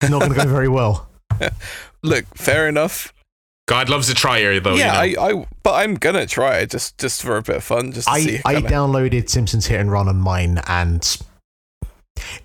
[0.00, 1.08] It's not going to go very well.
[2.02, 3.12] Look, fair enough.
[3.66, 4.74] God loves a trier though.
[4.76, 5.22] yeah, you know?
[5.22, 8.06] I, I, but I'm gonna try it just, just for a bit of fun, just
[8.08, 8.38] to see.
[8.44, 11.04] I, I kinda- downloaded Simpsons Hit and Run on mine, and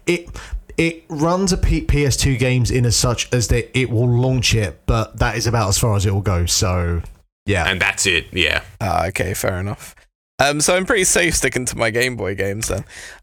[0.06, 0.30] it
[0.78, 4.82] it runs a P- PS2 games in as such as that it will launch it,
[4.86, 6.46] but that is about as far as it will go.
[6.46, 7.02] So
[7.46, 8.28] yeah, and that's it.
[8.32, 8.64] Yeah.
[8.80, 9.96] Ah, okay, fair enough.
[10.40, 12.80] Um, so I'm pretty safe sticking to my Game Boy games then.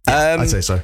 [0.07, 0.83] Um, I'd say so.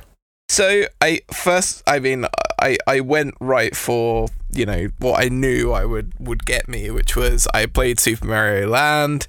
[0.55, 2.27] So I first, I mean,
[2.61, 6.91] I I went right for you know what I knew I would would get me,
[6.91, 9.27] which was I played Super Mario Land.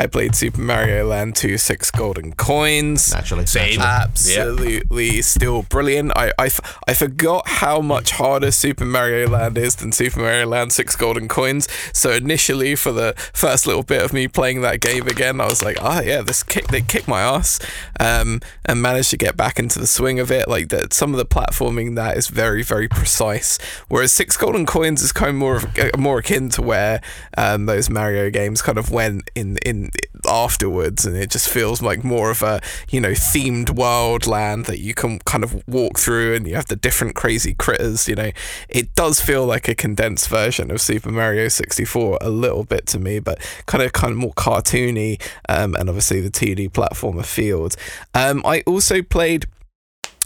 [0.00, 3.12] I played Super Mario Land 2 Six Golden Coins.
[3.12, 3.80] Naturally, Same.
[3.80, 6.12] Absolutely still brilliant.
[6.16, 10.46] I, I, f- I forgot how much harder Super Mario Land is than Super Mario
[10.46, 11.66] Land 6 Golden Coins.
[11.92, 15.64] So initially, for the first little bit of me playing that game again, I was
[15.64, 17.58] like, oh yeah, this kick, they kicked my ass.
[17.98, 20.46] Um, and managed to get back into the swing of it.
[20.48, 23.58] Like that, some of the platforming that is very, very precise.
[23.88, 27.00] Whereas 6 Golden Coins is kind of more, of, uh, more akin to where
[27.36, 29.87] um, those Mario games kind of went in, in
[30.26, 32.60] afterwards and it just feels like more of a
[32.90, 36.66] you know themed world land that you can kind of walk through and you have
[36.66, 38.30] the different crazy critters you know.
[38.68, 42.98] It does feel like a condensed version of super mario 64 a little bit to
[42.98, 47.76] me but kind of kind of more cartoony um, and obviously the 2d platformer field.
[48.14, 49.46] Um, i also played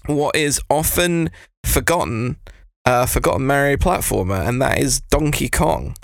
[0.07, 1.31] what is often
[1.65, 2.37] forgotten
[2.85, 5.95] uh, forgotten mario platformer and that is donkey kong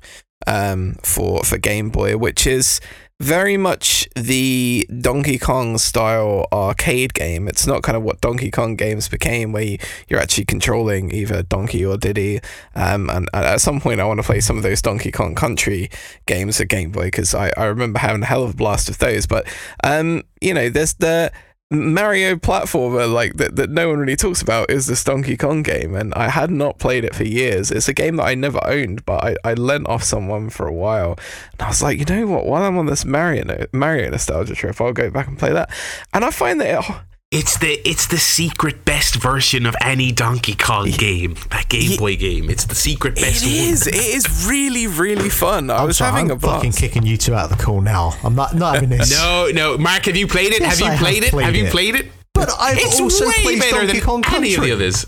[0.46, 2.80] um, for for game boy which is
[3.20, 7.48] very much the Donkey Kong style arcade game.
[7.48, 9.78] It's not kind of what Donkey Kong games became, where you,
[10.08, 12.40] you're actually controlling either Donkey or Diddy.
[12.76, 15.34] Um, and, and at some point, I want to play some of those Donkey Kong
[15.34, 15.90] Country
[16.26, 18.98] games at Game Boy because I, I remember having a hell of a blast with
[18.98, 19.26] those.
[19.26, 19.48] But
[19.82, 21.32] um, you know, there's the
[21.70, 25.94] Mario platformer like that, that no one really talks about is this Donkey Kong game
[25.94, 27.70] and I had not played it for years.
[27.70, 30.72] It's a game that I never owned, but I, I lent off someone for a
[30.72, 31.18] while
[31.52, 34.80] and I was like, you know what, while I'm on this Mario Mario nostalgia trip,
[34.80, 35.70] I'll go back and play that.
[36.14, 36.96] And I find that it,
[37.30, 41.34] it's the it's the secret best version of any Donkey Kong game.
[41.50, 42.48] That Game Boy game.
[42.48, 43.44] It's the secret best.
[43.44, 43.84] It is.
[43.84, 43.94] One.
[43.94, 45.68] It is really really fun.
[45.70, 46.56] I I'm was sorry, having I'm a blast.
[46.56, 48.12] fucking kicking you two out of the call now.
[48.24, 49.10] I'm not not having this.
[49.18, 50.60] no, no, Mark, have you played it?
[50.60, 51.30] Yes, have you I have played it?
[51.30, 52.06] played have you played it?
[52.32, 54.70] But I've It's also way played better Donkey than Kong any of Country.
[54.70, 55.06] the others.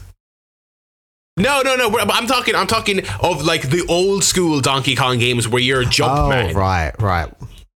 [1.38, 1.98] No, no, no.
[2.00, 2.54] I'm talking.
[2.54, 6.28] I'm talking of like the old school Donkey Kong games where you're a jump Oh
[6.28, 6.54] man.
[6.54, 7.32] right, right.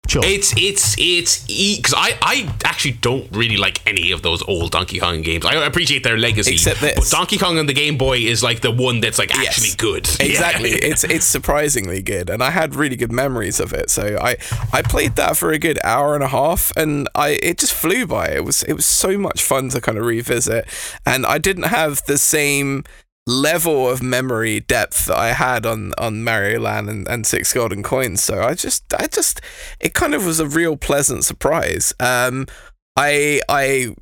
[0.06, 0.22] Sure.
[0.24, 4.98] It's it's it's because I I actually don't really like any of those old Donkey
[4.98, 5.46] Kong games.
[5.46, 6.94] I appreciate their legacy, Except this.
[6.94, 9.48] but Donkey Kong on the Game Boy is like the one that's like Yes.
[9.48, 10.08] actually good.
[10.20, 10.70] Exactly.
[10.72, 10.78] Yeah.
[10.90, 13.90] it's it's surprisingly good and I had really good memories of it.
[13.90, 14.36] So I
[14.72, 18.06] I played that for a good hour and a half and I it just flew
[18.06, 18.28] by.
[18.28, 20.66] It was it was so much fun to kind of revisit
[21.06, 22.84] and I didn't have the same
[23.26, 27.82] level of memory depth that I had on on Mario Land and, and Six Golden
[27.82, 28.22] Coins.
[28.22, 29.40] So I just I just
[29.80, 31.94] it kind of was a real pleasant surprise.
[32.00, 32.46] Um
[32.96, 33.94] I I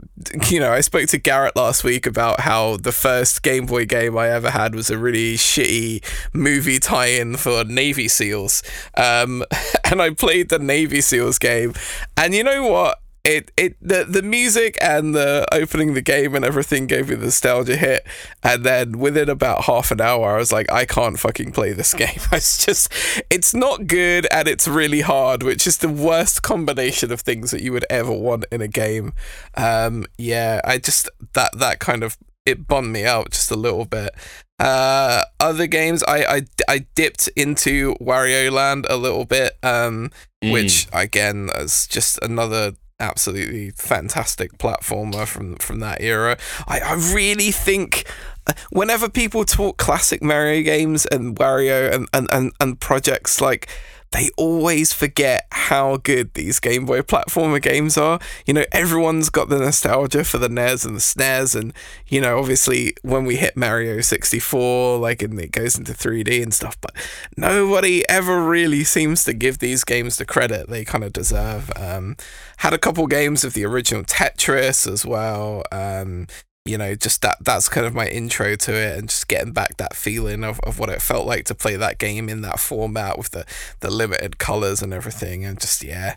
[0.51, 4.19] you know, I spoke to Garrett last week about how the first Game Boy game
[4.19, 8.63] I ever had was a really shitty movie tie-in for Navy SEALs.
[8.97, 9.45] Um
[9.85, 11.75] and I played the Navy SEALs game
[12.17, 13.02] and you know what?
[13.25, 17.27] It it the the music and the opening the game and everything gave me the
[17.27, 18.05] nostalgia hit
[18.43, 21.95] and then within about half an hour I was like I can't fucking play this
[22.05, 22.19] game.
[22.33, 22.93] It's just
[23.31, 27.63] it's not good and it's really hard, which is the worst combination of things that
[27.63, 29.13] you would ever want in a game.
[29.57, 33.85] Um yeah, I just that that kind of it bummed me out just a little
[33.85, 34.15] bit.
[34.59, 40.87] Uh, other games, I, I I dipped into Wario Land a little bit, um, which
[40.93, 46.39] again is just another absolutely fantastic platformer from from that era.
[46.67, 48.07] I, I really think
[48.47, 53.69] uh, whenever people talk classic Mario games and Wario and, and, and, and projects like
[54.13, 58.21] they always forget how good these Game Boy platformer games are.
[58.47, 61.73] You know, everyone's got the nostalgia for the NES and the SNES, and
[62.07, 66.55] you know, obviously when we hit Mario 64, like and it goes into 3D and
[66.55, 66.95] stuff, but
[67.37, 71.71] nobody ever really seems to give these games the credit they kind of deserve.
[71.77, 72.17] Um,
[72.59, 75.65] had a couple games of the original Tetris as well.
[75.73, 76.27] Um,
[76.65, 79.77] you know, just that that's kind of my intro to it and just getting back
[79.79, 83.19] that feeling of, of what it felt like to play that game in that format
[83.19, 83.45] with the,
[83.81, 86.17] the limited colours and everything and just yeah.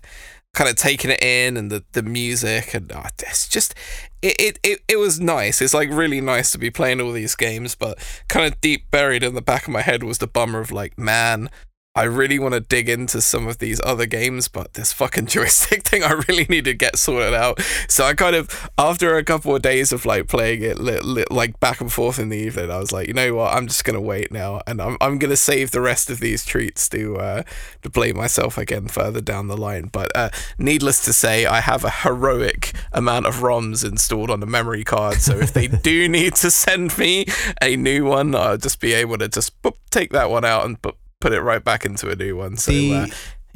[0.54, 3.74] Kind of taking it in and the, the music and oh, it's just
[4.22, 5.62] it, it, it, it was nice.
[5.62, 7.98] It's like really nice to be playing all these games, but
[8.30, 10.98] kind of deep buried in the back of my head was the bummer of like,
[10.98, 11.50] man,
[11.98, 15.84] I really want to dig into some of these other games, but this fucking joystick
[15.84, 17.62] thing I really need to get sorted out.
[17.88, 21.24] So I kind of, after a couple of days of like playing it li- li-
[21.32, 23.86] like back and forth in the evening, I was like, you know what, I'm just
[23.86, 27.44] gonna wait now, and I'm I'm gonna save the rest of these treats to uh,
[27.84, 29.90] to play myself again further down the line.
[29.92, 34.46] But uh, needless to say, I have a heroic amount of ROMs installed on the
[34.46, 37.26] memory card, so if they do need to send me
[37.62, 40.82] a new one, I'll just be able to just boop, take that one out and
[40.82, 42.58] boop, put it right back into a new one.
[42.58, 43.08] So The- uh,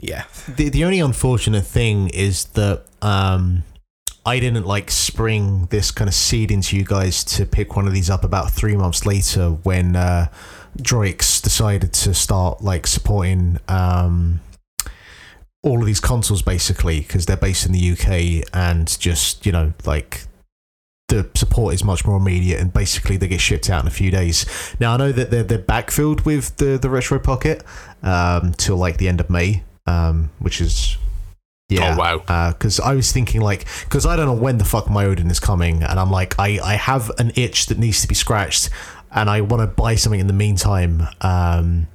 [0.01, 0.23] yeah,
[0.55, 3.63] The the only unfortunate thing is that um,
[4.25, 7.93] I didn't like spring this kind of seed into you guys to pick one of
[7.93, 10.27] these up about three months later when uh,
[10.81, 14.39] Droix decided to start like supporting um,
[15.63, 19.73] all of these consoles basically because they're based in the UK and just you know
[19.85, 20.21] like
[21.09, 24.09] the support is much more immediate and basically they get shipped out in a few
[24.09, 24.45] days.
[24.79, 27.63] Now I know that they're they're backfilled with the the Retroid Pocket
[28.01, 30.97] um, till like the end of May, um, which is
[31.69, 31.93] yeah.
[31.93, 32.51] Oh, wow.
[32.51, 35.39] Because I was thinking like because I don't know when the fuck my Odin is
[35.39, 38.69] coming, and I'm like I I have an itch that needs to be scratched,
[39.11, 41.03] and I want to buy something in the meantime.
[41.21, 41.87] Um,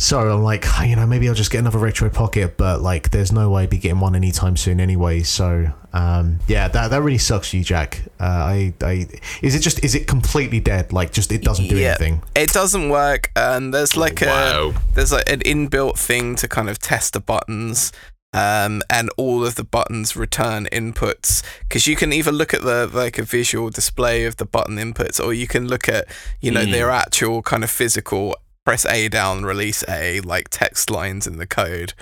[0.00, 3.32] so I'm like, you know, maybe I'll just get another Retroid Pocket, but like, there's
[3.32, 5.20] no way I'd be getting one anytime soon anyway.
[5.22, 8.02] So, um, yeah, that that really sucks for you, Jack.
[8.18, 9.06] Uh, I, I,
[9.42, 10.92] is it just is it completely dead?
[10.92, 11.88] Like, just it doesn't do Yeah.
[11.90, 12.22] anything.
[12.34, 14.74] it doesn't work, and there's like a wow.
[14.94, 17.92] there's like an inbuilt thing to kind of test the buttons
[18.32, 22.88] um, and all of the buttons return inputs because you can either look at the
[22.92, 26.06] like a visual display of the button inputs or you can look at
[26.40, 26.70] you know Mm.
[26.70, 28.36] their actual kind of physical
[28.70, 31.92] press a down release a like text lines in the code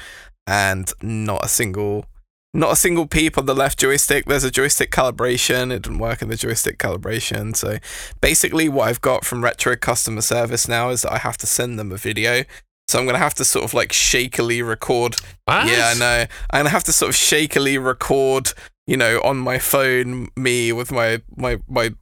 [0.47, 2.05] and not a single
[2.53, 6.21] not a single peep on the left joystick there's a joystick calibration it didn't work
[6.21, 7.79] in the joystick calibration so
[8.21, 11.79] basically what i've got from Retroid customer service now is that i have to send
[11.79, 12.45] them a video
[12.87, 15.17] so i'm going to have to sort of like shakily record
[15.47, 15.69] What?
[15.69, 16.27] yeah, I know.
[16.51, 18.53] I'm gonna have to sort of shakily record
[18.87, 21.95] you know, on my phone, me with my my my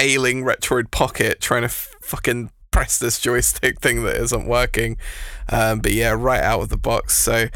[0.00, 4.96] ailing Retroid Pocket trying to f- fucking press this joystick thing that isn't working.
[5.48, 7.16] Um, but yeah, right out of the box.
[7.16, 7.46] So,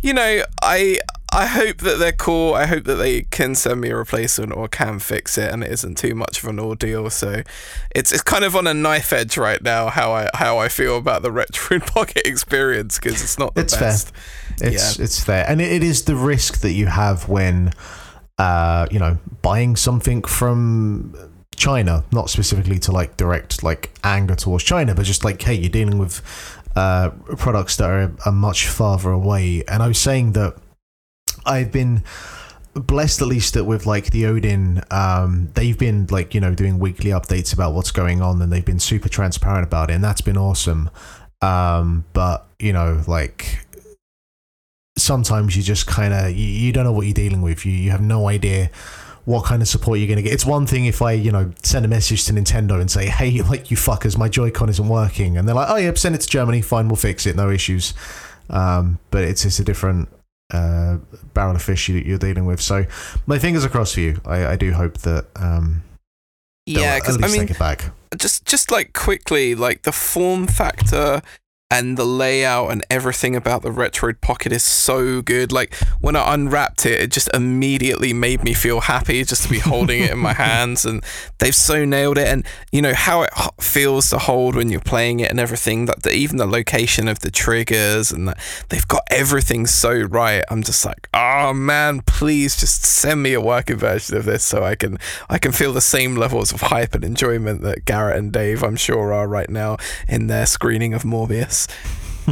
[0.00, 0.98] you know, I
[1.32, 2.54] I hope that they're cool.
[2.54, 5.70] I hope that they can send me a replacement or can fix it, and it
[5.70, 7.08] isn't too much of an ordeal.
[7.10, 7.42] So,
[7.94, 10.96] it's it's kind of on a knife edge right now how I how I feel
[10.96, 14.14] about the Retroid Pocket experience because it's not the It's best.
[14.58, 14.68] fair.
[14.68, 17.72] It's it's fair, and it, it is the risk that you have when,
[18.38, 21.14] uh, you know, buying something from
[21.60, 25.68] China, not specifically to like direct like anger towards China, but just like hey, you're
[25.68, 26.22] dealing with
[26.74, 29.62] uh, products that are, are much farther away.
[29.68, 30.56] And I was saying that
[31.44, 32.02] I've been
[32.72, 36.78] blessed at least that with like the Odin, um, they've been like you know doing
[36.78, 40.22] weekly updates about what's going on, and they've been super transparent about it, and that's
[40.22, 40.88] been awesome.
[41.42, 43.66] Um, but you know, like
[44.96, 47.66] sometimes you just kind of you, you don't know what you're dealing with.
[47.66, 48.70] You you have no idea
[49.24, 50.32] what kind of support you're going to get.
[50.32, 53.42] It's one thing if I, you know, send a message to Nintendo and say, "Hey,
[53.50, 56.28] like you fuckers, my Joy-Con isn't working," and they're like, "Oh yeah, send it to
[56.28, 56.62] Germany.
[56.62, 57.36] Fine, we'll fix it.
[57.36, 57.94] No issues."
[58.48, 60.08] Um, but it's it's a different
[60.52, 60.98] uh,
[61.34, 62.60] barrel of fish you, you're dealing with.
[62.60, 62.84] So
[63.26, 64.20] my fingers are crossed for you.
[64.24, 65.82] I, I do hope that um,
[66.66, 67.92] Yeah, because I mean, take it back.
[68.18, 71.22] just just like quickly, like the form factor
[71.70, 75.52] and the layout and everything about the Retroid Pocket is so good.
[75.52, 79.60] Like when I unwrapped it, it just immediately made me feel happy just to be
[79.60, 80.84] holding it in my hands.
[80.84, 81.04] And
[81.38, 82.26] they've so nailed it.
[82.26, 83.30] And you know how it
[83.60, 85.86] feels to hold when you're playing it and everything.
[85.86, 88.38] That the, even the location of the triggers and that
[88.70, 90.42] they've got everything so right.
[90.50, 94.64] I'm just like, oh man, please just send me a working version of this so
[94.64, 94.98] I can
[95.28, 98.76] I can feel the same levels of hype and enjoyment that Garrett and Dave, I'm
[98.76, 99.76] sure, are right now
[100.08, 101.59] in their screening of Morbius.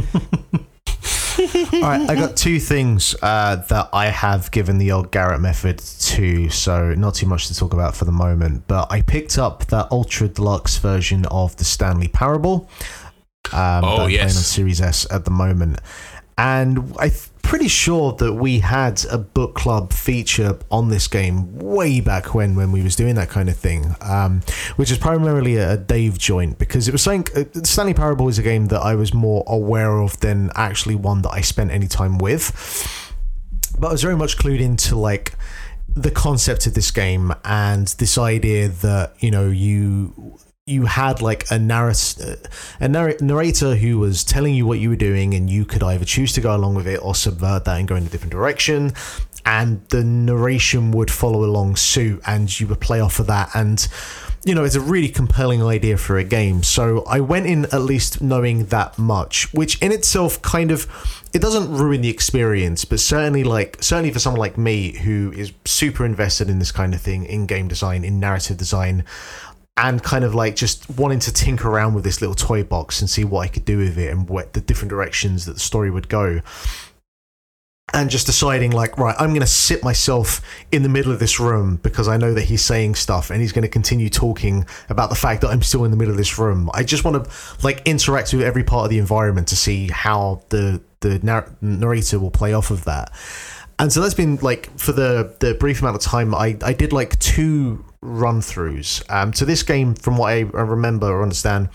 [1.73, 5.79] All right, I got two things uh, that I have given the old Garrett method
[5.79, 8.67] to, so not too much to talk about for the moment.
[8.67, 12.69] But I picked up that ultra deluxe version of the Stanley Parable.
[13.53, 14.19] Um, Oh, that I'm yes.
[14.19, 15.79] playing on Series S at the moment,
[16.39, 17.11] and I'm
[17.41, 22.55] pretty sure that we had a book club feature on this game way back when
[22.55, 24.41] when we was doing that kind of thing, um,
[24.77, 28.41] which is primarily a Dave joint because it was saying uh, Stanley Parable is a
[28.41, 32.19] game that I was more aware of than actually one that I spent any time
[32.19, 32.53] with.
[33.77, 35.33] But I was very much clued into like
[35.93, 40.39] the concept of this game and this idea that you know you
[40.69, 42.45] you had like a narrat-
[42.79, 46.05] a narr- narrator who was telling you what you were doing and you could either
[46.05, 48.93] choose to go along with it or subvert that and go in a different direction.
[49.45, 53.49] And the narration would follow along suit and you would play off of that.
[53.55, 53.87] And
[54.45, 56.63] you know it's a really compelling idea for a game.
[56.63, 60.87] So i went in at least knowing that much which in itself kind of
[61.33, 65.51] it doesn't ruin the experience but certainly like certainly for someone like me who is
[65.65, 69.03] super invested in this kind of thing in game design in narrative design
[69.79, 73.09] and kind of like just wanting to tinker around with this little toy box and
[73.09, 75.89] see what I could do with it and what the different directions that the story
[75.89, 76.41] would go.
[77.91, 80.41] And just deciding, like, right, I'm going to sit myself
[80.71, 83.51] in the middle of this room because I know that he's saying stuff and he's
[83.51, 86.37] going to continue talking about the fact that I'm still in the middle of this
[86.37, 86.69] room.
[86.73, 87.31] I just want to,
[87.63, 92.19] like, interact with every part of the environment to see how the, the narr- narrator
[92.19, 93.11] will play off of that
[93.79, 96.91] and so that's been like for the the brief amount of time I, I did
[96.91, 101.69] like two run throughs um to this game from what I remember or understand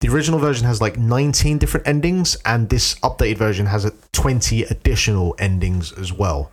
[0.00, 4.62] the original version has like 19 different endings and this updated version has a 20
[4.64, 6.50] additional endings as well.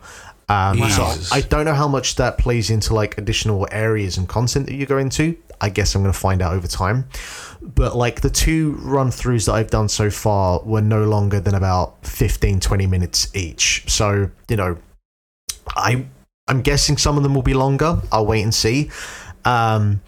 [0.48, 4.66] Um so I don't know how much that plays into like additional areas and content
[4.66, 5.36] that you go into.
[5.60, 7.08] I guess I'm going to find out over time.
[7.62, 11.54] But like the two run throughs that I've done so far were no longer than
[11.54, 13.84] about 15 20 minutes each.
[13.88, 14.76] So you know
[15.68, 16.06] I
[16.48, 18.00] I'm guessing some of them will be longer.
[18.12, 18.90] I'll wait and see.
[19.44, 20.00] Um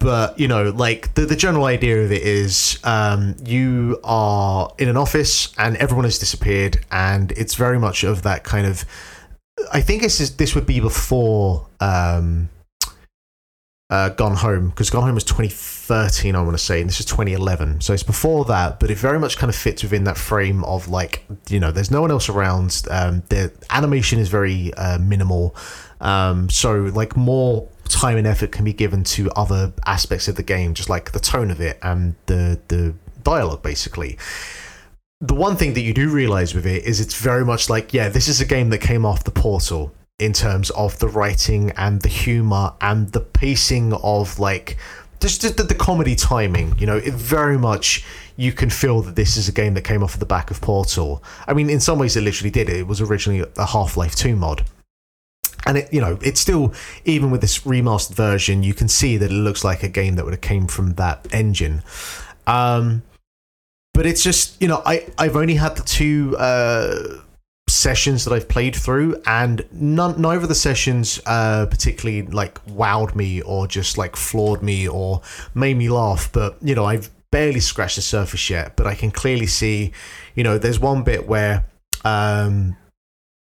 [0.00, 4.88] but you know like the, the general idea of it is um you are in
[4.88, 8.84] an office and everyone has disappeared and it's very much of that kind of
[9.72, 12.48] I think this is this would be before um
[13.88, 17.06] uh, Gone Home because Gone Home was 2013, I want to say, and this is
[17.06, 17.80] 2011.
[17.80, 20.88] So it's before that, but it very much kind of fits within that frame of
[20.88, 22.82] like, you know, there's no one else around.
[22.90, 25.54] Um, the animation is very uh, minimal.
[26.00, 30.42] Um, so like more time and effort can be given to other aspects of the
[30.42, 34.18] game, just like the tone of it and the the dialogue, basically
[35.20, 38.08] the one thing that you do realize with it is it's very much like, yeah,
[38.10, 42.00] this is a game that came off the portal in terms of the writing and
[42.00, 44.78] the humor and the pacing of like
[45.20, 46.76] just the, the comedy timing.
[46.78, 48.04] You know, it very much
[48.36, 50.60] you can feel that this is a game that came off of the back of
[50.60, 51.22] Portal.
[51.46, 52.68] I mean, in some ways, it literally did.
[52.68, 54.64] It was originally a Half Life 2 mod.
[55.66, 56.72] and it you know it's still
[57.04, 60.24] even with this remastered version you can see that it looks like a game that
[60.24, 61.82] would have came from that engine
[62.46, 63.02] um
[63.92, 67.20] but it's just you know i i've only had the two uh
[67.76, 73.14] sessions that I've played through, and none, neither of the sessions uh, particularly like wowed
[73.14, 75.20] me or just like floored me or
[75.54, 76.30] made me laugh.
[76.32, 79.92] But you know, I've barely scratched the surface yet, but I can clearly see,
[80.34, 81.66] you know, there's one bit where
[82.04, 82.76] um,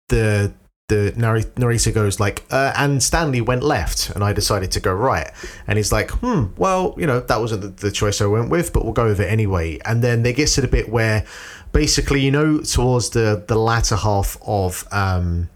[0.09, 0.55] the
[0.89, 1.13] the
[1.57, 5.31] narrator goes like, uh, and Stanley went left, and I decided to go right.
[5.67, 8.75] And he's like, hmm, well, you know, that wasn't the, the choice I went with,
[8.75, 9.79] but we'll go with it anyway.
[9.87, 11.25] And then there gets to the bit where,
[11.73, 14.87] basically, you know, towards the the latter half of.
[14.93, 15.49] Um,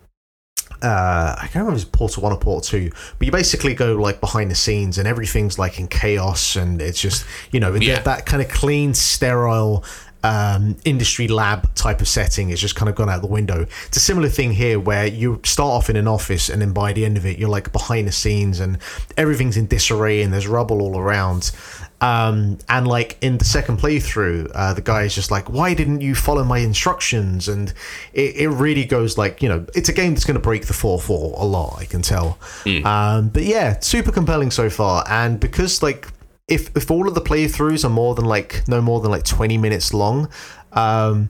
[0.82, 3.94] uh, I can't remember if it's Portal One or Portal Two, but you basically go
[3.94, 7.94] like behind the scenes and everything's like in chaos and it's just you know Yeah.
[7.96, 9.84] that, that kind of clean, sterile
[10.22, 13.66] um, industry lab type of setting is just kind of gone out the window.
[13.86, 16.92] It's a similar thing here where you start off in an office and then by
[16.92, 18.78] the end of it you're like behind the scenes and
[19.16, 21.52] everything's in disarray and there's rubble all around.
[22.00, 26.02] Um, and like in the second playthrough, uh, the guy is just like, "Why didn't
[26.02, 27.72] you follow my instructions?" And
[28.12, 30.74] it, it really goes like, you know, it's a game that's going to break the
[30.74, 31.76] four four a lot.
[31.78, 32.38] I can tell.
[32.84, 35.04] Um, but yeah, super compelling so far.
[35.08, 36.08] And because like
[36.48, 39.58] if if all of the playthroughs are more than like no more than like 20
[39.58, 40.28] minutes long
[40.74, 41.28] um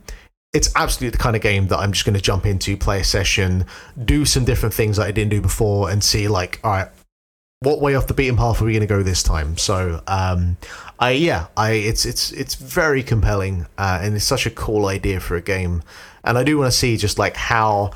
[0.56, 3.04] it's absolutely the kind of game that I'm just going to jump into, play a
[3.04, 3.66] session,
[4.02, 6.88] do some different things that I didn't do before, and see like, all right,
[7.60, 9.56] what way off the beaten path are we going to go this time?
[9.56, 10.56] So, um,
[10.98, 15.20] I yeah, I it's it's it's very compelling, uh, and it's such a cool idea
[15.20, 15.82] for a game,
[16.24, 17.92] and I do want to see just like how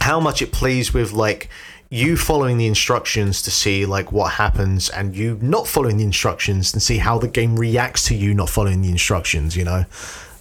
[0.00, 1.48] how much it plays with like
[1.90, 6.72] you following the instructions to see like what happens and you not following the instructions
[6.72, 9.84] and see how the game reacts to you not following the instructions you know?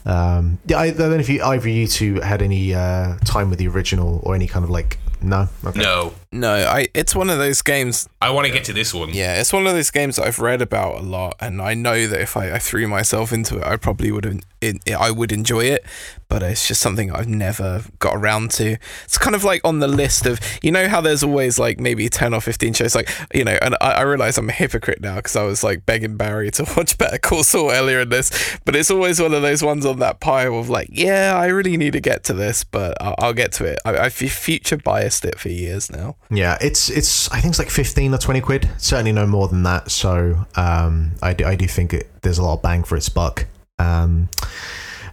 [0.05, 3.49] Um yeah i, I don't know if you either you two had any uh time
[3.49, 5.49] with the original or any kind of like no?
[5.65, 5.81] Okay.
[5.81, 6.87] No, No, I.
[6.93, 8.07] It's one of those games.
[8.21, 9.09] I want to get to this one.
[9.09, 12.05] Yeah, it's one of those games that I've read about a lot, and I know
[12.05, 14.39] that if I, I threw myself into it, I probably would have.
[14.61, 15.83] It, I would enjoy it,
[16.27, 18.77] but it's just something I've never got around to.
[19.05, 22.07] It's kind of like on the list of you know how there's always like maybe
[22.09, 25.15] ten or fifteen shows, like you know, and I, I realize I'm a hypocrite now
[25.15, 28.75] because I was like begging Barry to watch Better Call Saul earlier in this, but
[28.75, 31.93] it's always one of those ones on that pile of like, yeah, I really need
[31.93, 33.79] to get to this, but I'll, I'll get to it.
[33.83, 36.17] I, I've future biased it for years now.
[36.29, 38.69] Yeah it's it's i think it's like 15 or 20 quid.
[38.77, 39.91] Certainly no more than that.
[39.91, 43.09] So um i do, I do think it, there's a lot of bang for its
[43.09, 43.45] buck.
[43.77, 44.29] Um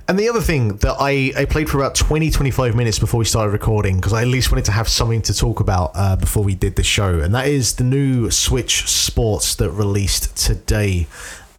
[0.09, 3.24] and the other thing that I, I played for about 20, 25 minutes before we
[3.24, 6.44] started recording, because I at least wanted to have something to talk about uh, before
[6.44, 11.09] we did the show, and that is the new Switch Sports that released today.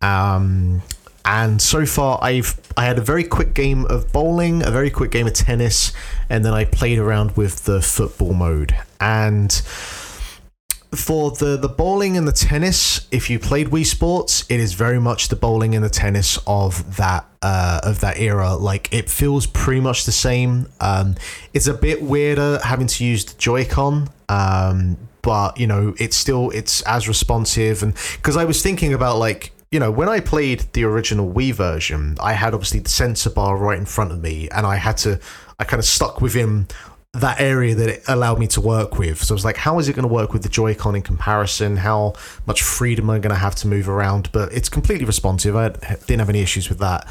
[0.02, 0.82] Um,
[1.28, 5.12] and so far, I've I had a very quick game of bowling, a very quick
[5.12, 5.92] game of tennis,
[6.30, 8.74] and then I played around with the football mode.
[9.02, 9.52] And
[10.96, 15.02] for the the bowling and the tennis, if you played Wii Sports, it is very
[15.02, 18.56] much the bowling and the tennis of that uh, of that era.
[18.56, 20.70] Like it feels pretty much the same.
[20.80, 21.16] Um,
[21.54, 26.52] it's a bit weirder having to use the Joy-Con, um, but you know it's still
[26.52, 27.84] it's as responsive.
[27.84, 31.54] And because I was thinking about like you know when I played the original Wii
[31.54, 34.98] version, I had obviously the sensor bar right in front of me, and I had
[34.98, 35.20] to
[35.60, 36.68] I kind of stuck within
[37.14, 39.24] that area that it allowed me to work with.
[39.24, 41.78] So I was like, how is it going to work with the Joy-Con in comparison?
[41.78, 42.14] How
[42.46, 44.32] much freedom am I going to have to move around?
[44.32, 45.56] But it's completely responsive.
[45.56, 47.08] I didn't have any issues with that.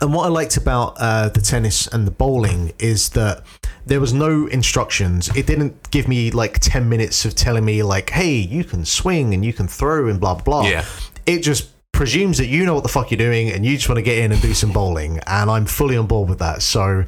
[0.00, 3.42] And what I liked about uh, the tennis and the bowling is that
[3.84, 5.28] there was no instructions.
[5.36, 9.34] It didn't give me like 10 minutes of telling me, like, hey, you can swing
[9.34, 10.68] and you can throw and blah, blah, blah.
[10.68, 10.84] Yeah.
[11.28, 13.98] It just presumes that you know what the fuck you're doing and you just want
[13.98, 15.20] to get in and do some bowling.
[15.26, 16.62] And I'm fully on board with that.
[16.62, 17.04] So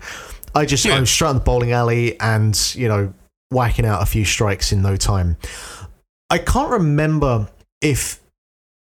[0.55, 3.15] I just, I'm was straight on the bowling alley and, you know,
[3.51, 5.37] whacking out a few strikes in no time.
[6.29, 7.49] I can't remember
[7.81, 8.21] if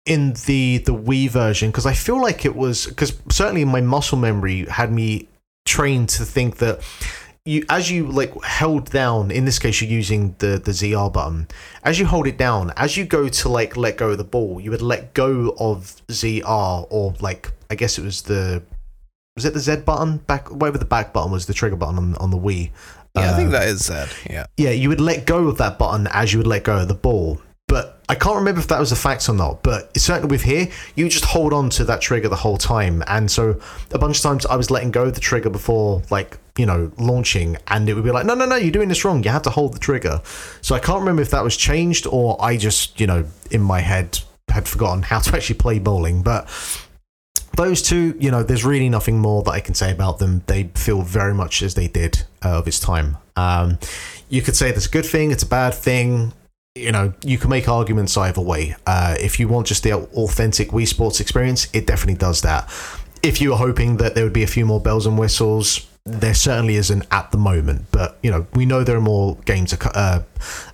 [0.05, 4.17] in the the Wii version because I feel like it was because certainly my muscle
[4.17, 5.27] memory had me
[5.65, 6.79] trained to think that
[7.49, 11.47] you as you like held down in this case you're using the the ZR button
[11.83, 14.59] as you hold it down as you go to like let go of the ball
[14.59, 18.61] you would let go of ZR or like I guess it was the
[19.35, 22.15] was it the Z button back whatever the back button was the trigger button on
[22.15, 22.69] on the Wii
[23.15, 24.09] Yeah, I think Uh, that is Zed.
[24.29, 24.45] Yeah.
[24.57, 26.93] yeah, you would let go of that button as you would let go of the
[26.93, 27.41] ball.
[27.69, 29.61] But I can't remember if that was a fact or not.
[29.61, 33.03] But certainly with here, you just hold on to that trigger the whole time.
[33.05, 36.39] And so a bunch of times I was letting go of the trigger before, like,
[36.57, 37.57] you know, launching.
[37.67, 39.23] And it would be like, no, no, no, you're doing this wrong.
[39.23, 40.19] You have to hold the trigger.
[40.61, 43.81] So I can't remember if that was changed or I just, you know, in my
[43.81, 44.19] head
[44.49, 46.23] had forgotten how to actually play bowling.
[46.23, 46.49] But
[47.55, 50.41] those two, you know, there's really nothing more that I can say about them.
[50.47, 53.17] They feel very much as they did uh, of its time.
[53.35, 53.77] Um,
[54.27, 56.33] you could say that's a good thing, it's a bad thing.
[56.75, 58.75] You know, you can make arguments either way.
[58.85, 62.71] Uh, if you want just the authentic Wii Sports experience, it definitely does that.
[63.23, 66.33] If you were hoping that there would be a few more bells and whistles, there
[66.33, 67.87] certainly isn't at the moment.
[67.91, 70.23] But you know, we know there are more games, uh,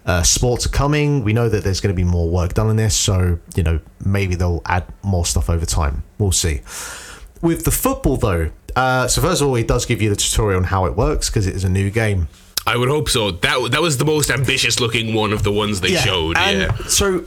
[0.06, 1.24] uh, sports are coming.
[1.24, 2.96] We know that there's going to be more work done on this.
[2.96, 6.04] So you know, maybe they'll add more stuff over time.
[6.18, 6.62] We'll see.
[7.42, 10.60] With the football though, uh, so first of all, it does give you the tutorial
[10.60, 12.28] on how it works because it is a new game.
[12.68, 13.32] I would hope so.
[13.32, 16.38] That that was the most ambitious looking one of the ones they yeah, showed.
[16.38, 16.76] yeah.
[16.88, 17.26] So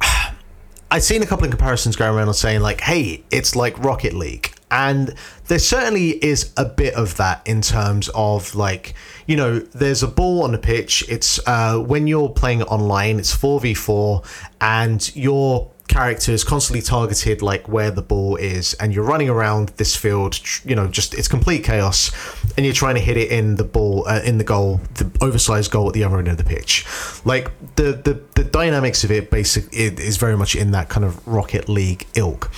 [0.90, 4.14] I've seen a couple of comparisons going around on saying like, "Hey, it's like Rocket
[4.14, 5.14] League," and
[5.46, 8.94] there certainly is a bit of that in terms of like,
[9.26, 11.04] you know, there's a ball on the pitch.
[11.08, 14.22] It's uh, when you're playing online, it's four v four,
[14.60, 19.70] and you're character is constantly targeted like where the ball is and you're running around
[19.70, 22.12] this field you know just it's complete chaos
[22.56, 25.70] and you're trying to hit it in the ball uh, in the goal the oversized
[25.70, 26.86] goal at the other end of the pitch.
[27.24, 31.04] Like the the, the dynamics of it basically it is very much in that kind
[31.04, 32.50] of rocket league ilk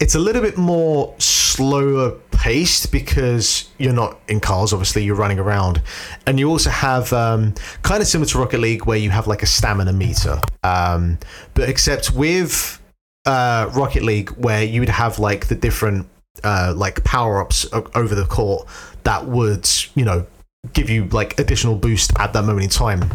[0.00, 5.38] it's a little bit more slower paced because you're not in cars, obviously, you're running
[5.38, 5.80] around.
[6.26, 9.42] And you also have um, kind of similar to Rocket League where you have like
[9.42, 10.40] a stamina meter.
[10.62, 11.18] Um,
[11.54, 12.80] but except with
[13.24, 16.08] uh, Rocket League, where you would have like the different
[16.42, 18.66] uh, like power ups over the court
[19.04, 20.26] that would, you know,
[20.72, 23.10] give you like additional boost at that moment in time.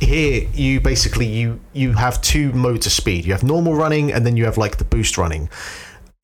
[0.00, 3.24] Here, you basically you you have two modes of speed.
[3.24, 5.48] You have normal running, and then you have like the boost running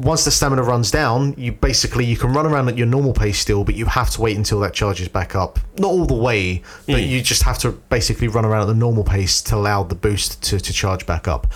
[0.01, 3.39] once the stamina runs down, you basically you can run around at your normal pace
[3.39, 5.59] still, but you have to wait until that charges back up.
[5.79, 7.09] Not all the way, but mm.
[7.09, 10.43] you just have to basically run around at the normal pace to allow the boost
[10.45, 11.49] to, to charge back up.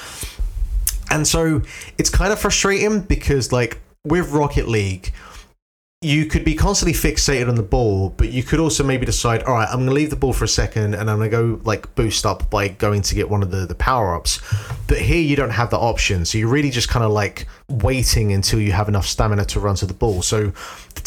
[1.10, 1.62] And so
[1.96, 5.14] it's kind of frustrating because like with Rocket League,
[6.04, 9.54] you could be constantly fixated on the ball, but you could also maybe decide, all
[9.54, 11.60] right, I'm going to leave the ball for a second and I'm going to go
[11.64, 14.40] like boost up by going to get one of the, the power ups.
[14.86, 16.26] But here you don't have the option.
[16.26, 19.76] So you're really just kind of like waiting until you have enough stamina to run
[19.76, 20.20] to the ball.
[20.20, 20.52] So
[20.94, 21.00] the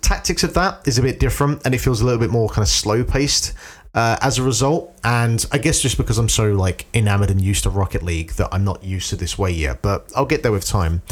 [0.00, 2.62] tactics of that is a bit different and it feels a little bit more kind
[2.62, 3.52] of slow paced.
[3.94, 7.64] Uh, as a result, and I guess just because I'm so like enamored and used
[7.64, 10.52] to Rocket League that I'm not used to this way yet, but I'll get there
[10.52, 11.02] with time.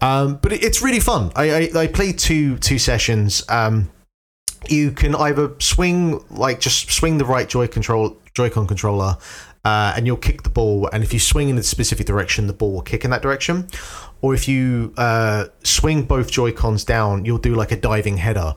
[0.00, 1.32] Um, but it, it's really fun.
[1.34, 3.42] I, I, I played two two sessions.
[3.48, 3.90] Um,
[4.68, 9.16] you can either swing like just swing the right Joy control Joy-Con controller,
[9.64, 10.88] uh, and you'll kick the ball.
[10.92, 13.68] And if you swing in a specific direction, the ball will kick in that direction.
[14.20, 18.54] Or if you uh, swing both Joy Cons down, you'll do like a diving header.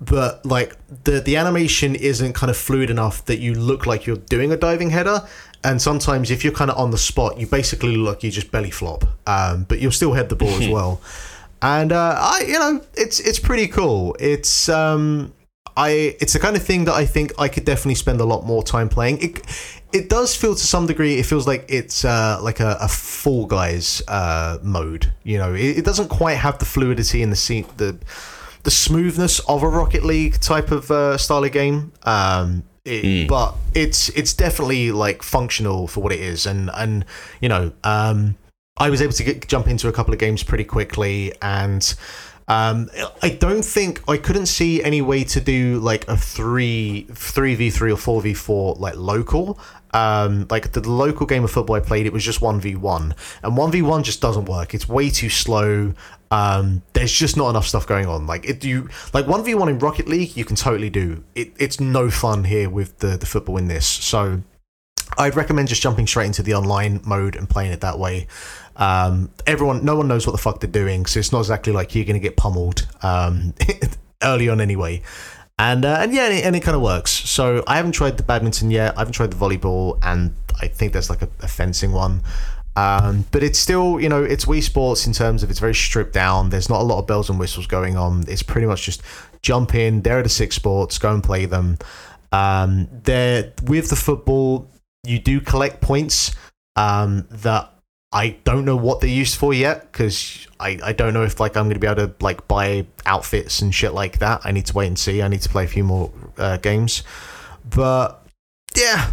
[0.00, 4.16] But like the the animation isn't kind of fluid enough that you look like you're
[4.16, 5.26] doing a diving header
[5.62, 8.50] and sometimes if you're kind of on the spot, you basically look like you just
[8.50, 11.00] belly flop, um, but you'll still head the ball as well.
[11.62, 14.16] And uh, I, you know, it's it's pretty cool.
[14.18, 15.34] It's um,
[15.76, 18.46] I it's the kind of thing that I think I could definitely spend a lot
[18.46, 19.22] more time playing.
[19.22, 19.40] It
[19.92, 23.46] it does feel to some degree it feels like it's uh, like a, a Fall
[23.46, 25.12] Guys uh, mode.
[25.22, 27.98] You know, it, it, doesn't quite have the fluidity and the scene the
[28.62, 31.92] the smoothness of a Rocket League type of uh, style of game.
[32.04, 33.28] Um, it, mm.
[33.28, 37.04] but it's it's definitely like functional for what it is, and and
[37.40, 38.36] you know, um,
[38.76, 41.94] I was able to get, jump into a couple of games pretty quickly, and
[42.48, 42.90] um,
[43.22, 47.70] I don't think I couldn't see any way to do like a three three v
[47.70, 49.58] three or four v four like local.
[49.92, 53.14] Um, like the, local game of football I played, it was just one v one,
[53.42, 54.74] and one v one just doesn't work.
[54.74, 55.94] It's way too slow.
[56.30, 58.26] Um, there's just not enough stuff going on.
[58.26, 61.24] Like it, you like one v one in Rocket League, you can totally do.
[61.34, 63.86] It, it's no fun here with the the football in this.
[63.86, 64.42] So
[65.18, 68.28] I'd recommend just jumping straight into the online mode and playing it that way.
[68.76, 71.94] Um, everyone, no one knows what the fuck they're doing, so it's not exactly like
[71.94, 73.54] you're gonna get pummeled um,
[74.22, 75.02] early on anyway.
[75.60, 77.10] And uh, and yeah, and it, and it kind of works.
[77.10, 78.96] So I haven't tried the badminton yet.
[78.96, 82.22] I haven't tried the volleyball, and I think there's like a, a fencing one.
[82.76, 86.14] Um, but it's still, you know, it's Wii Sports in terms of it's very stripped
[86.14, 86.48] down.
[86.48, 88.24] There's not a lot of bells and whistles going on.
[88.26, 89.02] It's pretty much just
[89.42, 90.00] jump in.
[90.00, 90.96] There are the six sports.
[90.96, 91.76] Go and play them.
[92.32, 94.66] Um, there with the football,
[95.04, 96.34] you do collect points
[96.76, 97.70] um, that
[98.12, 101.56] I don't know what they're used for yet because I, I don't know if like
[101.56, 104.40] I'm going to be able to like buy outfits and shit like that.
[104.44, 105.22] I need to wait and see.
[105.22, 107.04] I need to play a few more uh, games,
[107.68, 108.26] but
[108.76, 109.12] yeah,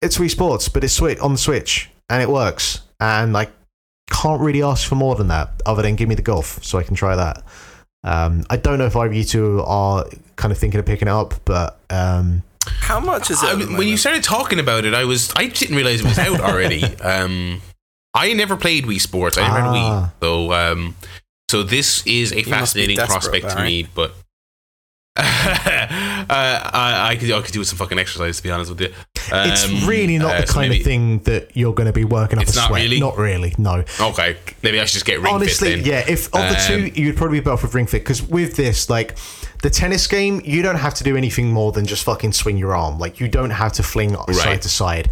[0.00, 2.80] it's Wii Sports, but it's Switch on the Switch and it works.
[3.00, 3.48] And I
[4.10, 6.84] can't really ask for more than that, other than give me the golf so I
[6.84, 7.42] can try that.
[8.04, 10.06] Um, I don't know if either of you two are
[10.36, 13.46] kind of thinking of picking it up, but um, how much is it?
[13.46, 16.40] I, when you started talking about it, I was I didn't realize it was out
[16.40, 16.82] already.
[17.00, 17.60] um,
[18.14, 19.38] I never played Wii Sports.
[19.38, 19.72] I never ah.
[19.72, 20.96] had Wii, so um,
[21.50, 24.14] So this is a be fascinating prospect to me, but
[25.16, 25.22] uh,
[26.30, 28.92] I, I could I could do some fucking exercise to be honest with you.
[29.30, 32.04] it's Um, really not uh, the so kind of thing that you're going to be
[32.04, 32.82] working up It's a not sweat.
[32.82, 32.98] really?
[33.00, 33.54] Not really.
[33.58, 33.84] No.
[34.00, 35.92] Okay, maybe I should just get ring Honestly, fit then.
[35.92, 36.04] yeah.
[36.12, 38.56] If of the Um, two, you'd probably be better off with Ring Fit because with
[38.56, 39.16] this, like
[39.62, 42.74] the tennis game, you don't have to do anything more than just fucking swing your
[42.74, 42.98] arm.
[42.98, 45.10] Like you don't have to fling side to side.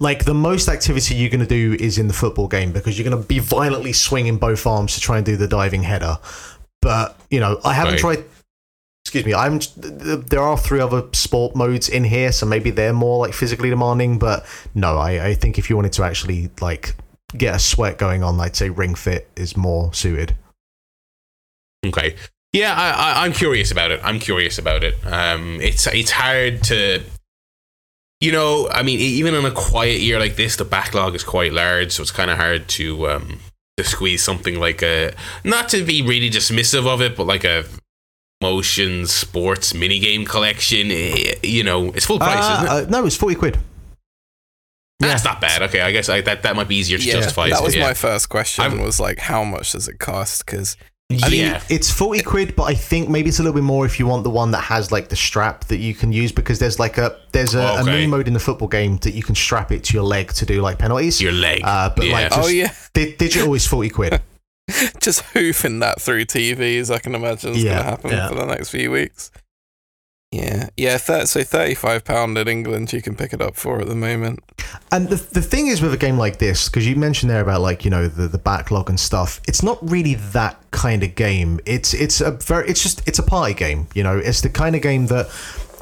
[0.00, 3.08] Like the most activity you're going to do is in the football game because you're
[3.08, 6.18] going to be violently swinging both arms to try and do the diving header.
[6.80, 8.00] But you know, I haven't Right.
[8.00, 8.24] tried.
[9.04, 9.34] Excuse me.
[9.34, 9.60] I'm.
[9.76, 14.18] There are three other sport modes in here, so maybe they're more like physically demanding.
[14.18, 16.94] But no, I, I think if you wanted to actually like
[17.36, 20.36] get a sweat going on, I'd say Ring Fit is more suited.
[21.86, 22.16] Okay.
[22.52, 24.00] Yeah, I, I, I'm curious about it.
[24.02, 24.94] I'm curious about it.
[25.06, 27.02] Um, it's it's hard to,
[28.20, 31.24] you know, I mean, e- even on a quiet year like this, the backlog is
[31.24, 33.40] quite large, so it's kind of hard to um
[33.76, 35.12] to squeeze something like a
[35.44, 37.64] not to be really dismissive of it, but like a
[38.42, 40.90] motion sports minigame collection.
[40.90, 42.86] eh, You know, it's full price, Uh, isn't it?
[42.86, 43.58] uh, no, it's forty quid.
[44.98, 45.62] That's not bad.
[45.62, 47.48] Okay, I guess I, that that might be easier to Yeah, justify.
[47.48, 47.82] that was yeah.
[47.86, 48.62] my first question.
[48.64, 50.44] I'm- was like, how much does it cost?
[50.44, 50.76] Because
[51.10, 51.62] I mean, yeah.
[51.68, 54.22] it's forty quid, but I think maybe it's a little bit more if you want
[54.22, 57.16] the one that has like the strap that you can use because there's like a
[57.32, 57.90] there's a, a Okay.
[57.90, 60.46] mini mode in the football game that you can strap it to your leg to
[60.46, 61.20] do like penalties.
[61.20, 61.62] Your leg.
[61.64, 62.12] Uh, but Yeah.
[62.12, 64.20] like, just, oh yeah, di- digital is forty quid.
[65.00, 66.94] just hoofing that through TVs.
[66.94, 68.28] I can imagine is Yeah, going to happen yeah.
[68.28, 69.32] for the next few weeks.
[70.32, 70.96] Yeah, yeah.
[70.96, 74.38] Th- so thirty-five pound in England, you can pick it up for at the moment.
[74.92, 77.62] And the, the thing is with a game like this, because you mentioned there about
[77.62, 81.58] like you know the, the backlog and stuff, it's not really that kind of game.
[81.66, 83.88] It's it's a very it's just it's a party game.
[83.92, 85.28] You know, it's the kind of game that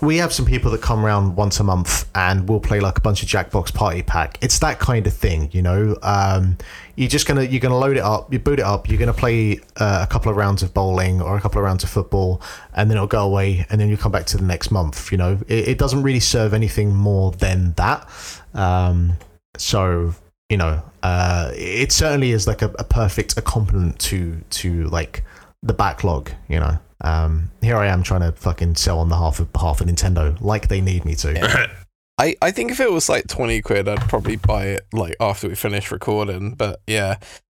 [0.01, 3.01] we have some people that come around once a month and we'll play like a
[3.01, 4.39] bunch of Jackbox Party Pack.
[4.41, 5.51] It's that kind of thing.
[5.53, 6.57] You know, um,
[6.99, 9.61] you're just gonna you're gonna load it up, you boot it up, you're gonna play
[9.77, 12.43] uh, a couple of rounds of bowling or a couple of rounds of football,
[12.75, 15.13] and then it'll go away, and then you come back to the next month.
[15.13, 18.09] You know, it, it doesn't really serve anything more than that.
[18.53, 19.13] Um,
[19.57, 20.13] so
[20.49, 25.23] you know, uh, it certainly is like a, a perfect accompaniment to to like
[25.63, 26.33] the backlog.
[26.49, 29.87] You know, um, here I am trying to fucking sell on behalf of behalf of
[29.87, 31.71] Nintendo, like they need me to.
[32.19, 35.49] I, I think if it was like 20 quid, I'd probably buy it like after
[35.49, 36.55] we finish recording.
[36.55, 37.17] But yeah,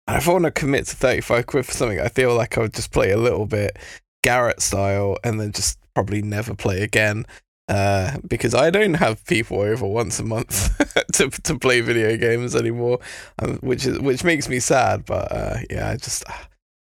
[0.07, 2.61] and if I want to commit to 35 quid for something, I feel like I
[2.61, 3.77] would just play a little bit
[4.23, 7.25] Garrett style and then just probably never play again.
[7.69, 10.75] Uh, because I don't have people over once a month
[11.13, 12.99] to to play video games anymore,
[13.37, 15.05] um, which is which makes me sad.
[15.05, 16.23] But uh, yeah, I just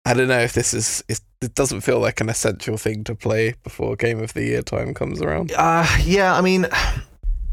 [0.03, 3.53] I don't know if this is it doesn't feel like an essential thing to play
[3.63, 5.53] before Game of the Year time comes around.
[5.55, 6.67] Uh, yeah, I mean,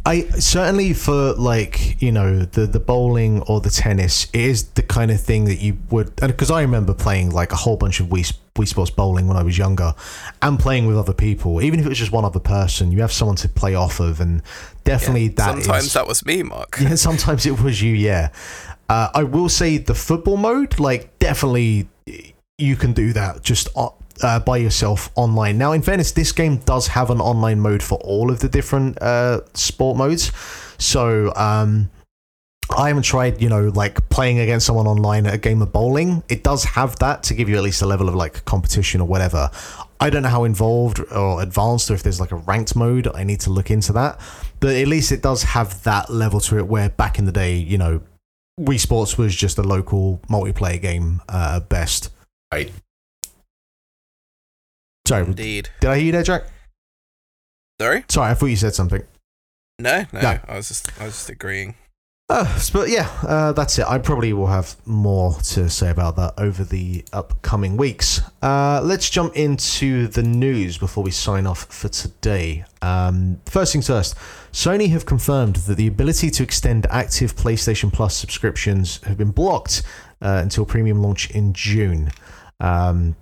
[0.05, 4.83] I certainly for like you know the the bowling or the tennis it is the
[4.83, 8.01] kind of thing that you would and because I remember playing like a whole bunch
[8.01, 9.95] of Wii Wii Sports bowling when I was younger
[10.43, 13.13] and playing with other people even if it was just one other person you have
[13.13, 14.43] someone to play off of and
[14.85, 16.79] definitely that is Sometimes that was me, Mark.
[16.81, 18.31] yeah, sometimes it was you, yeah.
[18.89, 21.89] Uh, I will say the football mode, like, definitely
[22.59, 23.69] you can do that just
[24.23, 25.59] uh, by yourself online.
[25.59, 29.01] Now, in fairness, this game does have an online mode for all of the different
[29.03, 30.33] uh, sport modes.
[30.79, 31.91] So, um,
[32.77, 36.23] I haven't tried, you know, like playing against someone online at a game of bowling.
[36.29, 39.07] It does have that to give you at least a level of like competition or
[39.07, 39.51] whatever.
[40.01, 43.09] I don't know how involved or advanced or if there's like a ranked mode.
[43.15, 44.21] I need to look into that.
[44.61, 47.57] But at least it does have that level to it where back in the day,
[47.57, 48.01] you know,
[48.59, 52.11] Wii Sports was just a local multiplayer game uh, best.
[52.53, 52.71] Right.
[55.07, 55.69] Sorry, Indeed.
[55.81, 56.45] did I hear you there, Jack?
[57.81, 58.05] Sorry?
[58.09, 59.03] Sorry, I thought you said something.
[59.79, 60.39] No, no, No.
[60.47, 61.75] I was just I was just agreeing.
[62.29, 63.87] Uh, but yeah, uh, that's it.
[63.87, 68.23] I probably will have more to say about that over the upcoming weeks.
[68.41, 72.65] Uh, let's jump into the news before we sign off for today.
[72.81, 74.15] Um, first things first,
[74.51, 79.83] Sony have confirmed that the ability to extend active PlayStation Plus subscriptions have been blocked
[80.23, 82.13] uh, until premium launch in June.
[82.61, 83.15] Um,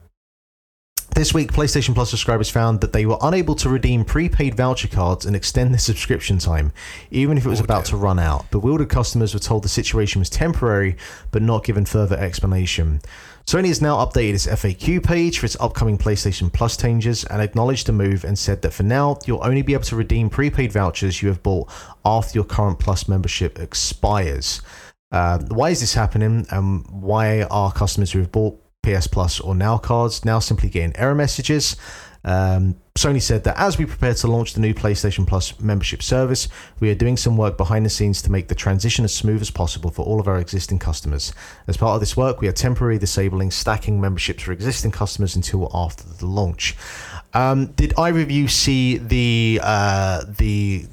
[1.14, 5.26] this week, PlayStation Plus subscribers found that they were unable to redeem prepaid voucher cards
[5.26, 6.72] and extend their subscription time,
[7.10, 7.90] even if it was Oh, about dear.
[7.92, 8.50] to run out.
[8.50, 10.96] Bewildered customers were told the situation was temporary,
[11.30, 13.00] but not given further explanation.
[13.46, 17.86] Sony has now updated its FAQ page for its upcoming PlayStation Plus changes and acknowledged
[17.86, 21.22] the move and said that for now, you'll only be able to redeem prepaid vouchers
[21.22, 21.68] you have bought
[22.04, 24.62] after your current Plus membership expires.
[25.10, 29.54] Uh, why is this happening, and why are customers who have bought PS Plus or
[29.54, 31.76] Now cards now simply getting error messages?
[32.22, 36.48] Um, Sony said that as we prepare to launch the new PlayStation Plus membership service,
[36.78, 39.50] we are doing some work behind the scenes to make the transition as smooth as
[39.50, 41.32] possible for all of our existing customers.
[41.66, 45.70] As part of this work, we are temporarily disabling stacking memberships for existing customers until
[45.72, 46.76] after the launch.
[47.32, 50.84] Um, did either of you see the uh, the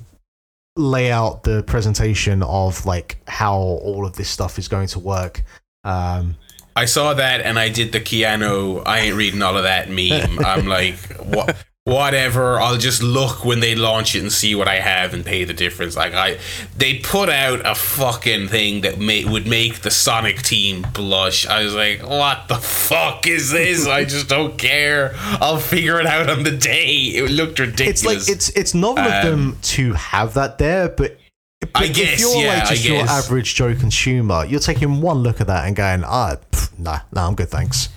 [0.78, 5.44] layout, the presentation of like how all of this stuff is going to work?
[5.84, 6.38] Um,
[6.78, 8.84] I saw that and I did the Keanu.
[8.86, 10.38] I ain't reading all of that meme.
[10.46, 11.56] I'm like, what?
[11.86, 12.60] Whatever.
[12.60, 15.56] I'll just look when they launch it and see what I have and pay the
[15.56, 15.96] difference.
[15.96, 16.38] Like I,
[16.76, 21.48] they put out a fucking thing that may, would make the Sonic team blush.
[21.48, 23.88] I was like, what the fuck is this?
[23.88, 25.14] I just don't care.
[25.16, 26.94] I'll figure it out on the day.
[27.16, 28.04] It looked ridiculous.
[28.04, 31.18] it's like it's it's novel of them um, to have that there, but.
[31.60, 35.20] But I if guess, you're yeah, like just your average Joe consumer, you're taking one
[35.20, 37.90] look at that and going, ah, pff, nah, nah, I'm good, thanks.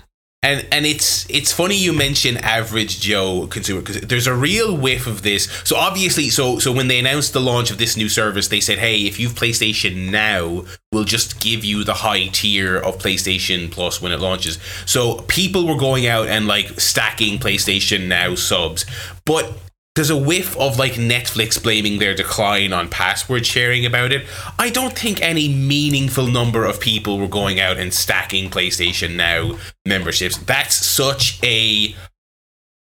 [0.43, 5.07] And and it's it's funny you mention average Joe consumer because there's a real whiff
[5.07, 5.45] of this.
[5.65, 8.79] So obviously, so so when they announced the launch of this new service, they said,
[8.79, 14.01] "Hey, if you've PlayStation Now, we'll just give you the high tier of PlayStation Plus
[14.01, 18.87] when it launches." So people were going out and like stacking PlayStation Now subs,
[19.27, 19.59] but
[20.01, 24.27] there's a whiff of like Netflix blaming their decline on password sharing about it.
[24.59, 29.59] I don't think any meaningful number of people were going out and stacking PlayStation Now
[29.85, 30.39] memberships.
[30.39, 31.95] That's such a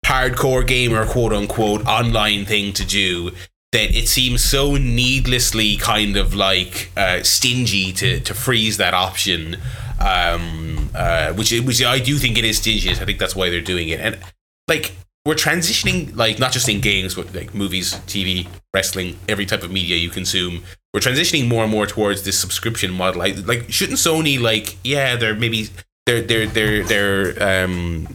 [0.07, 3.33] hardcore gamer, quote unquote, online thing to do
[3.73, 9.59] that it seems so needlessly kind of like uh, stingy to, to freeze that option.
[10.01, 13.61] Um, uh, which which I do think it is stingy I think that's why they're
[13.61, 14.01] doing it.
[14.01, 14.19] And
[14.67, 14.93] like
[15.25, 19.71] we're transitioning like not just in games but like movies tv wrestling every type of
[19.71, 20.63] media you consume.
[20.95, 23.21] We're transitioning more and more towards this subscription model.
[23.21, 25.69] Like, like shouldn't sony like yeah they're maybe
[26.07, 28.09] they're they're they're they're um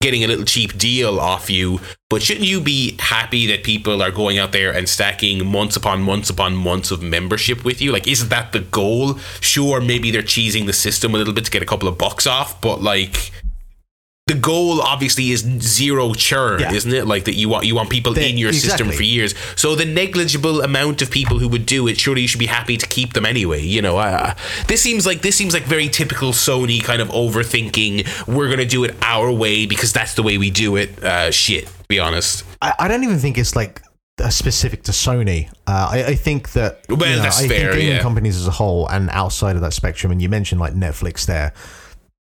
[0.00, 1.78] getting a little cheap deal off you
[2.08, 6.00] but shouldn't you be happy that people are going out there and stacking months upon
[6.00, 7.92] months upon months of membership with you?
[7.92, 9.18] Like isn't that the goal?
[9.40, 12.26] Sure maybe they're cheesing the system a little bit to get a couple of bucks
[12.26, 13.30] off but like
[14.30, 16.72] the goal obviously is zero churn, Yeah.
[16.72, 17.04] isn't it?
[17.06, 19.34] Like that you want you want people They- in your system for years.
[19.56, 22.76] So the negligible amount of people who would do it, surely you should be happy
[22.76, 23.62] to keep them anyway.
[23.64, 24.34] You know, uh,
[24.68, 28.26] this seems like this seems like very typical Sony kind of overthinking.
[28.28, 30.90] We're gonna do it our way because that's the way we do it.
[31.02, 32.44] Uh, shit, to be honest.
[32.62, 33.82] I, I don't even think it's like
[34.22, 35.48] uh, specific to Sony.
[35.66, 38.02] Uh, I, I think that Well, you know, that's I fair, think gaming yeah.
[38.02, 41.52] companies as a whole and outside of that spectrum, and you mentioned like Netflix there,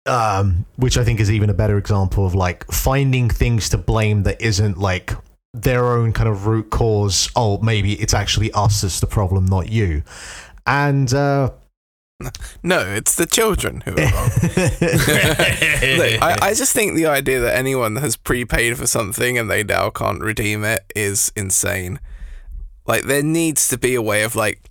[0.07, 4.23] um, which I think is even a better example of like finding things to blame
[4.23, 5.13] that isn't like
[5.53, 7.29] their own kind of root cause.
[7.35, 10.03] Oh, maybe it's actually us that's the problem, not you.
[10.65, 11.51] And uh,
[12.63, 14.29] No, it's the children who are wrong.
[15.97, 19.63] Look, I, I just think the idea that anyone has prepaid for something and they
[19.63, 21.99] now can't redeem it is insane.
[22.85, 24.69] Like, there needs to be a way of, like,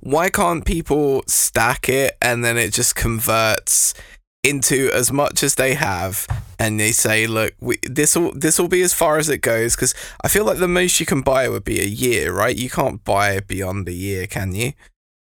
[0.00, 3.94] why can't people stack it and then it just converts
[4.42, 6.26] into as much as they have
[6.58, 7.52] and they say look
[7.82, 9.94] this will this will be as far as it goes because
[10.24, 12.56] i feel like the most you can buy would be a year right?
[12.56, 14.72] You can't buy beyond a year can you?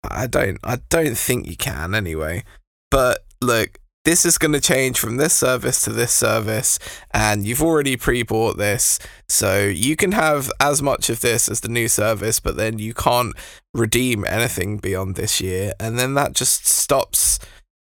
[0.09, 2.43] I don't i don't think you can anyway.
[2.91, 6.77] But look this is going to change from this service to this service
[7.11, 8.99] and you've already pre-bought this
[9.29, 12.93] so you can have as much of this as the new service but then you
[12.93, 13.33] can't
[13.73, 17.39] redeem anything beyond this year and then that just stops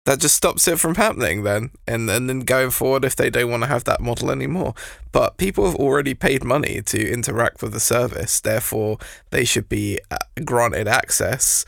[0.06, 3.50] that just stops it from happening then and, and then going forward if they don't
[3.50, 4.74] want to have that model anymore.
[5.12, 8.98] But people have already paid money to interact with the service therefore
[9.32, 11.66] they should be uh, granted access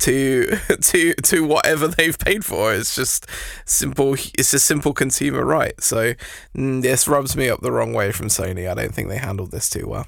[0.00, 2.72] to to to whatever they've paid for.
[2.72, 3.26] It's just
[3.64, 5.80] simple it's a simple consumer right.
[5.82, 6.14] So
[6.56, 8.70] mm, this rubs me up the wrong way from sony.
[8.70, 10.06] I don't think they handled this too well.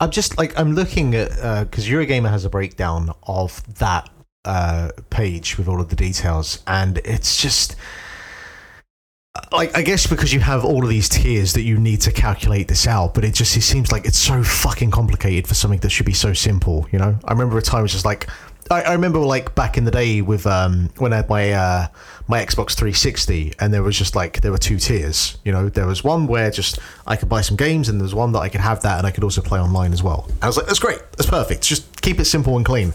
[0.00, 1.30] I'm just like I'm looking at
[1.64, 4.08] because Eurogamer has a breakdown of that
[4.44, 7.76] uh, page with all of the details, and it's just
[9.50, 12.68] like I guess because you have all of these tiers that you need to calculate
[12.68, 15.90] this out, but it just it seems like it's so fucking complicated for something that
[15.90, 16.86] should be so simple.
[16.92, 18.28] You know, I remember a time it was just like
[18.70, 21.86] I, I remember like back in the day with um when I had my uh
[22.28, 25.38] my Xbox 360 and there was just like there were two tiers.
[25.44, 28.32] You know, there was one where just I could buy some games and there's one
[28.32, 30.28] that I could have that and I could also play online as well.
[30.40, 31.62] I was like, that's great, that's perfect.
[31.62, 32.92] Just keep it simple and clean.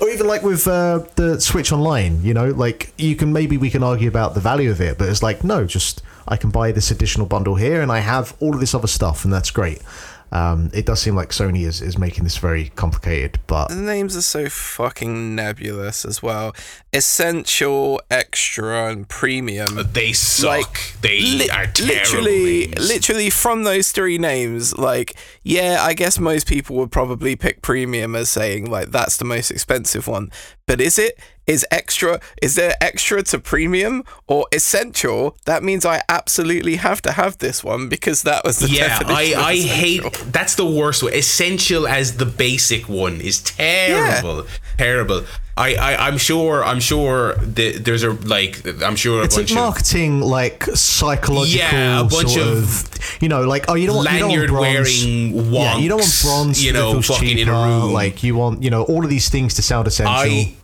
[0.00, 3.70] Or even like with uh, the Switch Online, you know, like you can maybe we
[3.70, 6.72] can argue about the value of it, but it's like no, just I can buy
[6.72, 9.82] this additional bundle here and I have all of this other stuff and that's great.
[10.30, 14.16] Um, it does seem like Sony is, is making this very complicated, but The names
[14.16, 16.54] are so fucking nebulous as well.
[16.92, 19.68] Essential, extra, and premium.
[19.92, 20.58] They suck.
[20.58, 21.94] Like, they Li- are terrible.
[21.94, 22.88] literally, names.
[22.88, 28.14] literally from those three names, like, yeah, I guess most people would probably pick premium
[28.14, 30.30] as saying like that's the most expensive one.
[30.66, 31.18] But is it?
[31.48, 32.20] Is extra?
[32.42, 35.36] Is there extra to premium or essential?
[35.46, 38.88] That means I absolutely have to have this one because that was the yeah, I,
[38.88, 41.14] definition of I hate that's the worst one.
[41.14, 44.46] Essential as the basic one is terrible,
[44.76, 45.24] terrible.
[45.56, 49.50] I, I I'm sure I'm sure that there's a like I'm sure a it's bunch
[49.50, 53.74] like of marketing, like psychological, Yeah, a bunch sort of of, you know, like oh,
[53.74, 55.04] you don't want you don't lanyard want bronze.
[55.04, 56.64] wearing wonks, Yeah, you don't want bronze.
[56.64, 57.40] you know, that fucking cheaper.
[57.42, 57.92] in a room.
[57.92, 60.14] Like you want, you know, all of these things to sound essential.
[60.14, 60.54] I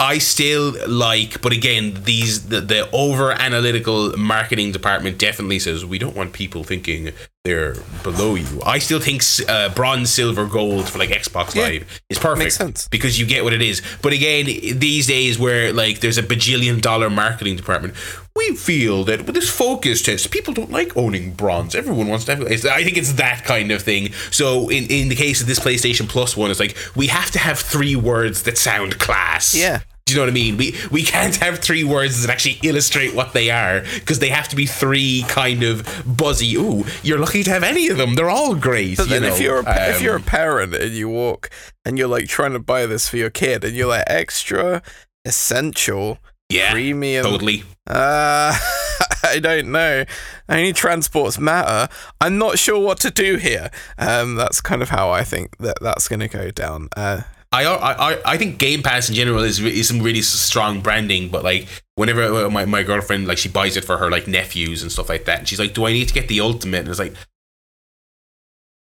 [0.00, 5.98] I still like, but again, these the, the over analytical marketing department definitely says we
[5.98, 7.12] don't want people thinking
[7.44, 8.60] they're below you.
[8.66, 12.56] I still think uh, bronze, silver, gold for like Xbox Yeah, Live is perfect makes
[12.56, 12.88] sense.
[12.88, 13.82] because you get what it is.
[14.02, 17.94] But again, these days where like there's a bajillion dollar marketing department,
[18.36, 21.74] we feel that with this focus test, people don't like owning bronze.
[21.74, 22.42] Everyone wants to have.
[22.50, 24.12] It's, I think it's that kind of thing.
[24.30, 27.38] So in in the case of this PlayStation Plus one, it's like we have to
[27.38, 29.54] have three words that sound class.
[29.54, 29.80] Yeah.
[30.06, 30.56] Do you know what I mean?
[30.58, 34.48] We we can't have three words that actually illustrate what they are because they have
[34.48, 36.56] to be three kind of buzzy.
[36.56, 38.14] Ooh, you're lucky to have any of them.
[38.14, 38.98] They're all great.
[38.98, 39.28] But you then know?
[39.28, 41.48] if you're a, pa- if you're a Um, parent and you walk
[41.86, 44.82] and you're like trying to buy this for your kid and you're like extra,
[45.24, 46.18] essential,
[46.54, 47.64] yeah, premium, totally.
[47.86, 48.56] Uh,
[49.24, 50.04] I don't know.
[50.48, 51.92] Only transports matter.
[52.20, 53.70] I'm not sure what to do here.
[53.98, 56.88] Um, that's kind of how I think that that's going to go down.
[56.96, 57.22] Uh,
[57.52, 61.44] I, I I think Game Pass in general is, is some really strong branding, but
[61.44, 64.90] like whenever uh, my, my girlfriend like she buys it for her like nephews and
[64.90, 66.98] stuff like that, and she's like, "Do I need to get the ultimate?" And it's
[66.98, 67.14] like,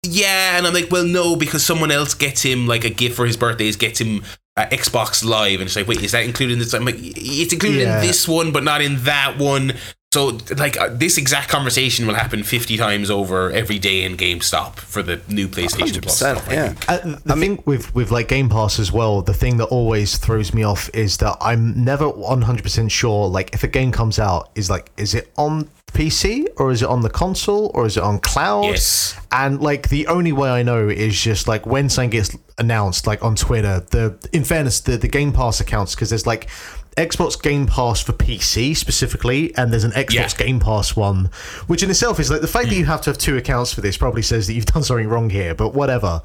[0.02, 3.26] yeah, and I'm like, well, no, because someone else gets him like a gift for
[3.26, 4.22] his birthdays, gets him
[4.56, 6.72] uh, Xbox Live, and it's like, wait, is that included in this?
[6.72, 8.00] I'm like, it's included Yeah.
[8.00, 9.74] in this one, but not in that one.
[10.12, 14.76] So, like, uh, this exact conversation will happen 50 times over every day in GameStop
[14.76, 16.48] for the new PlayStation Plus 100%, stuff.
[16.48, 16.68] I yeah.
[16.68, 16.88] think.
[16.88, 20.54] Uh, the thing with with like Game Pass as well, the thing that always throws
[20.54, 24.70] me off is that I'm never 100% sure like if a game comes out is
[24.70, 28.18] like is it on PC or is it on the console or is it on
[28.18, 28.64] cloud?
[28.64, 29.18] Yes.
[29.32, 33.22] And like the only way I know is just like when something gets announced like
[33.22, 36.48] on Twitter, the in fairness the the Game Pass accounts because there's like
[36.96, 40.28] Xbox Game Pass for PC specifically, and there's an Xbox Yeah.
[40.46, 41.30] Game Pass one,
[41.66, 42.80] which in itself is like the fact that Hmm.
[42.80, 45.28] you have to have two accounts for this probably says that you've done something wrong
[45.30, 46.22] here, but whatever.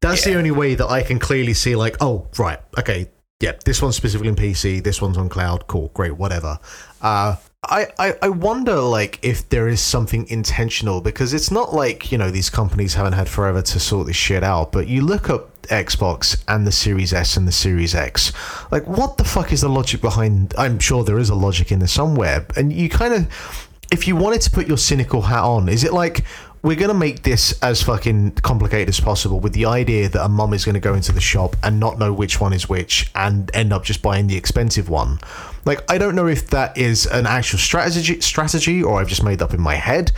[0.00, 3.10] That's the only way that I can clearly see, like, oh, right, okay,
[3.40, 6.58] yeah, this one's specifically in PC, this one's on cloud, cool, great, whatever.
[7.02, 7.36] Uh,
[7.68, 12.18] I, I, I wonder, like, if there is something intentional because it's not like, you
[12.18, 15.62] know, these companies haven't had forever to sort this shit out, but you look up
[15.62, 18.32] Xbox and the Series S and the Series X,
[18.70, 20.54] like, what the fuck is the logic behind?
[20.56, 24.16] I'm sure there is a logic in there somewhere, and you kind of if you
[24.16, 26.24] wanted to put your cynical hat on, is it like
[26.66, 30.28] we're going to make this as fucking complicated as possible with the idea that a
[30.28, 33.08] mum is going to go into the shop and not know which one is which
[33.14, 35.20] and end up just buying the expensive one?
[35.64, 39.42] Like, I don't know if that is an actual strategy, strategy or I've just made
[39.42, 40.10] up in my head.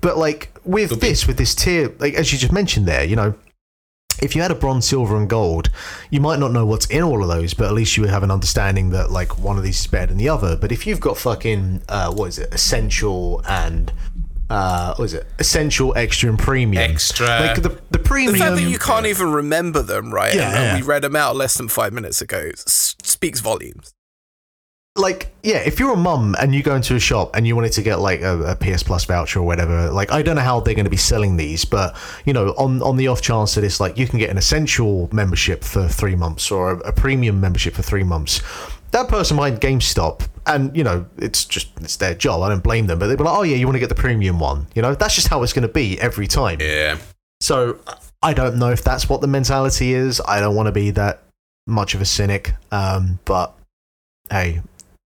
[0.00, 3.34] But like with this, with this tier, like as you just mentioned there, you know,
[4.22, 5.70] if you had a bronze, silver, and gold,
[6.10, 8.22] you might not know what's in all of those, but at least you would have
[8.22, 10.56] an understanding that like one of these is better than the other.
[10.56, 13.92] But if you've got fucking uh, what is it, essential and
[14.50, 17.26] uh, what is it, essential, extra, and premium, Extra.
[17.26, 18.32] like the the premium.
[18.34, 20.34] the fact that you can't even remember them, right?
[20.34, 22.50] Yeah, and, and we read them out less than five minutes ago.
[22.52, 23.94] s- speaks volumes.
[24.96, 27.70] like yeah if you're a mum and you go into a shop and you wanted
[27.72, 30.58] to get like a, a ps plus voucher or whatever like i don't know how
[30.58, 31.96] they're going to be selling these but
[32.26, 35.08] you know on on the off chance that it's like you can get an essential
[35.12, 38.42] membership for three months or a, a premium membership for three months
[38.92, 42.86] that person might gamestop and you know it's just it's their job i don't blame
[42.86, 44.82] them but they'd be like oh yeah you want to get the premium one you
[44.82, 46.98] know that's just how it's going to be every time Yeah.
[47.40, 47.78] so
[48.22, 50.20] I don't know if that's what the mentality is.
[50.28, 51.22] I don't want to be that
[51.66, 52.52] much of a cynic.
[52.70, 53.56] Um, but
[54.28, 54.60] hey,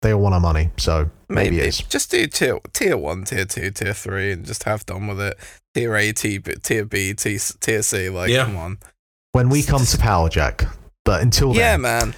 [0.00, 3.44] they all want our money, so maybe, Maybe it's just do tier tier one, tier
[3.44, 5.36] two, tier three, and just have done with it.
[5.74, 8.08] Tier A, tier B, tier B, tier, tier C.
[8.08, 8.46] Like, Yeah.
[8.46, 8.78] come on.
[9.32, 10.64] when we come to Power Jack.
[11.04, 12.14] But until Yeah, then, man.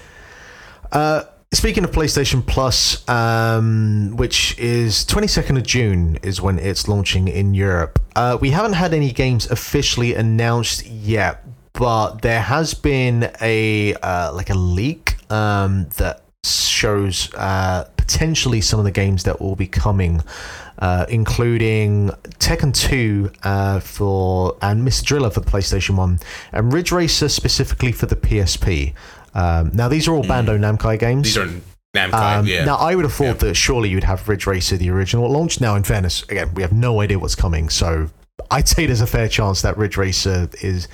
[0.93, 1.24] Uh,
[1.57, 7.55] speaking of PlayStation Plus, um, which is 22nd of June is when it's launching in
[7.55, 7.99] Europe.
[8.15, 14.35] Uh, we haven't had any games officially announced yet, but there has been a uh,
[14.35, 19.66] like a leak um, that shows uh, potentially some of the games that will be
[19.66, 20.23] coming,
[20.81, 25.05] uh, including Tekken 2 uh, for and Mr.
[25.05, 26.20] Driller for the PlayStation 1,
[26.53, 28.93] and Ridge Racer specifically for the PSP.
[29.36, 31.34] Um, now these are all Bandai Namco games.
[31.34, 31.48] These are
[31.94, 32.14] Namco.
[32.14, 32.64] Um, yeah.
[32.64, 35.60] Now, I would have thought that surely you'd have Ridge Racer, the original, at launch.
[35.60, 38.08] Now, in fairness, again, we have no idea what's coming, so
[38.50, 40.88] I'd say there's a fair chance that Ridge Racer is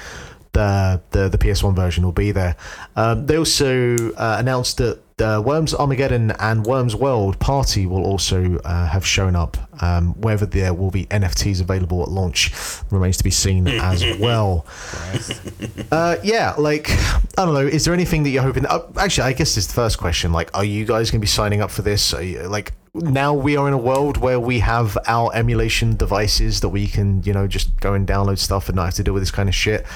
[0.52, 2.56] the the, the PS1 version will be there.
[2.96, 8.58] Um, they also uh, announced that uh, Worms Armageddon and Worms World Party will also
[8.64, 9.56] uh, have shown up.
[9.80, 12.52] Um, whether there will be NFTs available at launch
[12.90, 14.66] remains to be seen as well.
[15.90, 17.66] Uh, yeah, like I don't know.
[17.66, 18.66] Is there anything that you're hoping?
[18.66, 20.32] Uh, actually, I guess this is the first question.
[20.32, 22.12] Like, are you guys going to be signing up for this?
[22.12, 26.60] Are you, like, now we are in a world where we have our emulation devices
[26.60, 29.14] that we can, you know, just go and download stuff and not have to deal
[29.14, 29.86] with this kind of shit.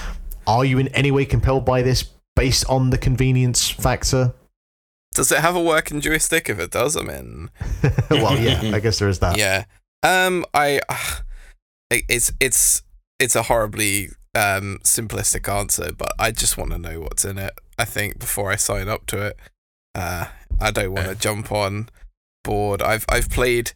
[0.46, 2.04] Are you in any way compelled by this
[2.34, 4.32] based on the convenience factor?
[5.16, 6.50] Does it have a working joystick?
[6.50, 7.50] If it does, I'm in.
[8.10, 9.38] well, yeah, I guess there is that.
[9.38, 9.64] Yeah.
[10.02, 10.44] Um.
[10.52, 10.80] I.
[11.90, 12.82] it's it's
[13.18, 17.54] it's a horribly um simplistic answer, but I just want to know what's in it.
[17.78, 19.38] I think before I sign up to it,
[19.94, 20.26] uh,
[20.60, 21.88] I don't want to jump on
[22.44, 22.82] board.
[22.82, 23.72] I've I've played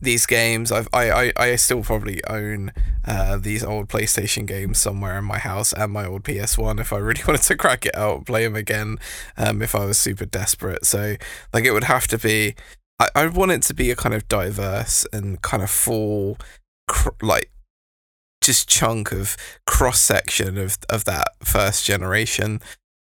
[0.00, 0.72] these games.
[0.72, 2.72] I've I I, I still probably own
[3.04, 6.98] uh these old PlayStation games somewhere in my house and my old PS1 if I
[6.98, 8.98] really wanted to crack it out, play them again,
[9.36, 10.84] um, if I was super desperate.
[10.84, 11.16] So
[11.52, 12.54] like it would have to be.
[12.98, 16.38] I I want it to be a kind of diverse and kind of full,
[16.88, 17.50] cr- like
[18.40, 19.36] just chunk of
[19.66, 22.60] cross section of of that first generation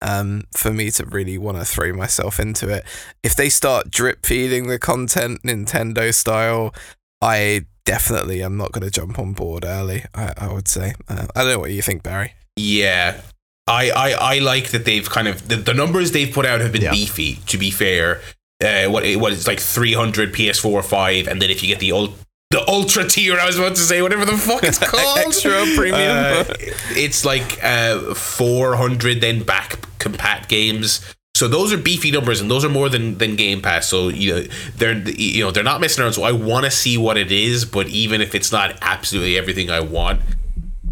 [0.06, 2.84] um, for me to really want to throw myself into it.
[3.22, 6.74] If they start drip feeding the content Nintendo style,
[7.20, 10.04] I definitely am not going to jump on board early.
[10.14, 10.94] I, I would say.
[11.08, 12.34] Uh, I don't know what you think, Barry.
[12.56, 13.20] Yeah.
[13.68, 16.72] I, I, I like that they've kind of the, the numbers they've put out have
[16.72, 16.92] been Yeah.
[16.92, 17.36] beefy.
[17.46, 18.20] To be fair,
[18.64, 21.90] uh, what what is like three hundred PS4 five, and then if you get the
[21.90, 22.12] ult,
[22.50, 25.94] the ultra tier, I was about to say whatever the fuck it's called, Extra premium.
[26.00, 26.44] Uh,
[26.90, 31.00] it's like uh, four hundred then back compat games.
[31.34, 33.88] So those are beefy numbers, and those are more than than Game Pass.
[33.88, 34.46] So you know
[34.76, 36.14] they're you know they're not messing around.
[36.14, 39.70] So I want to see what it is, but even if it's not absolutely everything
[39.70, 40.20] I want,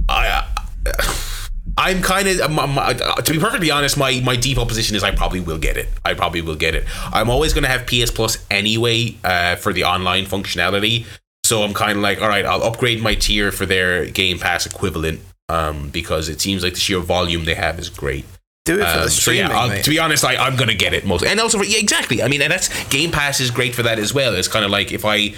[0.08, 0.46] I.
[1.76, 5.58] I'm kind of, to be perfectly honest, my, my default position is I probably will
[5.58, 5.88] get it.
[6.04, 6.84] I probably will get it.
[7.12, 11.04] I'm always going to have PS Plus anyway uh, for the online functionality.
[11.42, 14.66] So I'm kind of like, all right, I'll upgrade my tier for their Game Pass
[14.66, 18.24] equivalent um, because it seems like the sheer volume they have is great.
[18.64, 20.94] Do it for Um, the so streaming, yeah, to be honest, I, I'm gonna get
[20.94, 22.22] it most, and also for, yeah, exactly.
[22.22, 24.34] I mean, and that's Game Pass is great for that as well.
[24.34, 25.34] It's kind of like if I,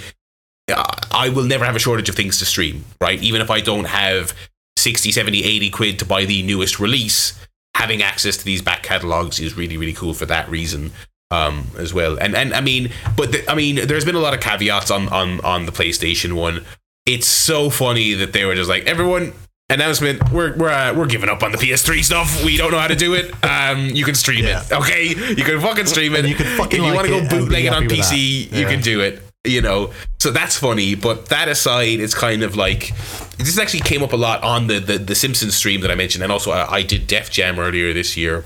[0.71, 3.21] uh, I will never have a shortage of things to stream, right?
[3.21, 4.33] Even if I don't have
[4.77, 7.37] 60, 70, 80 quid to buy the newest release,
[7.75, 10.91] having access to these back catalogs is really, really cool for that reason
[11.29, 12.17] um, as well.
[12.17, 15.09] And and I mean, but the, I mean, there's been a lot of caveats on
[15.09, 16.63] on on the PlayStation One.
[17.05, 19.33] It's so funny that they were just like everyone.
[19.69, 22.43] Announcement: We're we're uh, we're giving up on the PS3 stuff.
[22.45, 23.33] We don't know how to do it.
[23.47, 24.63] Um, you can stream Yeah.
[24.63, 25.07] it, okay?
[25.07, 26.19] You can fucking stream it.
[26.19, 28.57] And you can fucking if you like want to go bootleg it on PC, that.
[28.59, 29.21] you can do it.
[29.45, 30.95] You know, so that's funny.
[30.95, 32.93] But that aside, it's kind of like
[33.37, 36.23] this actually came up a lot on the the, the Simpsons stream that I mentioned,
[36.23, 38.45] and also I, I did Def Jam earlier this year.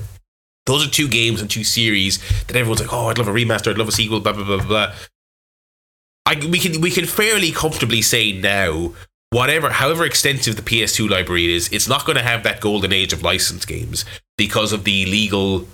[0.66, 3.70] Those are two games and two series that everyone's like, oh, I'd love a remaster,
[3.70, 4.66] I'd love a sequel, blah blah blah blah.
[4.66, 4.92] blah.
[6.26, 8.92] I, we can we can fairly comfortably say now,
[9.32, 13.12] whatever, however extensive the PS2 library is, it's not going to have that golden age
[13.12, 14.04] of licensed games
[14.36, 15.66] because of the legal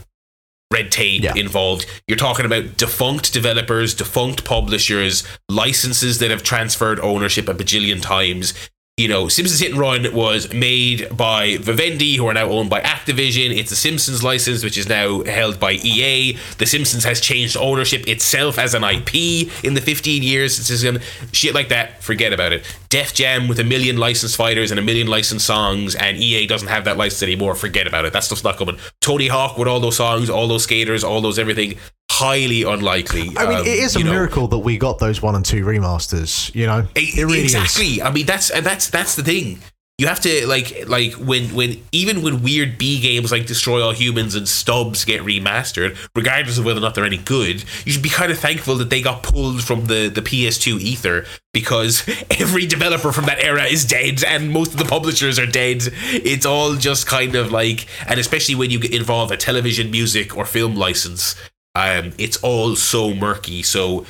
[0.73, 1.35] red tape Yeah.
[1.35, 1.87] involved.
[2.07, 8.55] You're talking about defunct developers, defunct publishers, licenses that have transferred ownership a bajillion times.
[8.99, 12.81] You know, Simpsons Hit and Run was made by Vivendi, who are now owned by
[12.81, 13.57] Activision.
[13.57, 16.37] It's a Simpsons license, which is now held by EA.
[16.59, 19.15] The Simpsons has changed ownership itself as an IP
[19.63, 22.03] in the 15 years since it's shit like that.
[22.03, 22.67] Forget about it.
[22.89, 26.67] Def Jam with a million licensed fighters and a million licensed songs, and EA doesn't
[26.67, 27.55] have that license anymore.
[27.55, 28.13] Forget about it.
[28.13, 28.79] That stuff's not coming.
[29.01, 31.79] Tony Hawk with all those songs, all those skaters, all those everything.
[32.11, 33.31] Highly unlikely.
[33.37, 34.11] I mean, Um, it is a know.
[34.11, 36.53] miracle that we got those one and two remasters.
[36.55, 37.55] You know, E- it really is.
[37.55, 38.03] exactly.
[38.03, 39.61] I mean, that's and that's that's the thing.
[39.99, 43.91] You have to like like when when even when weird B games like Destroy All
[43.93, 48.03] Humans and Stubbs get remastered, regardless of whether or not they're any good, you should
[48.03, 52.03] be kind of thankful that they got pulled from the the PS2 ether because
[52.39, 55.83] every developer from that era is dead and most of the publishers are dead.
[56.13, 60.37] It's all just kind of like, and especially when you get involve a television, music,
[60.37, 61.35] or film license,
[61.79, 63.63] um, it's all so murky.
[63.63, 64.07] So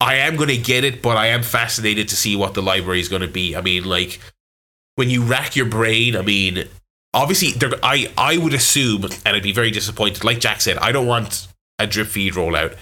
[0.00, 3.00] I am going to get it, but I am fascinated to see what the library
[3.00, 3.56] is going to be.
[3.56, 4.20] I mean, like
[4.96, 6.64] when you rack your brain, I mean,
[7.14, 10.24] obviously, there, I I would assume, and I'd be very disappointed.
[10.24, 11.48] Like Jack said, I don't want
[11.78, 12.76] a drip feed rollout,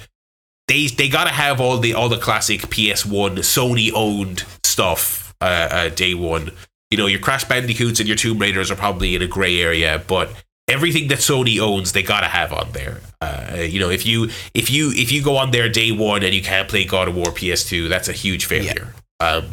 [0.69, 5.89] they they gotta have all the all the classic PS1 Sony owned stuff uh, uh,
[5.91, 6.51] day one.
[6.91, 10.03] You know, your Crash Bandicoots and your Tomb Raiders are probably in a gray area,
[10.07, 10.31] but
[10.69, 13.01] everything that Sony owns, they gotta have on there.
[13.20, 16.35] Uh, you know, if you if you if you go on there day one and
[16.35, 18.95] you can't play God of War PS2, that's a huge failure.
[19.20, 19.47] Um,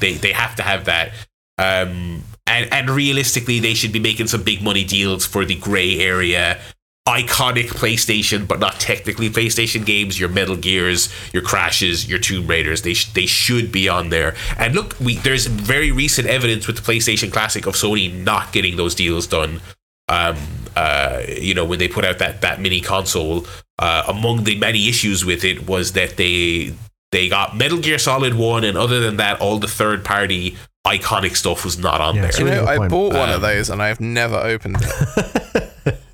[0.00, 1.12] they they have to have that.
[1.58, 5.98] Um, and and realistically, they should be making some big money deals for the gray
[5.98, 6.58] area.
[7.06, 10.20] Iconic PlayStation, but not technically PlayStation games.
[10.20, 12.82] Your Metal Gears, your Crashes, your Tomb Raiders.
[12.82, 14.34] They sh- they should be on there.
[14.58, 18.76] And look, we there's very recent evidence with the PlayStation Classic of Sony not getting
[18.76, 19.62] those deals done
[20.08, 20.36] um,
[20.76, 23.46] uh, you know, when they put out that that mini console,
[23.78, 26.72] uh, among the many issues with it was that they
[27.12, 30.56] they got Metal Gear Solid One, and other than that, all the third party
[30.86, 32.30] iconic stuff was not on Yeah, there.
[32.30, 32.90] it's You know, I point.
[32.90, 35.64] bought one Um, of those and I've never opened it.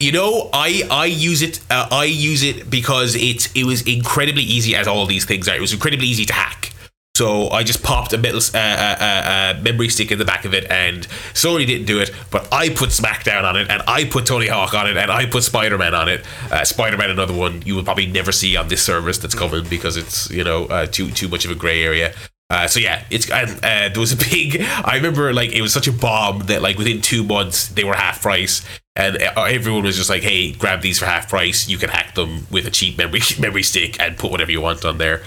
[0.00, 1.60] You know, I I use it.
[1.70, 5.54] Uh, I use it because it it was incredibly easy, as all these things are.
[5.54, 6.72] It was incredibly easy to hack.
[7.16, 10.44] So I just popped a metal uh, uh, uh, uh, memory stick in the back
[10.44, 14.04] of it, and Sony didn't do it, but I put SmackDown on it, and I
[14.04, 16.26] put Tony Hawk on it, and I put Spider Man on it.
[16.50, 19.64] Uh, Spider Man, another one you will probably never see on this service that's coming
[19.68, 22.12] because it's you know uh, too too much of a gray area.
[22.50, 24.60] Uh, so yeah, it's and uh, there was a big.
[24.60, 27.94] I remember like it was such a bomb that like within two months they were
[27.94, 28.66] half price,
[28.96, 31.68] and everyone was just like, "Hey, grab these for half price.
[31.68, 34.84] You can hack them with a cheap memory memory stick and put whatever you want
[34.84, 35.22] on there."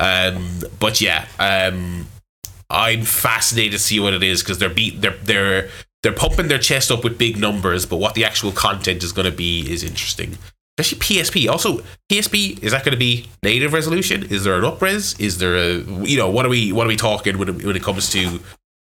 [0.00, 2.06] Um, but yeah, um,
[2.70, 5.68] I'm fascinated to see what it is because they're beat they're they're
[6.02, 9.30] they're pumping their chest up with big numbers, but what the actual content is going
[9.30, 10.38] to be is interesting.
[10.78, 11.48] Especially PSP.
[11.50, 14.22] Also, PSP is that going to be native resolution?
[14.24, 15.20] Is there an upres?
[15.20, 15.74] Is there a
[16.06, 18.40] you know what are we what are we talking when it, when it comes to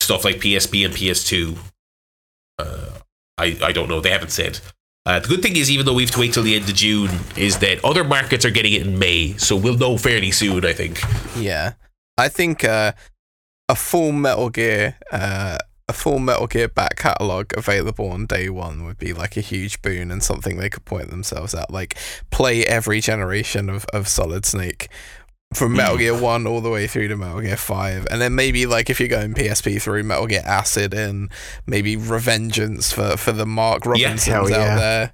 [0.00, 1.56] stuff like PSP and PS2?
[2.58, 2.90] Uh,
[3.38, 4.00] I I don't know.
[4.00, 4.58] They haven't said.
[5.06, 6.74] Uh, the good thing is, even though we have to wait till the end of
[6.74, 10.66] June, is that other markets are getting it in May, so we'll know fairly soon.
[10.66, 11.00] I think.
[11.36, 11.74] Yeah,
[12.18, 12.92] I think uh,
[13.68, 15.58] a full Metal Gear, uh,
[15.88, 19.80] a full Metal Gear back catalog available on day one would be like a huge
[19.80, 21.70] boon and something they could point themselves at.
[21.70, 21.96] Like
[22.30, 24.88] play every generation of of Solid Snake.
[25.54, 25.96] From Metal.
[25.96, 28.08] Gear 1 all the way through to Metal Gear 5.
[28.10, 31.30] And then maybe, like, if you're going PSP through Metal Gear Acid and
[31.66, 34.56] maybe Revengeance for, for the Mark Robinsons hell yeah.
[34.56, 35.12] out there.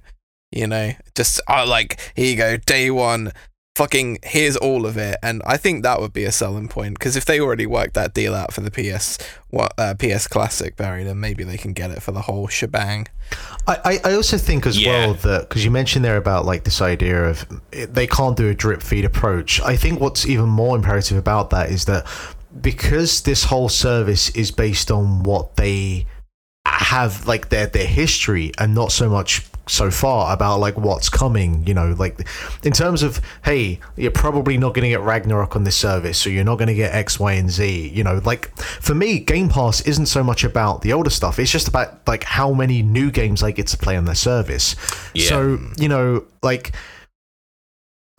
[0.51, 3.31] You know, just, uh, like, here you go, day one,
[3.75, 7.15] fucking here's all of it and i think that would be a selling point because
[7.15, 9.17] if they already worked that deal out for the ps
[9.49, 13.07] what uh, ps classic barry then maybe they can get it for the whole shebang
[13.67, 14.89] I, I I also think as Yeah.
[15.07, 18.53] well that because you mentioned there about like this idea of they can't do a
[18.53, 19.59] drip feed approach.
[19.61, 22.05] I think what's even more imperative about that is that
[22.61, 26.05] because this whole service is based on what they
[26.81, 31.65] have like their their history and not so much so far about like what's coming
[31.65, 32.19] you know like
[32.63, 36.29] in terms of hey you're probably not going to get ragnarok on this service so
[36.29, 39.47] you're not going to get x y and z you know like for me game
[39.47, 43.09] pass isn't so much about the older stuff it's just about like how many new
[43.09, 44.75] games i get to play on their service
[45.13, 45.29] Yeah.
[45.29, 46.75] so you know like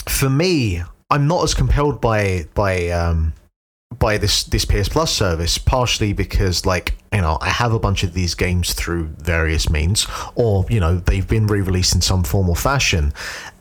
[0.09, 3.35] for me i'm not as compelled by by um
[3.99, 8.03] by this this PS Plus service, partially because like you know I have a bunch
[8.03, 12.49] of these games through various means, or you know they've been re-released in some form
[12.49, 13.12] or fashion,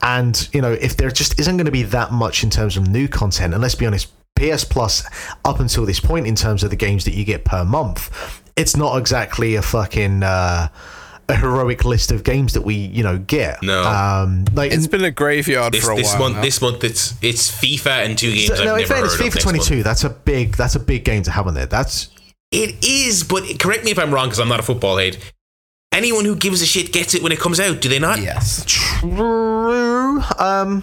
[0.02, 2.88] and you know if there just isn't going to be that much in terms of
[2.88, 5.04] new content, and let's be honest, PS Plus
[5.44, 8.76] up until this point in terms of the games that you get per month, it's
[8.76, 10.22] not exactly a fucking.
[10.22, 10.68] Uh,
[11.28, 13.62] a heroic list of games that we, you know, get.
[13.62, 13.82] No.
[13.84, 16.42] um, like it's been a graveyard This, for a this while month, now.
[16.42, 19.16] this month, it's it's FIFA and two games so, I've no, in fairness.
[19.16, 19.74] FIFA 22.
[19.74, 19.84] month.
[19.84, 20.56] That's a big.
[20.56, 21.66] That's a big game to have on there.
[21.66, 22.08] That's
[22.50, 25.16] It is, but correct me if I'm wrong because I'm not a football head.
[25.92, 28.20] Anyone who gives a shit gets it when it comes out, do they not?
[28.20, 30.20] yes true.
[30.38, 30.82] Um,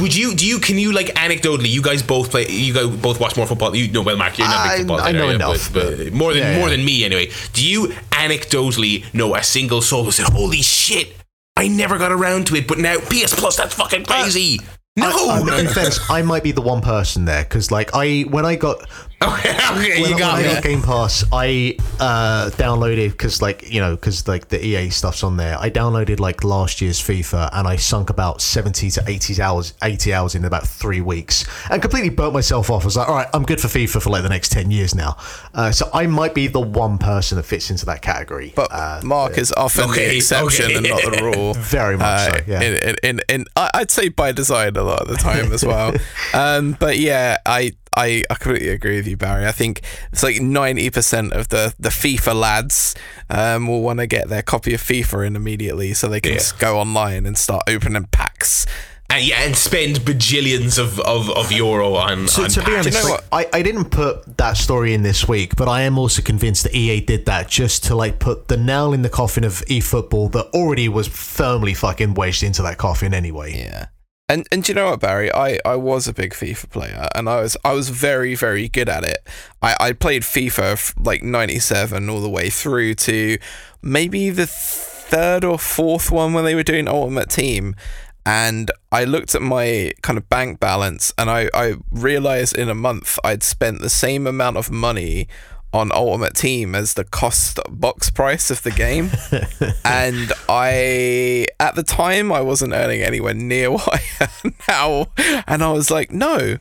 [0.00, 0.34] Would you?
[0.34, 0.58] Do you?
[0.58, 1.68] Can you like anecdotally?
[1.68, 2.48] You guys both play.
[2.48, 3.74] You guys both watch more football.
[3.74, 5.00] You know, well, Mark, you're not a I- big football.
[5.00, 6.76] I head, know enough, but, but more than yeah, more yeah.
[6.76, 7.30] than me anyway.
[7.52, 11.14] Do you anecdotally know a single soul who said, "Holy shit,
[11.56, 14.60] I never got around to it, but now PS Plus, that's fucking uh, crazy."
[14.96, 15.06] no.
[15.06, 18.44] I, I, in fairness, I might be the one person there because, like, I when
[18.44, 18.88] I got
[19.38, 20.54] okay, okay, when, you got when I me.
[20.54, 25.22] got Game Pass, I uh, downloaded because, like, you know, because like the EA stuff's
[25.22, 25.56] on there.
[25.58, 30.12] I downloaded like last year's FIFA, and I sunk about seventy to eighty hours, eighty
[30.12, 32.82] hours in about three weeks, and completely burnt myself off.
[32.82, 34.94] I was like, all right, I'm good for FIFA for like the next ten years
[34.94, 35.16] now.
[35.54, 38.52] Uh, so I might be the one person that fits into that category.
[38.56, 40.74] but uh, mark is often Okay, the exception okay.
[40.76, 42.44] and not the rule very much uh, so.
[42.46, 42.60] Yeah.
[42.62, 45.64] in, in, in, in, I- I'd say by design a lot of the time as
[45.64, 45.94] well.
[46.34, 49.46] um, but yeah, I I, I completely agree with you, Barry.
[49.46, 49.82] I think
[50.12, 52.94] it's like ninety percent of the the FIFA lads
[53.30, 56.40] um, will want to get their copy of FIFA in immediately, so they can Yeah.
[56.58, 58.66] go online and start opening packs.
[59.10, 62.28] And, yeah, and spend bajillions of, of, of euro on.
[62.28, 62.86] So on to be packs.
[62.86, 66.22] honest, know I, I didn't put that story in this week, but I am also
[66.22, 69.62] convinced that EA did that just to like put the nail in the coffin of
[69.66, 73.52] eFootball that already was firmly fucking wedged into that coffin anyway.
[73.54, 73.88] Yeah.
[74.32, 75.30] And and do you know what, Barry?
[75.30, 78.88] I, I was a big FIFA player, and I was I was very very good
[78.88, 79.18] at it.
[79.60, 83.36] I, I played FIFA f- like '97 all the way through to
[83.82, 87.76] maybe the third or fourth one when they were doing Ultimate Team,
[88.24, 92.74] and I looked at my kind of bank balance, and I I realized in a
[92.74, 95.28] month I'd spent the same amount of money
[95.72, 99.10] on Ultimate Team as the cost box price of the game.
[99.84, 105.06] and I, at the time, I wasn't earning anywhere near what I earn now.
[105.46, 106.58] And I was like, no,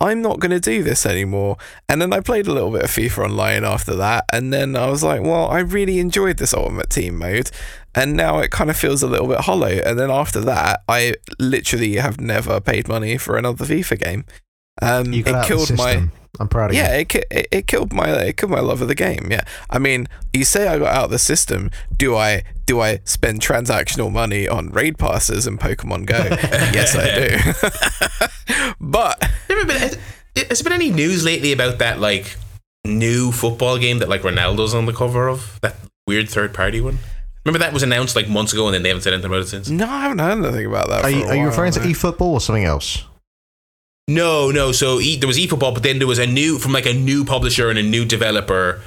[0.00, 1.58] I'm not going to do this anymore.
[1.88, 4.24] And then I played a little bit of FIFA Online after that.
[4.32, 7.50] And then I was like, well, I really enjoyed this Ultimate Team mode.
[7.94, 9.68] And now it kind of feels a little bit hollow.
[9.68, 14.24] And then after that, I literally have never paid money for another FIFA game.
[14.82, 16.08] Um, You got it out of the killed my.
[16.38, 17.00] I'm proud of yeah, you.
[17.00, 19.28] it, ki- it it killed my it killed my love of the game.
[19.30, 21.70] Yeah, I mean, you say I got out of the system.
[21.94, 26.16] Do I do I spend transactional money on raid passes and Pokemon Go?
[26.72, 28.28] yes, I
[28.58, 28.66] do.
[28.80, 29.98] but Never been, has,
[30.36, 32.36] has there been any news lately about that like
[32.84, 35.58] new football game that like Ronaldo's on the cover of?
[35.62, 35.76] That
[36.06, 36.98] weird third party one.
[37.44, 39.48] Remember that was announced like months ago and then they haven't said anything about it
[39.48, 39.68] since.
[39.68, 41.00] no, I haven't heard anything about that.
[41.00, 43.04] Are for you, a are you referring to eFootball or something else?
[44.10, 44.72] No, no.
[44.72, 47.24] So e, there was eFootball, but then there was a new from like a new
[47.24, 48.82] publisher and a new developer,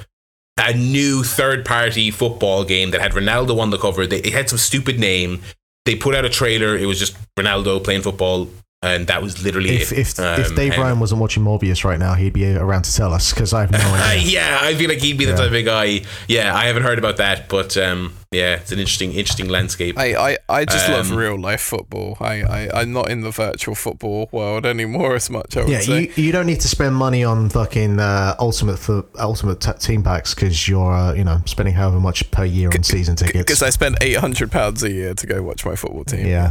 [0.58, 4.06] a new third party football game that had Ronaldo on the cover.
[4.06, 5.40] They, it had some stupid name.
[5.86, 6.76] They put out a trailer.
[6.76, 8.48] It was just Ronaldo playing football,
[8.84, 9.98] and that was literally If it.
[9.98, 12.94] if, if Um, Dave and- Ryan wasn't watching Morbius right now, he'd be around to
[12.94, 14.22] tell us because I have no idea.
[14.40, 15.36] yeah, I feel like he'd be the Yeah.
[15.48, 16.02] type of guy.
[16.28, 19.98] Yeah, I haven't heard about that, but um, yeah, it's an interesting, interesting landscape.
[19.98, 22.16] I, I, I just love Um, real life football.
[22.20, 25.56] I, I, I'm not in the virtual football world anymore as much.
[25.56, 26.12] I Yeah, say.
[26.16, 30.02] you, you don't need to spend money on fucking uh, ultimate for ultimate t- team
[30.02, 33.38] packs because you're uh, you know spending however much per year on season tickets.
[33.38, 36.26] because I spend eight hundred pounds a year to go watch my football team.
[36.26, 36.50] Yeah.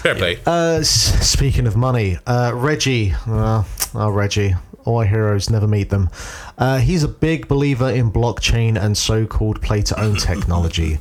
[0.00, 0.38] Fair play.
[0.46, 3.62] Uh, s- speaking of money, uh, Reggie, uh,
[3.94, 4.54] oh Reggie,
[4.84, 6.08] all our heroes never meet them.
[6.58, 10.98] Uh, he's a big believer in blockchain and so-called play-to-own technology.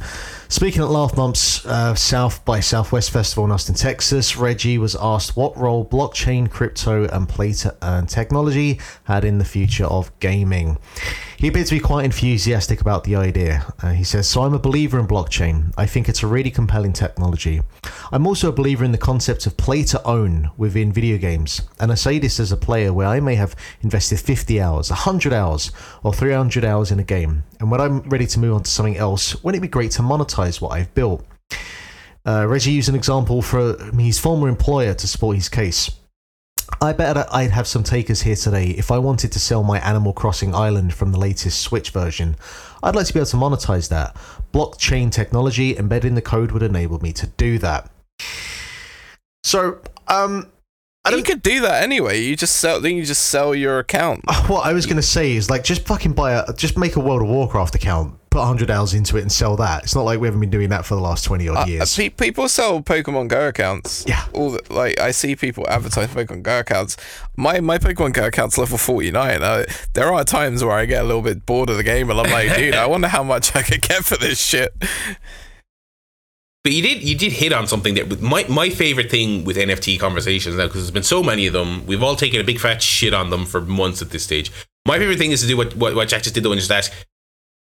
[0.50, 5.36] Speaking at last month's uh, South by Southwest Festival in Austin, Texas, Reggie was asked
[5.38, 10.78] what role blockchain, crypto, and play-to-earn technology had in the future of gaming.
[11.42, 13.66] He appeared to be quite enthusiastic about the idea.
[13.82, 15.74] Uh, he says, So I'm a believer in blockchain.
[15.76, 17.62] I think it's a really compelling technology.
[18.12, 21.64] I'm also a believer in the concept of play to own within video games.
[21.80, 25.34] And I say this as a player where I may have invested 50 hours, 100
[25.34, 25.72] hours,
[26.04, 27.44] or 300 hours in a game.
[27.60, 30.04] And when I'm ready to move on to something else, wouldn't it be great to
[30.04, 31.26] monetize what I've built?
[32.24, 35.90] Uh, Reggie used an example for his former employer to support his case.
[36.80, 40.14] I bet I'd have some takers here today if I wanted to sell my Animal
[40.14, 42.36] Crossing island from the latest Switch version.
[42.84, 44.16] I'd like to be able to monetize that.
[44.54, 47.90] Blockchain technology embedded in the code would enable me to do that.
[49.44, 50.52] So, um,
[51.06, 51.26] you don't.
[51.26, 52.22] could do that anyway.
[52.22, 52.80] You just sell.
[52.80, 54.22] Then you just sell your account.
[54.48, 57.22] What I was gonna say is like just fucking buy a just make a World
[57.22, 59.84] of Warcraft account, put hundred hours into it, and sell that.
[59.84, 61.96] It's not like we haven't been doing that for the last twenty odd Uh, years.
[61.96, 64.04] pe- people sell Pokemon Go accounts.
[64.08, 64.24] Yeah.
[64.34, 66.98] All the, like I see people advertise Pokemon Go accounts.
[67.36, 69.42] My my Pokemon Go account's level forty nine.
[69.42, 69.64] Uh,
[69.94, 72.32] there are times where I get a little bit bored of the game, and I'm
[72.32, 74.72] like, dude, I wonder how much I could get for this shit.
[76.64, 80.00] But you did you did hit on something that my my favorite thing with NFT
[80.00, 81.86] conversations now because there's been so many of them.
[81.88, 84.52] We've all taken a big fat shit on them for months at this stage.
[84.86, 86.72] My favorite thing is to do what what, what Jack just did though and just
[86.72, 86.92] ask.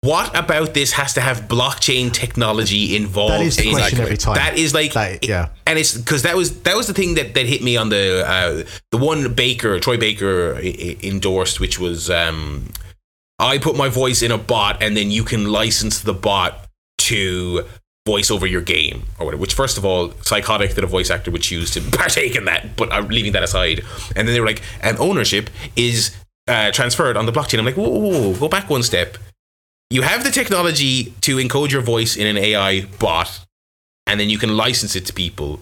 [0.01, 3.33] What about this has to have blockchain technology involved?
[3.33, 4.35] That is the in question every time.
[4.35, 5.49] That is like, That- yeah.
[5.67, 8.23] and it's because that was that was the thing that, that hit me on the
[8.25, 10.57] uh, the one Baker Troy Baker
[11.03, 12.69] endorsed, which was um,
[13.39, 16.65] I put my voice in a bot, and then you can license the bot
[16.99, 17.65] to
[18.09, 19.41] voice over your game or whatever.
[19.41, 22.75] Which, first of all, psychotic that a voice actor would choose to partake in that.
[22.75, 23.81] But I'm leaving that aside.
[24.15, 26.15] And then they were like, and ownership is
[26.47, 27.59] uh, transferred on the blockchain.
[27.59, 29.17] I'm like, whoa, whoa, whoa, go back one step.
[29.91, 33.45] You have the technology to encode your voice in an AI bot,
[34.05, 35.59] and then you can license it to people.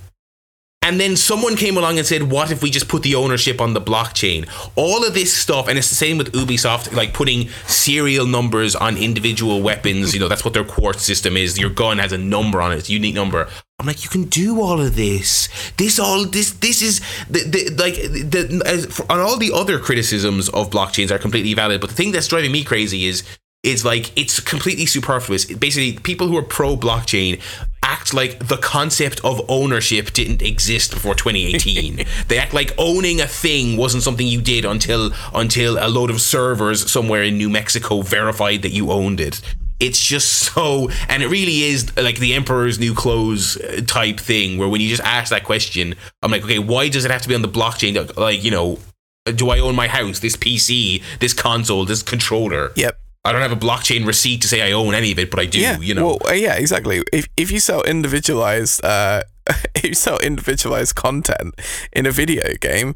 [0.88, 3.74] And then someone came along and said, "What if we just put the ownership on
[3.74, 4.48] the blockchain?"
[4.78, 8.96] All of this stuff, and it's the same with Ubisoft, like putting serial numbers on
[8.96, 10.14] individual weapons.
[10.14, 11.60] You know, that's what their quartz system is.
[11.60, 13.50] Your gun has a number on it, it's a unique number.
[13.80, 15.50] I'm like, you can do all of this.
[15.76, 20.48] This all this this is the, the like the as, for, all the other criticisms
[20.50, 21.82] of blockchains are completely valid.
[21.82, 23.24] But the thing that's driving me crazy is
[23.68, 25.46] is like it's completely superfluous.
[25.46, 27.42] Basically, people who are pro blockchain
[27.84, 32.06] act like the concept of ownership didn't exist before 2018.
[32.30, 36.22] they act like owning a thing wasn't something you did until until a load of
[36.22, 39.42] servers somewhere in New Mexico verified that you owned it.
[39.80, 44.58] It's just so, and it really is like the emperor's new clothes uh, type thing.
[44.58, 47.30] Where when you just ask that question, I'm like, okay, why does it have to
[47.30, 48.18] be on the blockchain?
[48.18, 48.80] Like, you know,
[49.26, 52.72] do I own my house, this PC, this console, this controller?
[52.76, 52.98] Yep.
[53.28, 55.46] I don't have a blockchain receipt to say I own any of it, but I
[55.46, 55.60] do.
[55.60, 56.06] Yeah, you know.
[56.08, 57.04] Well, uh, yeah, exactly.
[57.12, 59.24] If if you sell individualized, uh,
[59.76, 61.56] if you sell individualized content
[61.92, 62.96] in a video game,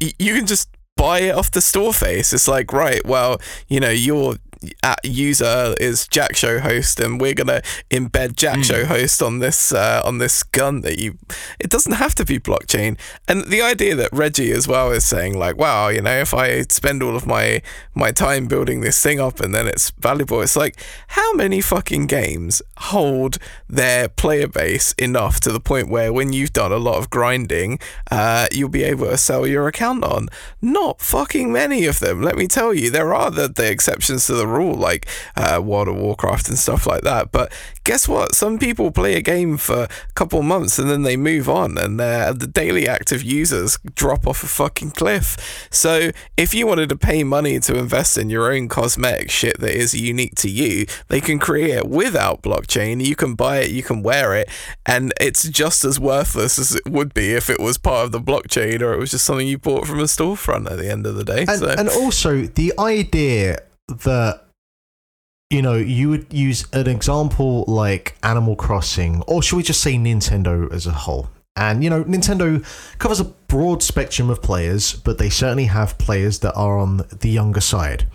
[0.00, 2.32] y- you can just buy it off the store face.
[2.32, 4.36] It's like, right, well, you know, you're
[4.82, 8.64] at user is Jack Show host, and we're gonna embed Jack mm.
[8.64, 11.18] Show host on this uh, on this gun that you.
[11.58, 12.98] It doesn't have to be blockchain,
[13.28, 16.62] and the idea that Reggie as well is saying like, wow, you know, if I
[16.62, 17.62] spend all of my
[17.94, 20.76] my time building this thing up and then it's valuable, it's like
[21.08, 26.52] how many fucking games hold their player base enough to the point where when you've
[26.52, 27.78] done a lot of grinding,
[28.10, 30.28] uh, you'll be able to sell your account on.
[30.60, 32.22] Not fucking many of them.
[32.22, 35.06] Let me tell you, there are the, the exceptions to the rule, like
[35.36, 37.32] uh, World of Warcraft and stuff like that.
[37.32, 37.52] But
[37.84, 38.34] guess what?
[38.34, 42.00] Some people play a game for a couple months and then they move on, and
[42.00, 45.68] uh, the daily active users drop off a fucking cliff.
[45.70, 49.74] So if you wanted to pay money to invest in your own cosmetic shit that
[49.74, 53.04] is unique to you, they can create it without blockchain.
[53.04, 54.48] You can buy it, you can wear it,
[54.86, 58.20] and it's just as worthless as it would be if it was part of the
[58.20, 61.14] blockchain or it was just something you bought from a storefront at the end of
[61.14, 61.44] the day.
[61.48, 61.68] And, so.
[61.68, 63.58] and also the idea
[63.88, 64.46] that
[65.52, 69.96] you know, you would use an example like Animal Crossing, or should we just say
[69.96, 71.28] Nintendo as a whole?
[71.54, 72.64] And, you know, Nintendo
[72.98, 77.28] covers a broad spectrum of players, but they certainly have players that are on the
[77.28, 78.08] younger side.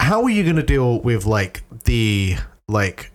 [0.00, 3.12] How are you going to deal with, like, the, like,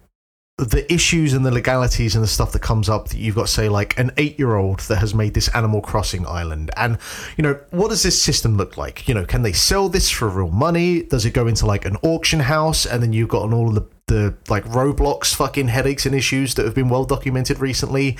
[0.60, 3.70] the issues and the legalities and the stuff that comes up that you've got say
[3.70, 6.70] like an eight year old that has made this animal crossing island.
[6.76, 6.98] And
[7.38, 9.08] you know what does this system look like?
[9.08, 11.04] You know can they sell this for real money?
[11.04, 13.88] Does it go into like an auction house and then you've got all of the
[14.08, 18.18] the like roblox fucking headaches and issues that have been well documented recently?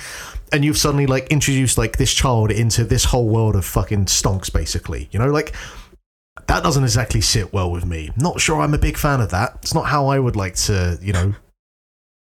[0.52, 4.52] And you've suddenly like introduced like this child into this whole world of fucking stonks
[4.52, 5.30] basically you know?
[5.30, 5.54] Like
[6.46, 8.10] that doesn't exactly sit well with me.
[8.16, 9.58] Not sure i'm a big fan of that.
[9.62, 11.34] It's not how i would like to you know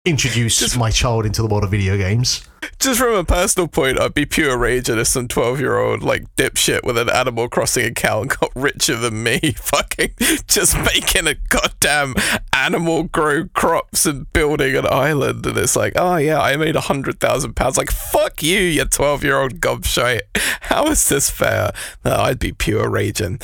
[0.05, 2.49] introduce just, my child into the world of video games.
[2.81, 6.25] Just from a personal point, I'd be pure rage if some 12 year old like
[6.35, 10.11] dipshit with an Animal Crossing account got richer than me, fucking
[10.49, 12.15] just making a goddamn
[12.53, 15.47] animal grow crops and building an island.
[15.47, 17.79] And it's like, oh yeah, I made a hundred thousand pounds.
[17.79, 20.23] Like, fuck you, you 12 year old gobshite.
[20.63, 21.71] How is this fair?
[22.05, 23.39] No, I'd be pure raging.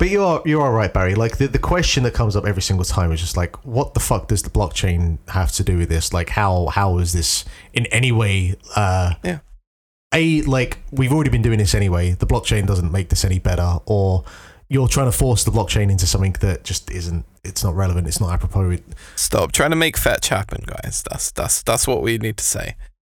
[0.00, 1.14] But you are you are right, Barry.
[1.14, 4.00] Like the, the question that comes up every single time is just like, what the
[4.00, 6.14] fuck does the blockchain have to do with this?
[6.14, 7.44] Like, how how is this
[7.74, 8.56] in any way?
[8.74, 9.40] Uh, yeah.
[10.14, 12.12] A like we've already been doing this anyway.
[12.12, 14.24] The blockchain doesn't make this any better, or
[14.70, 17.26] you're trying to force the blockchain into something that just isn't.
[17.44, 18.08] It's not relevant.
[18.08, 18.78] It's not apropos.
[19.16, 21.04] Stop trying to make fetch happen, guys.
[21.10, 22.74] That's that's that's what we need to say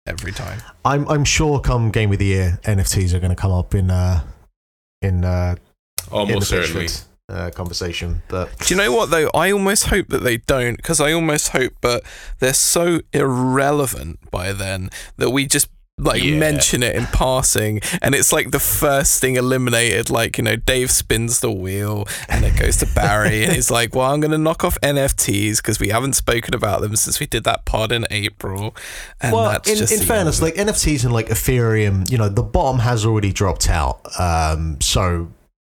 [0.07, 0.59] every time.
[0.83, 3.91] I'm I'm sure come game of the year NFTs are going to come up in
[3.91, 4.23] uh
[5.03, 5.57] in uh
[6.11, 6.87] Almost certainly.
[7.29, 8.21] Uh, conversation.
[8.27, 9.29] But do you know what though?
[9.33, 12.03] I almost hope that they don't because I almost hope, but
[12.39, 15.69] they're so irrelevant by then that we just
[16.01, 16.37] like yeah.
[16.37, 20.89] mention it in passing and it's like the first thing eliminated like you know dave
[20.89, 24.37] spins the wheel and it goes to barry and he's like well i'm going to
[24.37, 28.05] knock off nfts because we haven't spoken about them since we did that pod in
[28.09, 28.75] april
[29.19, 33.05] and well in, in fairness like nfts and like ethereum you know the bomb has
[33.05, 35.29] already dropped out um, so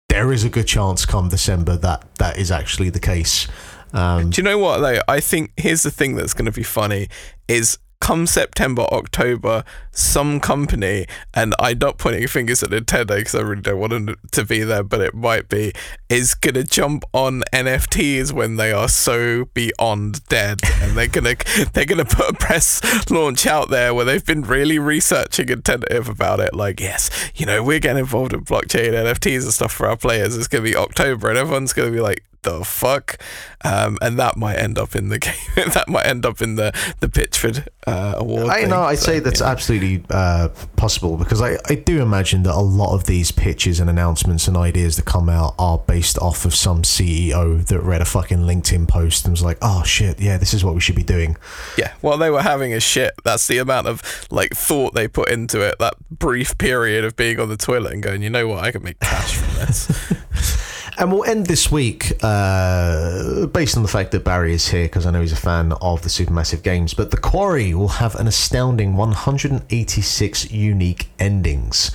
[0.09, 3.49] there is a good chance come December that that is actually the case.
[3.93, 5.01] Um, Do you know what though?
[5.07, 7.09] I think here's the thing that's going to be funny
[7.49, 13.41] is come September, October, some company, and I'm not pointing fingers at Nintendo because I
[13.41, 15.73] really don't want them to be there, but it might be,
[16.09, 21.37] is going to jump on NFTs when they are so beyond dead, and they're gonna
[21.73, 22.81] they're gonna put a press
[23.11, 26.55] launch out there where they've been really researching and tentative about it.
[26.55, 30.37] Like, yes, you know, we're getting involved in blockchain NFTs and stuff for our players.
[30.37, 33.21] It's gonna be October, and everyone's gonna be like, the fuck?
[33.65, 35.35] Um, and that might end up in the game.
[35.57, 38.49] that might end up in the the Pitchford uh, award.
[38.49, 38.83] I know.
[38.83, 39.49] I'd So, say that's yeah.
[39.51, 43.91] absolutely uh, possible because I, I do imagine that a lot of these pitches and
[43.91, 48.05] announcements and ideas that come out are based off of some CEO that read a
[48.05, 51.03] fucking LinkedIn post and was like, "Oh shit, yeah, this is what we should be
[51.03, 51.37] doing."
[51.79, 55.31] Yeah, while they were having a shit, that's the amount of like thought they put
[55.31, 55.77] into it.
[55.79, 58.83] That brief period of being on the toilet and going, you know what, I can
[58.83, 59.89] make cash from this.
[60.97, 65.07] And we'll end this week uh, based on the fact that Barry is here because
[65.07, 66.95] I know he's a fan of the Supermassive games.
[66.95, 71.91] But The Quarry will have an astounding 186 unique endings.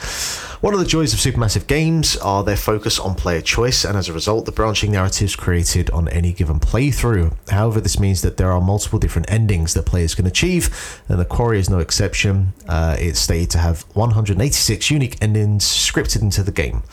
[0.59, 4.09] One of the joys of Supermassive games are their focus on player choice, and as
[4.09, 7.33] a result, the branching narratives created on any given playthrough.
[7.49, 11.23] However, this means that there are multiple different endings that players can achieve, and The
[11.23, 12.51] Quarry is no exception.
[12.67, 16.83] Uh, it's stated to have 186 unique endings scripted into the game.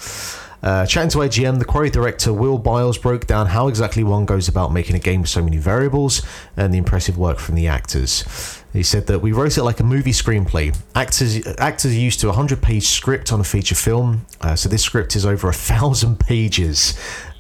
[0.63, 4.49] Uh, chatting to IGN, the Quarry director Will Byles broke down how exactly one goes
[4.49, 6.23] about making a game with so many variables
[6.57, 8.63] and the impressive work from the actors.
[8.73, 10.77] He said that we wrote it like a movie screenplay.
[10.95, 14.69] Actors actors are used to a hundred page script on a feature film, uh, so
[14.69, 16.99] this script is over a thousand pages.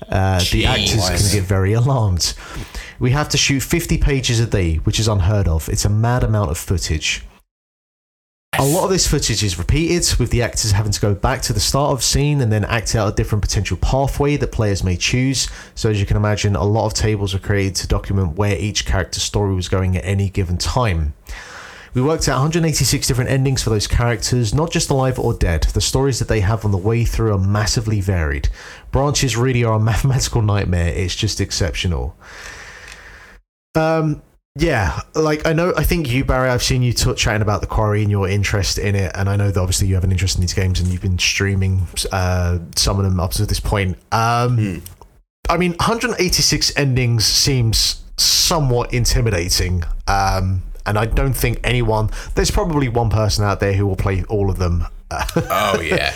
[0.09, 2.35] Uh, the actors can get very alarmed.
[2.99, 5.69] We have to shoot 50 pages a day, which is unheard of.
[5.69, 7.25] It's a mad amount of footage.
[8.59, 11.53] A lot of this footage is repeated, with the actors having to go back to
[11.53, 14.97] the start of scene and then act out a different potential pathway that players may
[14.97, 15.49] choose.
[15.75, 18.87] So, as you can imagine, a lot of tables were created to document where each
[18.87, 21.13] character's story was going at any given time.
[21.93, 25.65] We worked out 186 different endings for those characters, not just alive or dead.
[25.65, 28.49] The stories that they have on the way through are massively varied.
[28.91, 30.95] Branches really are a mathematical nightmare.
[30.95, 32.17] It's just exceptional.
[33.75, 34.23] Um,
[34.59, 37.67] yeah, like I know, I think you, Barry, I've seen you t- chatting about the
[37.67, 40.37] quarry and your interest in it, and I know that obviously you have an interest
[40.37, 43.99] in these games and you've been streaming uh, some of them up to this point.
[44.13, 44.83] Um,
[45.51, 52.09] I mean, 186 endings seems somewhat intimidating, um, and I don't think anyone.
[52.35, 56.15] There's probably one person out there who will play all of them, Oh yeah,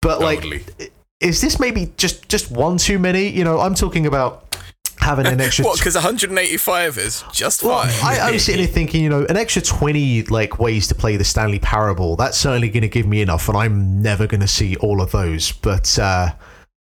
[0.00, 0.58] but totally.
[0.78, 3.28] like, is this maybe just just one too many?
[3.28, 4.56] You know, I'm talking about
[5.02, 5.64] having an extra.
[5.66, 5.78] what?
[5.78, 8.20] Because 185 is just Well, fine.
[8.20, 11.16] I, I was sitting here thinking, you know, an extra 20 like ways to play
[11.16, 14.48] the Stanley Parable, that's certainly going to give me enough, and I'm never going to
[14.48, 15.52] see all of those.
[15.52, 16.30] But uh,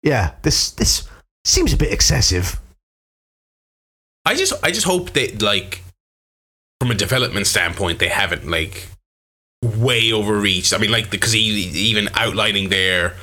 [0.02, 1.07] yeah, this this
[1.45, 2.60] seems a bit excessive.
[4.26, 5.84] I just I just hope that like
[6.80, 8.88] from a development standpoint they haven't like
[9.61, 10.73] way overreached.
[10.73, 13.15] I mean like because even outlining there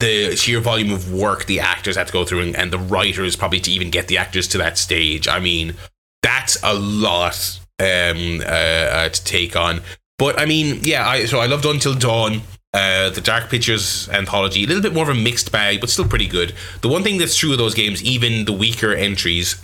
[0.00, 3.36] the sheer volume of work the actors have to go through and, and the writers
[3.36, 5.26] probably to even get the actors to that stage.
[5.28, 5.74] I mean
[6.22, 9.80] that's a lot um, uh, uh, to take on.
[10.18, 12.42] But I mean yeah, I so I loved Until Dawn.
[12.74, 16.06] Uh, the Dark Pictures anthology, a little bit more of a mixed bag, but still
[16.06, 16.52] pretty good.
[16.82, 19.56] The one thing that's true of those games, even the weaker entries,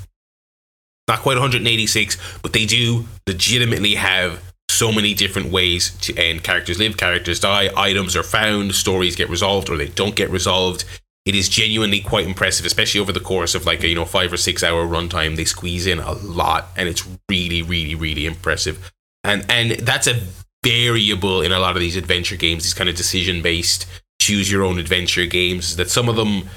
[1.09, 4.41] not quite 186, but they do legitimately have
[4.73, 6.43] so many different ways to end.
[6.43, 10.85] Characters live, characters die, items are found, stories get resolved or they don't get resolved.
[11.25, 14.33] It is genuinely quite impressive, especially over the course of like a you know five
[14.33, 15.37] or six hour runtime.
[15.37, 18.91] They squeeze in a lot, and it's really, really, really impressive.
[19.23, 20.21] And and that's a
[20.65, 22.65] variable in a lot of these adventure games.
[22.65, 23.87] These kind of decision based,
[24.21, 25.77] choose your own adventure games.
[25.77, 26.49] That some of them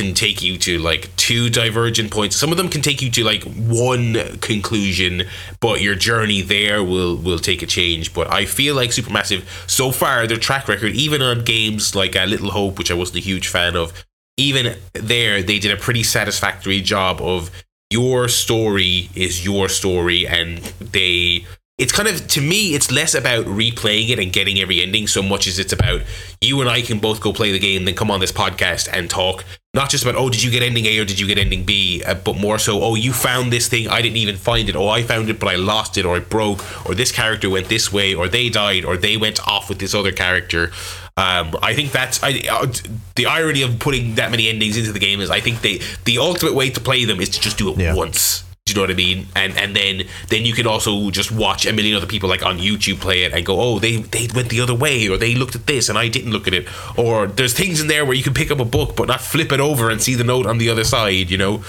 [0.00, 2.34] can take you to like two divergent points.
[2.34, 5.24] Some of them can take you to like one conclusion,
[5.60, 8.14] but your journey there will will take a change.
[8.14, 12.24] But I feel like Supermassive so far their track record, even on games like uh,
[12.24, 13.92] Little Hope, which I wasn't a huge fan of,
[14.38, 17.50] even there they did a pretty satisfactory job of
[17.90, 21.39] your story is your story, and they.
[21.80, 25.22] It's kind of to me, it's less about replaying it and getting every ending so
[25.22, 26.02] much as it's about
[26.42, 29.08] you and I can both go play the game, then come on this podcast and
[29.08, 31.64] talk not just about oh did you get ending A or did you get ending
[31.64, 34.76] B, uh, but more so oh you found this thing I didn't even find it
[34.76, 37.68] oh I found it but I lost it or it broke or this character went
[37.68, 40.72] this way or they died or they went off with this other character.
[41.16, 42.66] Um, I think that's I, uh,
[43.14, 46.18] the irony of putting that many endings into the game is I think they the
[46.18, 47.94] ultimate way to play them is to just do it Yeah.
[47.94, 48.44] once.
[48.70, 49.26] You know what I mean?
[49.36, 52.58] And and then then you can also just watch a million other people like on
[52.58, 55.54] YouTube play it and go, oh, they they went the other way, or they looked
[55.54, 58.22] at this and I didn't look at it, or there's things in there where you
[58.22, 60.58] can pick up a book but not flip it over and see the note on
[60.58, 61.62] the other side, you know.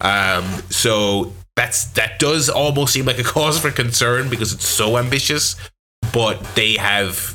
[0.00, 4.96] Um, so that's that does almost seem like a cause for concern because it's so
[4.96, 5.56] ambitious,
[6.12, 7.34] but they have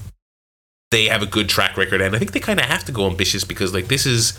[0.92, 3.08] they have a good track record, and I think they kind of have to go
[3.08, 4.38] ambitious because like this is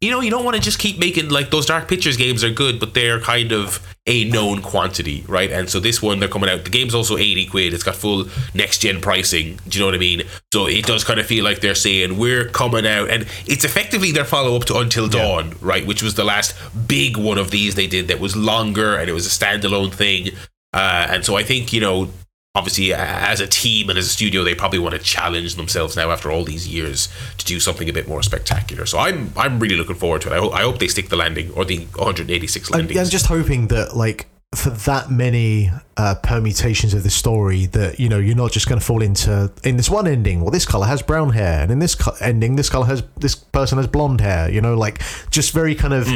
[0.00, 2.50] you know, you don't want to just keep making like those Dark Pictures games are
[2.50, 5.50] good, but they're kind of a known quantity, right?
[5.50, 6.64] And so this one they're coming out.
[6.64, 7.74] The game's also eighty quid.
[7.74, 9.58] It's got full next gen pricing.
[9.66, 10.22] Do you know what I mean?
[10.52, 14.12] So it does kind of feel like they're saying we're coming out, and it's effectively
[14.12, 15.86] their follow up to Until Dawn, right?
[15.86, 16.54] Which was the last
[16.86, 20.30] big one of these they did that was longer and it was a standalone thing.
[20.72, 22.08] Uh, and so I think you know
[22.54, 26.10] obviously as a team and as a studio they probably want to challenge themselves now
[26.10, 28.86] after all these years to do something a bit more spectacular.
[28.86, 30.32] So i'm i'm really looking forward to it.
[30.32, 32.98] I, ho- I hope they stick the landing or the 186 I'm, landings.
[32.98, 38.08] I'm just hoping that like for that many uh, permutations of the story that you
[38.08, 40.86] know you're not just going to fall into in this one ending well this color
[40.86, 44.22] has brown hair and in this co- ending this color has this person has blonde
[44.22, 46.08] hair you know like just very kind of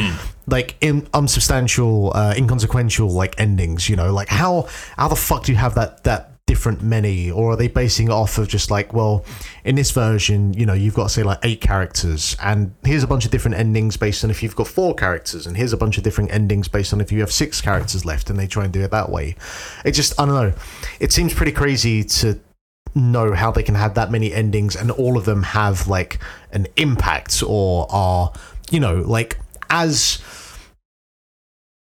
[0.46, 5.52] like in, unsubstantial uh, inconsequential like endings you know like how how the fuck do
[5.52, 8.92] you have that that different many or are they basing it off of just like
[8.92, 9.24] well
[9.64, 13.24] in this version you know you've got say like eight characters and here's a bunch
[13.24, 16.04] of different endings based on if you've got four characters and here's a bunch of
[16.04, 18.82] different endings based on if you have six characters left and they try and do
[18.82, 19.34] it that way.
[19.82, 20.52] It just i don't know.
[21.00, 22.38] It seems pretty crazy to
[22.94, 26.18] know how they can have that many endings and all of them have like
[26.50, 28.30] an impact or are
[28.70, 29.38] you know like
[29.70, 30.22] as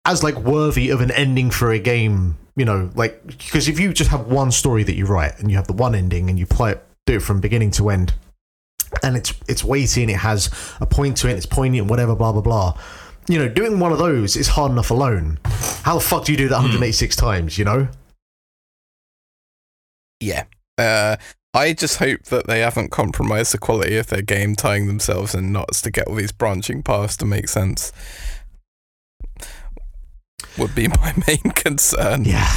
[0.06, 3.94] as like worthy of an ending for a game you know like because if you
[3.94, 6.46] just have one story that you write and you have the one ending and you
[6.46, 8.14] play it do it from beginning to end
[9.04, 12.32] and it's it's weighty and it has a point to it it's poignant whatever blah
[12.32, 12.78] blah blah
[13.28, 15.38] you know doing one of those is hard enough alone
[15.84, 17.88] how the fuck do you do that 186 times you know
[20.20, 20.46] Yeah.
[20.78, 21.18] Uh,
[21.54, 25.52] I just hope that they haven't compromised the quality of their game, tying themselves in
[25.54, 27.94] knots to get all these branching paths to make sense.
[30.58, 32.24] Would be my main concern.
[32.26, 32.48] yeah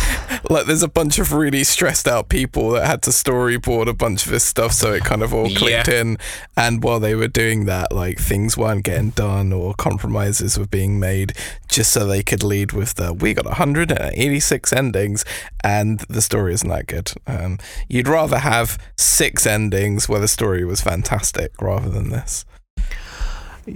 [0.48, 4.24] Like, there's a bunch of really stressed out people that had to storyboard a bunch
[4.26, 6.00] of this stuff so it kind of all clicked Yeah.
[6.00, 6.18] in.
[6.56, 11.00] And while they were doing that, like, things weren't getting done or compromises were being
[11.00, 11.32] made
[11.68, 15.24] just so they could lead with the we got 186 endings
[15.64, 17.12] and the story isn't that good.
[17.26, 22.44] Um, you'd rather have six endings where the story was fantastic rather than this.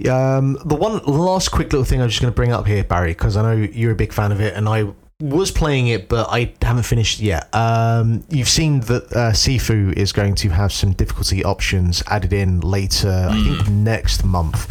[0.09, 3.11] Um, the one last quick little thing I'm just going to bring up here, Barry,
[3.11, 6.27] because I know you're a big fan of it, and I was playing it, but
[6.29, 7.47] I haven't finished yet.
[7.55, 12.59] Um, you've seen that uh, Sifu is going to have some difficulty options added in
[12.59, 14.67] later, I think next month.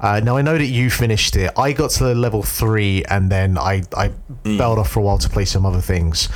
[0.00, 1.52] Uh, now I know that you finished it.
[1.56, 4.08] I got to level three, and then I I
[4.42, 6.28] bailed off for a while to play some other things.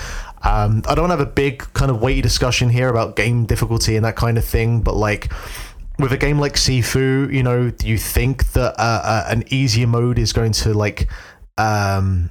[0.42, 4.04] Um, I don't have a big kind of weighty discussion here about game difficulty and
[4.04, 5.32] that kind of thing, but like
[5.98, 9.86] with a game like Sifu, you know, do you think that uh, uh, an easier
[9.86, 11.08] mode is going to like
[11.58, 12.30] um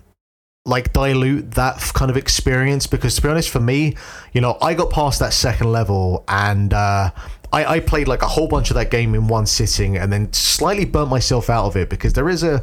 [0.66, 2.88] like dilute that kind of experience?
[2.88, 3.96] Because to be honest, for me,
[4.34, 7.12] you know, I got past that second level and uh
[7.54, 10.34] I, I played like a whole bunch of that game in one sitting and then
[10.34, 12.62] slightly burnt myself out of it because there is a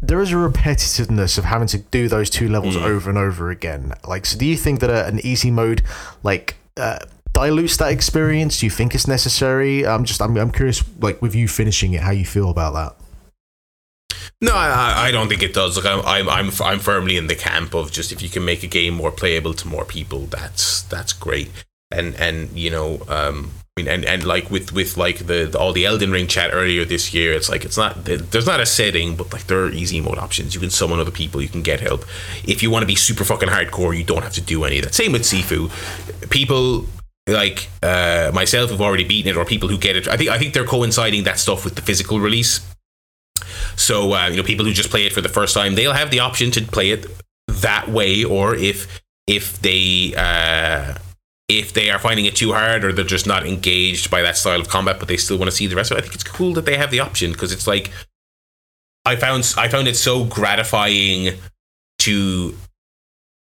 [0.00, 3.92] there is a repetitiveness of having to do those two levels over and over again.
[4.06, 5.82] Like, so do you think that a, an easy mode
[6.22, 7.00] like uh,
[7.38, 8.60] dilutes that experience?
[8.60, 9.86] Do you think it's necessary?
[9.86, 13.04] I'm just I'm, I'm curious, like with you finishing it, how you feel about that.
[14.40, 15.76] No, I, I don't think it does.
[15.76, 18.68] Like I'm, I'm, I'm, firmly in the camp of just if you can make a
[18.68, 21.50] game more playable to more people, that's that's great.
[21.90, 25.58] And and you know, um, I mean, and, and like with with like the, the
[25.58, 28.66] all the Elden Ring chat earlier this year, it's like it's not there's not a
[28.66, 30.54] setting, but like there are easy mode options.
[30.54, 32.04] You can summon other people, you can get help.
[32.44, 34.84] If you want to be super fucking hardcore, you don't have to do any of
[34.84, 34.94] that.
[34.94, 35.70] Same with Sifu.
[36.30, 36.86] People
[37.28, 40.08] like uh, myself who've already beaten it, or people who get it.
[40.08, 42.66] I think I think they're coinciding that stuff with the physical release.
[43.76, 46.10] So uh, you know, people who just play it for the first time, they'll have
[46.10, 47.06] the option to play it
[47.48, 50.94] that way, or if if they uh,
[51.48, 54.60] if they are finding it too hard, or they're just not engaged by that style
[54.60, 56.00] of combat, but they still want to see the rest of it.
[56.00, 57.90] I think it's cool that they have the option because it's like
[59.04, 61.38] I found I found it so gratifying
[62.00, 62.56] to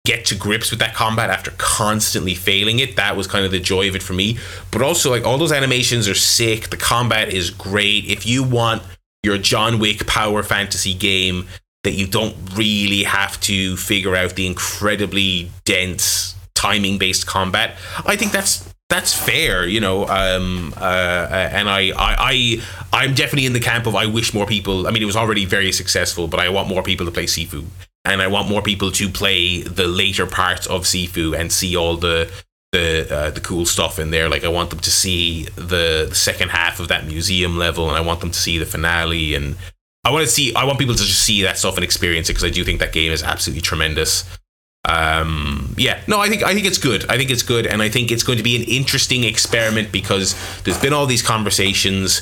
[0.10, 2.96] get to grips with that combat after constantly failing it.
[2.96, 4.40] That was kind of the joy of it for me.
[4.72, 6.72] But also, like all those animations are sick.
[6.72, 8.06] The combat is great.
[8.06, 8.82] If you want
[9.22, 11.48] your John Wick power fantasy game
[11.84, 18.16] that you don't really have to figure out the incredibly dense timing based combat, I
[18.16, 20.08] think that's that's fair, you know.
[20.08, 24.48] Um, uh, and I, I, I, I'm definitely in the camp of I wish more
[24.48, 24.88] people.
[24.88, 27.66] I mean, it was already very successful, but I want more people to play Sifu,
[28.12, 31.98] and I want more people to play the later parts of Sifu and see all
[31.98, 32.32] the
[32.72, 34.30] the uh, the cool stuff in there.
[34.30, 37.98] Like I want them to see the, the second half of that museum level, and
[37.98, 39.56] I want them to see the finale, and
[40.04, 40.54] I want to see.
[40.54, 42.80] I want people to just see that stuff and experience it because I do think
[42.80, 44.24] that game is absolutely tremendous.
[44.86, 47.06] Um, yeah, no, I think I think it's good.
[47.10, 50.36] I think it's good, and I think it's going to be an interesting experiment because
[50.64, 52.22] there's been all these conversations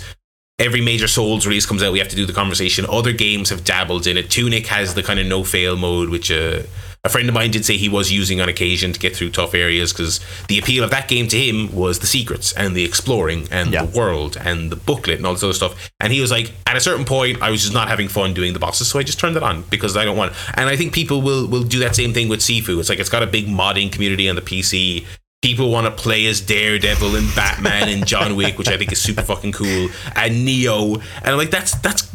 [0.59, 2.85] every major Souls release comes out, we have to do the conversation.
[2.89, 4.29] Other games have dabbled in it.
[4.29, 6.63] Tunic has the kind of no fail mode, which uh,
[7.03, 9.53] a friend of mine did say he was using on occasion to get through tough
[9.53, 13.47] areas because the appeal of that game to him was the secrets and the exploring
[13.51, 13.85] and Yeah.
[13.85, 15.89] the world and the booklet and all this other stuff.
[15.99, 18.53] And he was like, at a certain point, I was just not having fun doing
[18.53, 20.33] the bosses, so I just turned it on because I don't want.
[20.55, 22.79] And I think people will will do that same thing with Sifu.
[22.79, 25.05] It's like it's got a big modding community on the PC.
[25.41, 28.99] People want to play as Daredevil and Batman and John Wick, which I think is
[28.99, 32.09] super fucking cool, and Neo, and I'm like that's that's.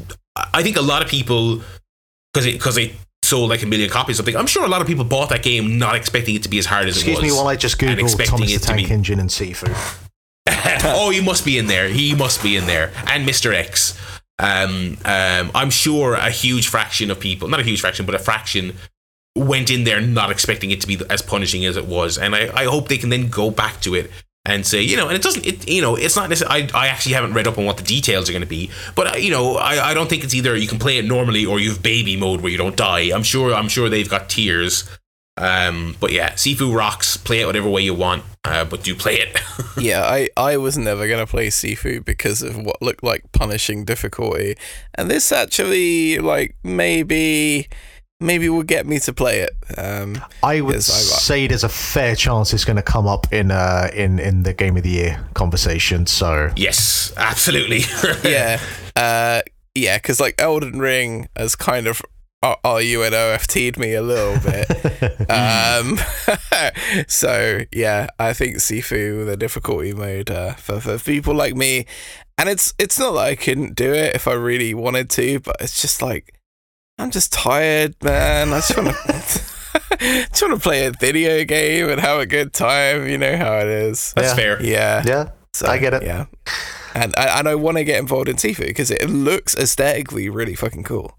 [0.52, 1.62] I think a lot of people
[2.32, 2.92] because it because it
[3.22, 4.16] sold like a million copies.
[4.16, 4.36] or Something.
[4.36, 6.66] I'm sure a lot of people bought that game not expecting it to be as
[6.66, 7.30] hard as Excuse it was.
[7.32, 9.74] me while I just Google Thomas the Tank be- Engine and Seafood.
[10.84, 11.88] oh, he must be in there.
[11.88, 12.92] He must be in there.
[13.06, 13.54] And Mr.
[13.54, 13.98] X.
[14.38, 18.18] Um, um, I'm sure a huge fraction of people, not a huge fraction, but a
[18.18, 18.74] fraction
[19.36, 22.18] went in there not expecting it to be as punishing as it was.
[22.18, 24.10] And I, I hope they can then go back to it
[24.44, 26.88] and say, you know, and it doesn't, it, you know, it's not necessarily, I, I
[26.88, 29.30] actually haven't read up on what the details are going to be, but, uh, you
[29.30, 31.82] know, I, I don't think it's either you can play it normally or you have
[31.82, 33.10] baby mode where you don't die.
[33.14, 34.88] I'm sure, I'm sure they've got tiers.
[35.38, 39.14] Um, but yeah, Sifu rocks, play it whatever way you want, uh, but do play
[39.14, 39.40] it.
[39.78, 43.84] yeah, I, I was never going to play Sifu because of what looked like punishing
[43.84, 44.56] difficulty.
[44.94, 47.68] And this actually, like, maybe
[48.22, 49.50] maybe will get me to play it.
[49.78, 53.32] Um, I would Yes, I- say there's a fair chance it's going to come up
[53.32, 56.06] in uh, in in the game of the year conversation.
[56.06, 57.82] So yes, absolutely.
[58.30, 58.60] yeah.
[58.96, 59.42] Uh,
[59.74, 62.02] yeah, because, like, Elden Ring has kind of
[62.42, 65.30] uh, RUNOFT'd me a little bit.
[65.30, 65.98] um,
[67.08, 71.86] so, yeah, I think Sifu, the difficulty mode uh, for, for people like me,
[72.36, 75.56] and it's it's not that I couldn't do it if I really wanted to, but
[75.60, 76.38] it's just like,
[77.02, 78.52] I'm just tired, man.
[78.52, 79.42] I just want to.
[80.00, 83.06] just want to play a video game and have a good time.
[83.08, 84.12] You know how it is.
[84.14, 84.34] That's Yeah.
[84.36, 84.62] fair.
[84.62, 85.02] Yeah.
[85.06, 86.02] yeah, So, I get it.
[86.02, 86.26] Yeah.
[86.94, 90.54] And I, and I want to get involved in Sifu because it looks aesthetically really
[90.54, 91.16] fucking cool.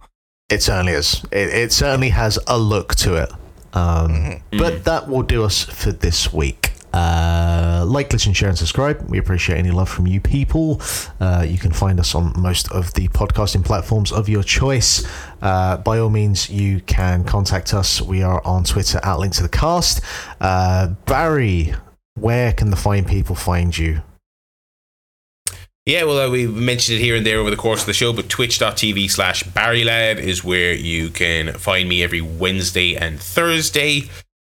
[0.49, 1.23] it certainly is.
[1.31, 3.31] It, it certainly has a look to it.
[3.73, 6.73] Um, But that will do us for this week.
[6.93, 9.03] Uh, like, listen, share, and subscribe.
[9.09, 10.81] We appreciate any love from you people.
[11.19, 15.05] Uh, you can find us on most of the podcasting platforms of your choice.
[15.41, 18.01] Uh, by all means, you can contact us.
[18.01, 20.01] We are on Twitter at Link to the Cast.
[20.39, 21.73] Uh, Barry,
[22.15, 24.01] where can the fine people find you?
[25.85, 28.13] Yeah, well, uh, we mentioned it here and there over the course of the show,
[28.13, 34.03] but twitch.tv slash barrylad is where you can find me every Wednesday and Thursday.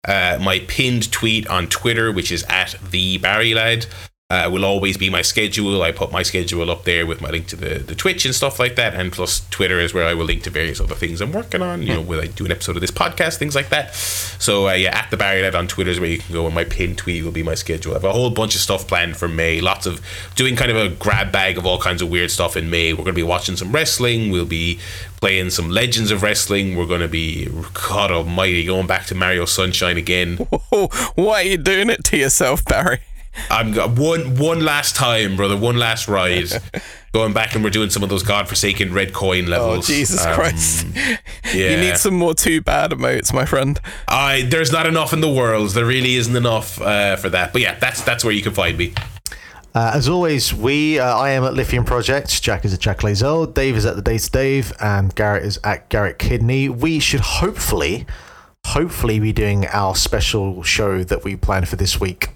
[0.06, 3.88] Uh, my pinned tweet on Twitter, which is at the barrylad,
[4.34, 5.82] uh, will always be my schedule.
[5.82, 8.60] I put my schedule up there with my link to the, the Twitch and stuff
[8.60, 8.96] like that.
[8.96, 11.84] And plus, Twitter is where I will link to various other things I'm working on.
[11.84, 13.94] You know, will I do an episode of this podcast, things like that.
[13.94, 16.56] So, uh, yeah, at the Barry barrylad on Twitter is where you can go, and
[16.56, 17.92] my pinned tweet will be my schedule.
[17.92, 19.62] I have a whole bunch of stuff planned for May.
[19.62, 20.02] Lots of
[20.36, 22.94] doing kind of a grab bag of all kinds of weird stuff in May.
[22.94, 24.32] We're going to be watching some wrestling.
[24.32, 24.80] We'll be
[25.22, 26.76] playing some Legends of Wrestling.
[26.76, 27.50] We're going to be,
[27.90, 30.38] God almighty, going back to Mario Sunshine again.
[31.16, 33.00] Why are you doing it to yourself, Barry?
[33.50, 35.58] I'm go- one one last time, brother.
[35.58, 36.48] One last ride.
[37.14, 39.68] Going back and we're doing some of those godforsaken red coin levels.
[39.68, 39.88] Oh, levels.
[39.88, 40.88] Jesus Um, Christ.
[40.96, 41.18] yeah.
[41.54, 43.80] You need some more too bad emotes, my friend.
[44.08, 45.70] I there's not enough in the world.
[45.72, 47.54] There really isn't enough uh, for that.
[47.54, 48.94] But yeah, that's that's where you can find me.
[49.76, 52.42] Uh, as always, we uh, I am at Lithium Project.
[52.42, 53.52] Jack is at Jack Lazel.
[53.54, 56.68] Dave is at the Data Dave, and Garrett is at Garrett Kidney.
[56.70, 58.06] We should hopefully,
[58.66, 62.30] hopefully, be doing our special show that we planned for this week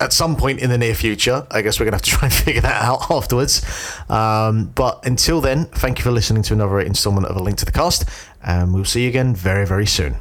[0.00, 1.46] at some point in the near future.
[1.50, 3.62] I guess we're gonna have to try and figure that out afterwards.
[4.08, 7.64] Um, but until then, thank you for listening to another installment of A Link to
[7.64, 8.08] the Cast,
[8.42, 10.16] and we'll see you again very, very soon.